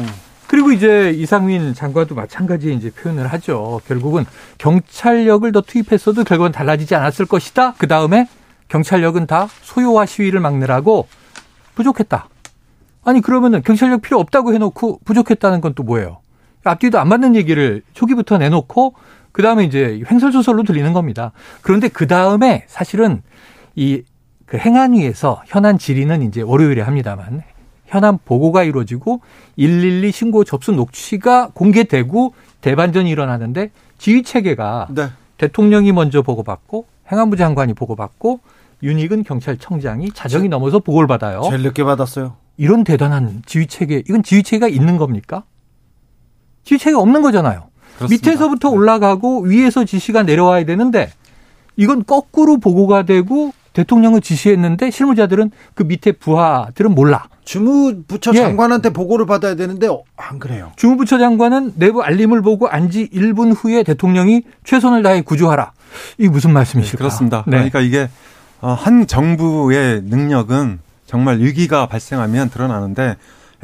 그리고 0.46 0.72
이제 0.72 1.10
이상민 1.16 1.74
장관도 1.74 2.14
마찬가지 2.14 2.72
이제 2.74 2.90
표현을 2.90 3.26
하죠. 3.28 3.80
결국은 3.88 4.24
경찰력을 4.58 5.50
더 5.52 5.60
투입했어도 5.62 6.24
결국은 6.24 6.52
달라지지 6.52 6.94
않았을 6.94 7.26
것이다. 7.26 7.74
그 7.78 7.88
다음에 7.88 8.28
경찰력은 8.68 9.26
다 9.26 9.48
소요와 9.62 10.06
시위를 10.06 10.40
막느라고 10.40 11.08
부족했다. 11.74 12.28
아니 13.04 13.20
그러면은 13.20 13.62
경찰력 13.62 14.02
필요 14.02 14.18
없다고 14.20 14.54
해놓고 14.54 15.00
부족했다는 15.04 15.60
건 15.60 15.74
또 15.74 15.82
뭐예요? 15.82 16.18
앞뒤도 16.64 16.98
안 16.98 17.08
맞는 17.08 17.34
얘기를 17.36 17.82
초기부터 17.92 18.38
내놓고 18.38 18.94
그 19.34 19.42
다음에 19.42 19.64
이제 19.64 20.02
횡설수설로 20.10 20.62
들리는 20.62 20.94
겁니다. 20.94 21.32
그런데 21.60 21.88
그 21.88 22.06
다음에 22.06 22.64
사실은 22.68 23.20
이 23.76 24.02
그 24.46 24.58
행안위에서 24.58 25.42
현안 25.46 25.78
질의는 25.78 26.22
이제 26.22 26.40
월요일에 26.40 26.82
합니다만 26.82 27.42
현안 27.86 28.18
보고가 28.24 28.62
이루어지고 28.62 29.20
112 29.56 30.12
신고 30.12 30.44
접수 30.44 30.70
녹취가 30.72 31.48
공개되고 31.54 32.34
대반전이 32.60 33.10
일어나는데 33.10 33.70
지휘 33.98 34.22
체계가 34.22 34.88
네. 34.90 35.08
대통령이 35.38 35.92
먼저 35.92 36.22
보고받고 36.22 36.86
행안부 37.10 37.36
장관이 37.36 37.74
보고받고 37.74 38.40
윤익은 38.82 39.24
경찰청장이 39.24 40.12
자정이 40.12 40.48
넘어서 40.48 40.78
보고를 40.78 41.06
받아요. 41.06 41.42
제일 41.50 41.62
늦게 41.62 41.84
받았어요. 41.84 42.36
이런 42.56 42.84
대단한 42.84 43.42
지휘 43.46 43.66
체계, 43.66 43.98
이건 43.98 44.22
지휘 44.22 44.42
체계가 44.42 44.68
있는 44.68 44.98
겁니까? 44.98 45.42
지휘 46.64 46.78
체계가 46.78 47.00
없는 47.00 47.22
거잖아요. 47.22 47.68
그렇습니다. 47.96 48.30
밑에서부터 48.30 48.70
네. 48.70 48.76
올라가고 48.76 49.42
위에서 49.42 49.84
지시가 49.84 50.22
내려와야 50.22 50.64
되는데 50.64 51.10
이건 51.76 52.04
거꾸로 52.04 52.58
보고가 52.58 53.04
되고 53.04 53.52
대통령을 53.72 54.20
지시했는데 54.20 54.90
실무자들은 54.90 55.50
그 55.74 55.82
밑에 55.82 56.12
부하들은 56.12 56.94
몰라. 56.94 57.24
주무부처 57.44 58.32
예. 58.34 58.38
장관한테 58.38 58.90
보고를 58.90 59.26
받아야 59.26 59.54
되는데 59.54 59.88
어, 59.88 60.02
안 60.16 60.38
그래요. 60.38 60.72
주무부처 60.76 61.18
장관은 61.18 61.74
내부 61.76 62.02
알림을 62.02 62.40
보고 62.42 62.68
안지 62.68 63.10
1분 63.10 63.52
후에 63.56 63.82
대통령이 63.82 64.42
최선을 64.64 65.02
다해 65.02 65.22
구조하라. 65.22 65.72
이게 66.18 66.28
무슨 66.28 66.50
네, 66.50 66.54
말씀이실까? 66.54 66.98
그렇습니다. 66.98 67.44
네. 67.46 67.56
그러니까 67.56 67.80
이게 67.80 68.08
어, 68.60 68.72
한 68.72 69.06
정부의 69.06 70.02
능력은 70.04 70.78
정말 71.06 71.38
위기가 71.40 71.86
발생하면 71.86 72.50
드러나는데 72.50 73.02
예, 73.02 73.16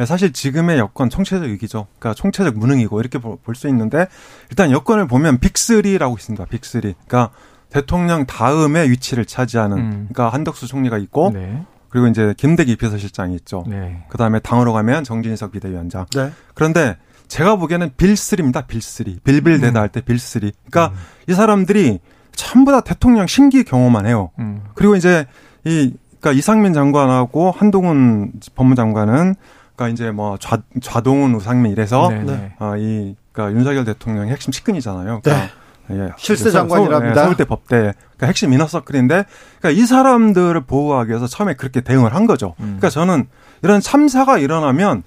사실 0.07 0.33
지금의 0.33 0.79
여건 0.79 1.11
총체적 1.11 1.49
위기죠. 1.49 1.87
그러니까 1.99 2.15
총체적 2.15 2.57
무능이고 2.59 3.01
이렇게 3.01 3.19
볼 3.19 3.55
수 3.55 3.69
있는데 3.69 4.07
일단 4.51 4.71
여건을 4.71 5.07
보면 5.07 5.39
빅3라고 5.39 6.17
있습니다. 6.19 6.45
빅3. 6.47 6.81
그러니까 6.81 7.31
대통령 7.71 8.27
다음에 8.27 8.89
위치를 8.91 9.25
차지하는 9.25 9.77
음. 9.79 9.91
그러니까 10.11 10.29
한덕수 10.31 10.67
총리가 10.67 10.99
있고 10.99 11.31
네. 11.33 11.65
그리고 11.89 12.07
이제 12.07 12.35
김대기 12.37 12.77
비서실장이 12.77 13.35
있죠. 13.37 13.65
네. 13.67 14.05
그다음에 14.09 14.39
당으로 14.41 14.73
가면 14.73 15.05
정진석 15.05 15.53
비대위원장. 15.53 16.07
네. 16.15 16.31
그런데 16.55 16.97
제가 17.29 17.57
보기에는 17.57 17.91
빌3입니다. 17.97 18.67
빌3. 18.67 19.23
빌빌대다 19.25 19.79
음. 19.79 19.83
할때 19.83 20.01
빌3. 20.01 20.53
그러니까 20.71 20.97
이 21.29 21.35
사람들이 21.35 22.01
전부 22.33 22.73
다 22.73 22.81
대통령 22.81 23.27
심기 23.27 23.65
경호만 23.65 24.07
해요. 24.07 24.31
음. 24.39 24.63
그리고 24.75 24.97
이제 24.97 25.27
이 25.65 25.93
그러니까 26.21 26.39
이상민 26.39 26.73
장관하고 26.73 27.51
한동훈 27.51 28.33
법무장관은 28.55 29.35
그러니까 29.81 29.89
이제 29.89 30.11
뭐 30.11 30.37
좌, 30.39 30.59
좌동훈 30.83 31.35
우상민 31.35 31.73
이래서 31.73 32.11
네, 32.11 32.19
네. 32.23 32.33
네. 32.37 32.53
어, 32.59 32.77
이 32.77 33.17
그러니까 33.33 33.59
윤석열 33.59 33.85
대통령의 33.87 34.31
핵심 34.31 34.53
측근이잖아요. 34.53 35.23
그러니까 35.23 35.49
예, 35.91 36.11
실세 36.19 36.45
서- 36.51 36.59
장관이랍니다. 36.59 36.99
서울, 36.99 37.11
예, 37.11 37.15
서울대 37.15 37.45
법대 37.47 37.77
그러니까 37.77 38.27
핵심 38.27 38.53
이너서클인데 38.53 39.25
그러니까 39.59 39.83
이 39.83 39.87
사람들을 39.87 40.61
보호하기 40.63 41.09
위해서 41.09 41.27
처음에 41.27 41.55
그렇게 41.55 41.81
대응을 41.81 42.15
한 42.15 42.27
거죠. 42.27 42.49
음. 42.61 42.65
그러니까 42.79 42.91
저는 42.91 43.27
이런 43.63 43.81
참사가 43.81 44.37
일어나면 44.37 45.03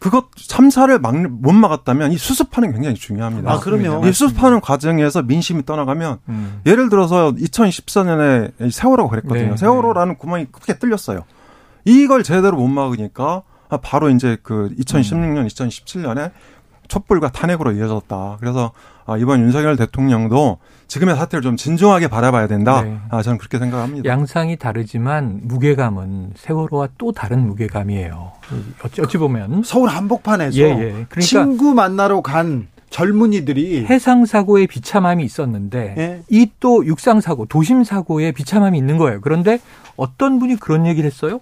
그것 0.00 0.26
참사를 0.36 0.98
막, 0.98 1.16
못 1.16 1.52
막았다면 1.52 2.10
이 2.12 2.18
수습하는 2.18 2.70
게 2.70 2.74
굉장히 2.74 2.96
중요합니다. 2.96 3.50
아, 3.50 3.60
그럼요. 3.60 4.06
이 4.06 4.12
수습하는 4.12 4.60
과정에서 4.60 5.22
민심이 5.22 5.64
떠나가면 5.64 6.18
음. 6.28 6.60
예를 6.66 6.90
들어서 6.90 7.32
2014년에 7.32 8.70
세월호가 8.72 9.08
그랬거든요. 9.08 9.50
네, 9.52 9.56
세월호라는 9.56 10.18
구멍이 10.18 10.46
크게 10.52 10.78
뚫렸어요. 10.78 11.22
이걸 11.84 12.24
제대로 12.24 12.56
못 12.58 12.66
막으니까 12.66 13.24
아, 13.36 13.42
바로 13.82 14.10
이제 14.10 14.36
그 14.42 14.70
2016년, 14.78 15.46
2017년에 15.46 16.30
촛불과 16.88 17.32
탄핵으로 17.32 17.72
이어졌다. 17.72 18.36
그래서 18.40 18.72
아, 19.06 19.16
이번 19.16 19.40
윤석열 19.40 19.76
대통령도 19.76 20.58
지금의 20.88 21.16
사태를 21.16 21.42
좀 21.42 21.56
진중하게 21.56 22.08
바라봐야 22.08 22.46
된다. 22.46 22.82
네. 22.82 22.98
아, 23.10 23.22
저는 23.22 23.38
그렇게 23.38 23.58
생각합니다. 23.58 24.08
양상이 24.08 24.56
다르지만 24.56 25.40
무게감은 25.44 26.32
세월호와 26.36 26.88
또 26.98 27.12
다른 27.12 27.46
무게감이에요. 27.46 28.32
어찌, 28.84 29.00
어찌 29.00 29.18
보면 29.18 29.62
서울 29.64 29.88
한복판에서 29.88 30.58
예, 30.58 30.62
예. 30.62 30.76
그러니까 30.90 31.20
친구 31.20 31.74
만나러 31.74 32.20
간 32.20 32.68
젊은이들이 32.90 33.86
해상 33.86 34.24
사고에 34.24 34.66
비참함이 34.66 35.24
있었는데 35.24 35.94
예. 35.98 36.22
이또 36.30 36.86
육상 36.86 37.20
사고, 37.20 37.46
도심 37.46 37.84
사고에 37.84 38.32
비참함이 38.32 38.78
있는 38.78 38.96
거예요. 38.96 39.20
그런데 39.20 39.58
어떤 39.96 40.38
분이 40.38 40.56
그런 40.56 40.86
얘기를 40.86 41.08
했어요? 41.08 41.40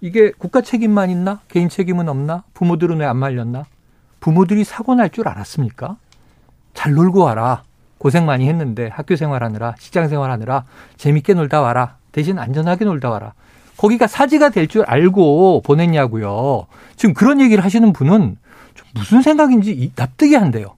이게 0.00 0.30
국가 0.38 0.60
책임만 0.60 1.10
있나? 1.10 1.40
개인 1.48 1.68
책임은 1.68 2.08
없나? 2.08 2.44
부모들은 2.54 2.98
왜 3.00 3.06
안 3.06 3.16
말렸나? 3.16 3.64
부모들이 4.20 4.64
사고 4.64 4.94
날 4.94 5.10
줄 5.10 5.28
알았습니까? 5.28 5.96
잘 6.74 6.92
놀고 6.92 7.20
와라. 7.20 7.62
고생 7.98 8.26
많이 8.26 8.48
했는데 8.48 8.88
학교 8.92 9.16
생활하느라 9.16 9.74
직장 9.78 10.06
생활하느라 10.08 10.64
재밌게 10.96 11.34
놀다 11.34 11.60
와라. 11.60 11.96
대신 12.12 12.38
안전하게 12.38 12.84
놀다 12.84 13.10
와라. 13.10 13.32
거기가 13.76 14.06
사지가 14.06 14.50
될 14.50 14.68
줄 14.68 14.84
알고 14.86 15.62
보냈냐고요. 15.62 16.66
지금 16.96 17.14
그런 17.14 17.40
얘기를 17.40 17.64
하시는 17.64 17.92
분은 17.92 18.36
좀 18.74 18.86
무슨 18.94 19.22
생각인지 19.22 19.72
이- 19.72 19.92
납득이 19.96 20.36
안 20.36 20.50
돼요. 20.52 20.76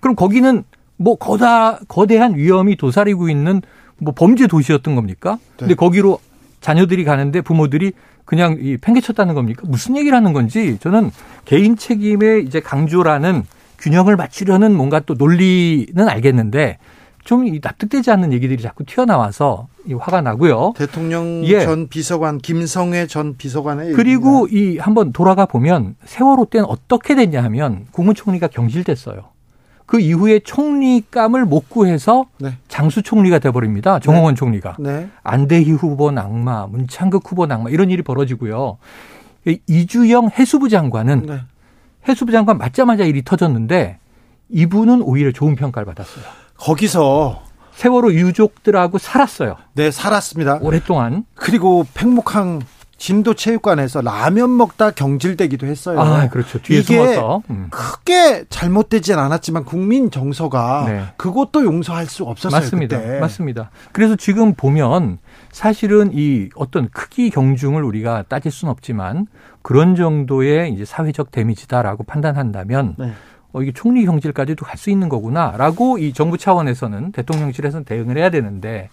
그럼 0.00 0.16
거기는 0.16 0.64
뭐 0.96 1.16
거다 1.16 1.78
거대한 1.88 2.36
위험이 2.36 2.76
도사리고 2.76 3.28
있는 3.28 3.60
뭐 3.98 4.14
범죄 4.14 4.46
도시였던 4.46 4.94
겁니까? 4.94 5.38
근데 5.58 5.74
거기로 5.74 6.20
자녀들이 6.62 7.04
가는데 7.04 7.42
부모들이 7.42 7.92
그냥 8.24 8.56
이 8.58 8.78
팽개쳤다는 8.78 9.34
겁니까? 9.34 9.62
무슨 9.66 9.96
얘기를 9.96 10.16
하는 10.16 10.32
건지 10.32 10.78
저는 10.80 11.10
개인 11.44 11.76
책임의 11.76 12.44
이제 12.44 12.60
강조라는 12.60 13.42
균형을 13.78 14.16
맞추려는 14.16 14.74
뭔가 14.74 15.00
또 15.00 15.14
논리는 15.14 16.08
알겠는데 16.08 16.78
좀이 17.24 17.60
납득되지 17.62 18.10
않는 18.10 18.32
얘기들이 18.32 18.62
자꾸 18.62 18.84
튀어나와서 18.84 19.68
이 19.86 19.94
화가 19.94 20.22
나고요. 20.22 20.74
대통령 20.76 21.42
예. 21.44 21.60
전 21.60 21.88
비서관 21.88 22.38
김성회 22.38 23.06
전 23.06 23.36
비서관의 23.36 23.92
그리고 23.92 24.46
이 24.48 24.78
한번 24.78 25.12
돌아가 25.12 25.46
보면 25.46 25.96
세월호 26.04 26.46
때는 26.46 26.66
어떻게 26.66 27.14
됐냐 27.14 27.42
하면 27.44 27.86
국무총리가 27.92 28.48
경질됐어요. 28.48 29.31
그 29.92 30.00
이후에 30.00 30.38
총리감을 30.38 31.44
못 31.44 31.68
구해서 31.68 32.24
네. 32.38 32.56
장수 32.66 33.02
총리가 33.02 33.40
돼버립니다. 33.40 33.98
정홍원 33.98 34.36
총리가. 34.36 34.76
네. 34.78 35.10
안대희 35.22 35.70
후보 35.72 36.10
낙마, 36.10 36.66
문창극 36.68 37.30
후보 37.30 37.44
낙마 37.44 37.68
이런 37.68 37.90
일이 37.90 38.00
벌어지고요. 38.00 38.78
이 39.46 39.58
이주영 39.66 40.30
해수부 40.30 40.70
장관은 40.70 41.26
네. 41.26 41.40
해수부 42.08 42.32
장관 42.32 42.56
맞자마자 42.56 43.04
일이 43.04 43.22
터졌는데 43.22 43.98
이분은 44.48 45.02
오히려 45.02 45.30
좋은 45.30 45.56
평가를 45.56 45.84
받았어요. 45.84 46.24
거기서 46.56 47.42
세월호 47.72 48.14
유족들하고 48.14 48.96
살았어요. 48.96 49.56
네 49.74 49.90
살았습니다. 49.90 50.60
오랫동안. 50.62 51.26
그리고 51.34 51.84
팽목항 51.92 52.62
진도 53.02 53.34
체육관에서 53.34 54.00
라면 54.00 54.56
먹다 54.56 54.92
경질되기도 54.92 55.66
했어요. 55.66 55.98
아, 56.00 56.28
그렇죠. 56.28 56.62
뒤에 56.62 56.78
이게 56.78 56.94
숨어서. 56.94 57.42
음. 57.50 57.66
크게 57.68 58.44
잘못되진 58.48 59.18
않았지만 59.18 59.64
국민 59.64 60.08
정서가 60.08 60.84
네. 60.86 61.02
그것도 61.16 61.64
용서할 61.64 62.06
수 62.06 62.22
없었어요. 62.22 62.60
맞습니다. 62.60 63.00
그때. 63.00 63.18
맞습니다. 63.18 63.70
그래서 63.90 64.14
지금 64.14 64.54
보면 64.54 65.18
사실은 65.50 66.12
이 66.14 66.48
어떤 66.54 66.90
크기 66.90 67.30
경중을 67.30 67.82
우리가 67.82 68.22
따질 68.28 68.52
수는 68.52 68.70
없지만 68.70 69.26
그런 69.62 69.96
정도의 69.96 70.72
이제 70.72 70.84
사회적 70.84 71.32
데미지다라고 71.32 72.04
판단한다면 72.04 72.94
네. 73.00 73.14
어, 73.52 73.62
이게 73.62 73.72
총리 73.72 74.04
경질까지도 74.06 74.64
갈 74.64 74.76
수 74.78 74.90
있는 74.90 75.08
거구나라고 75.08 75.98
이 75.98 76.12
정부 76.12 76.38
차원에서는 76.38 77.12
대통령실에서는 77.12 77.84
대응을 77.84 78.16
해야 78.18 78.30
되는데 78.30 78.88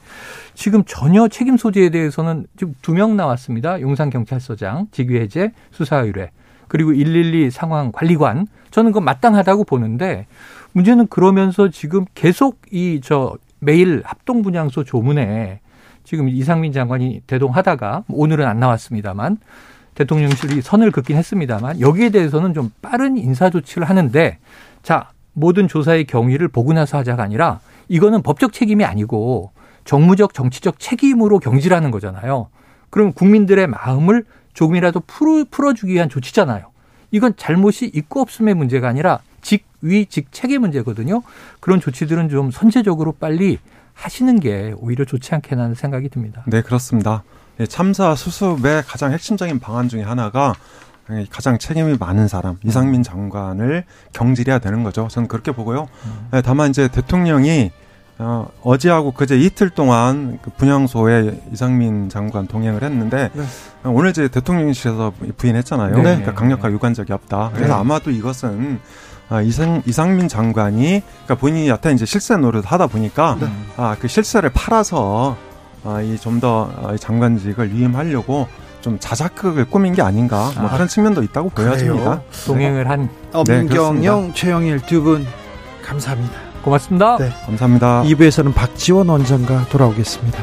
지금 0.53 0.83
전혀 0.85 1.27
책임 1.27 1.57
소재에 1.57 1.89
대해서는 1.89 2.45
지금 2.57 2.75
두 2.81 2.93
명 2.93 3.15
나왔습니다. 3.15 3.79
용산 3.81 4.09
경찰서장 4.09 4.87
직위 4.91 5.19
해제 5.19 5.51
수사 5.71 5.97
의뢰 5.97 6.31
그리고 6.67 6.91
112 6.91 7.49
상황 7.51 7.91
관리관 7.91 8.47
저는 8.71 8.91
그건 8.91 9.05
마땅하다고 9.05 9.63
보는데 9.63 10.27
문제는 10.73 11.07
그러면서 11.07 11.69
지금 11.69 12.05
계속 12.13 12.57
이 12.71 12.99
저 13.03 13.35
매일 13.59 14.01
합동분향소 14.05 14.83
조문에 14.83 15.59
지금 16.03 16.29
이상민 16.29 16.71
장관이 16.71 17.21
대동하다가 17.27 18.03
오늘은 18.09 18.45
안 18.45 18.59
나왔습니다만 18.59 19.37
대통령실이 19.99 20.61
선을 20.61 20.91
긋긴 20.91 21.17
했습니다만 21.17 21.81
여기에 21.81 22.09
대해서는 22.09 22.53
좀 22.53 22.71
빠른 22.81 23.17
인사 23.17 23.49
조치를 23.49 23.89
하는데 23.89 24.37
자 24.81 25.09
모든 25.33 25.67
조사의 25.67 26.05
경위를 26.05 26.47
보고 26.47 26.71
나서 26.73 26.97
하자가 26.97 27.21
아니라 27.21 27.59
이거는 27.89 28.21
법적 28.21 28.53
책임이 28.53 28.85
아니고 28.85 29.51
정무적 29.83 30.33
정치적 30.33 30.79
책임으로 30.79 31.39
경질하는 31.39 31.91
거잖아요. 31.91 32.47
그럼 32.89 33.11
국민들의 33.11 33.67
마음을 33.67 34.23
조금이라도 34.53 35.01
풀어, 35.05 35.45
풀어주기 35.49 35.93
위한 35.93 36.09
조치잖아요. 36.09 36.65
이건 37.11 37.33
잘못이 37.35 37.91
있고 37.93 38.21
없음의 38.21 38.53
문제가 38.53 38.87
아니라 38.87 39.19
직위 39.41 40.05
직책의 40.05 40.59
문제거든요. 40.59 41.23
그런 41.59 41.79
조치들은 41.79 42.29
좀 42.29 42.51
선제적으로 42.51 43.13
빨리 43.13 43.59
하시는 43.93 44.39
게 44.39 44.73
오히려 44.77 45.05
좋지 45.05 45.35
않겠나는 45.35 45.75
생각이 45.75 46.09
듭니다. 46.09 46.43
네, 46.47 46.61
그렇습니다. 46.61 47.23
예, 47.59 47.65
참사 47.65 48.15
수습의 48.15 48.83
가장 48.87 49.11
핵심적인 49.11 49.59
방안 49.59 49.89
중에 49.89 50.03
하나가 50.03 50.53
가장 51.31 51.57
책임이 51.57 51.97
많은 51.99 52.27
사람 52.27 52.57
이상민 52.63 53.03
장관을 53.03 53.83
경질해야 54.13 54.59
되는 54.59 54.83
거죠. 54.83 55.07
저는 55.09 55.27
그렇게 55.27 55.51
보고요. 55.51 55.87
네, 56.31 56.41
다만 56.41 56.69
이제 56.69 56.87
대통령이 56.87 57.71
어, 58.19 58.47
어제하고 58.63 59.11
그제 59.11 59.37
이틀 59.37 59.69
동안 59.69 60.39
그 60.41 60.51
분향소에 60.51 61.41
이상민 61.53 62.09
장관 62.09 62.47
동행을 62.47 62.83
했는데 62.83 63.31
네. 63.33 63.43
오늘 63.85 64.09
이제 64.11 64.27
대통령실에서 64.27 65.13
부인했잖아요. 65.37 65.95
네. 65.95 66.01
그러니까 66.01 66.33
강력하게 66.33 66.73
유관 66.73 66.93
적이 66.93 67.13
없다. 67.13 67.51
그래서 67.53 67.73
네. 67.73 67.79
아마도 67.79 68.11
이것은 68.11 68.79
아, 69.29 69.41
이상, 69.41 69.81
이상민 69.85 70.27
장관이 70.27 71.01
그러니까 71.01 71.35
본인이 71.35 71.69
여태 71.69 71.91
이제 71.91 72.05
실세 72.05 72.35
노릇 72.35 72.69
하다 72.69 72.87
보니까 72.87 73.37
네. 73.39 73.47
아, 73.77 73.95
그 73.97 74.07
실세를 74.07 74.49
팔아서 74.49 75.37
아, 75.83 76.01
이좀 76.01 76.39
더 76.39 76.69
장관직을 76.99 77.73
위임하려고 77.73 78.47
좀 78.81 78.97
자작극을 78.99 79.65
꾸민 79.65 79.93
게 79.93 80.01
아닌가 80.01 80.51
뭐 80.57 80.67
아, 80.67 80.73
그런 80.73 80.87
측면도 80.87 81.23
있다고 81.23 81.49
보여집니다. 81.49 82.03
그래요? 82.03 82.23
동행을 82.45 82.89
한 82.89 83.09
엄경영, 83.33 84.33
최영일 84.33 84.79
두 84.85 85.01
분 85.03 85.25
감사합니다. 85.85 86.33
고맙습니다. 86.63 87.17
네. 87.17 87.29
감사합니다. 87.45 88.03
2부에서는 88.03 88.53
박지원 88.53 89.09
원장과 89.09 89.67
돌아오겠습니다. 89.69 90.37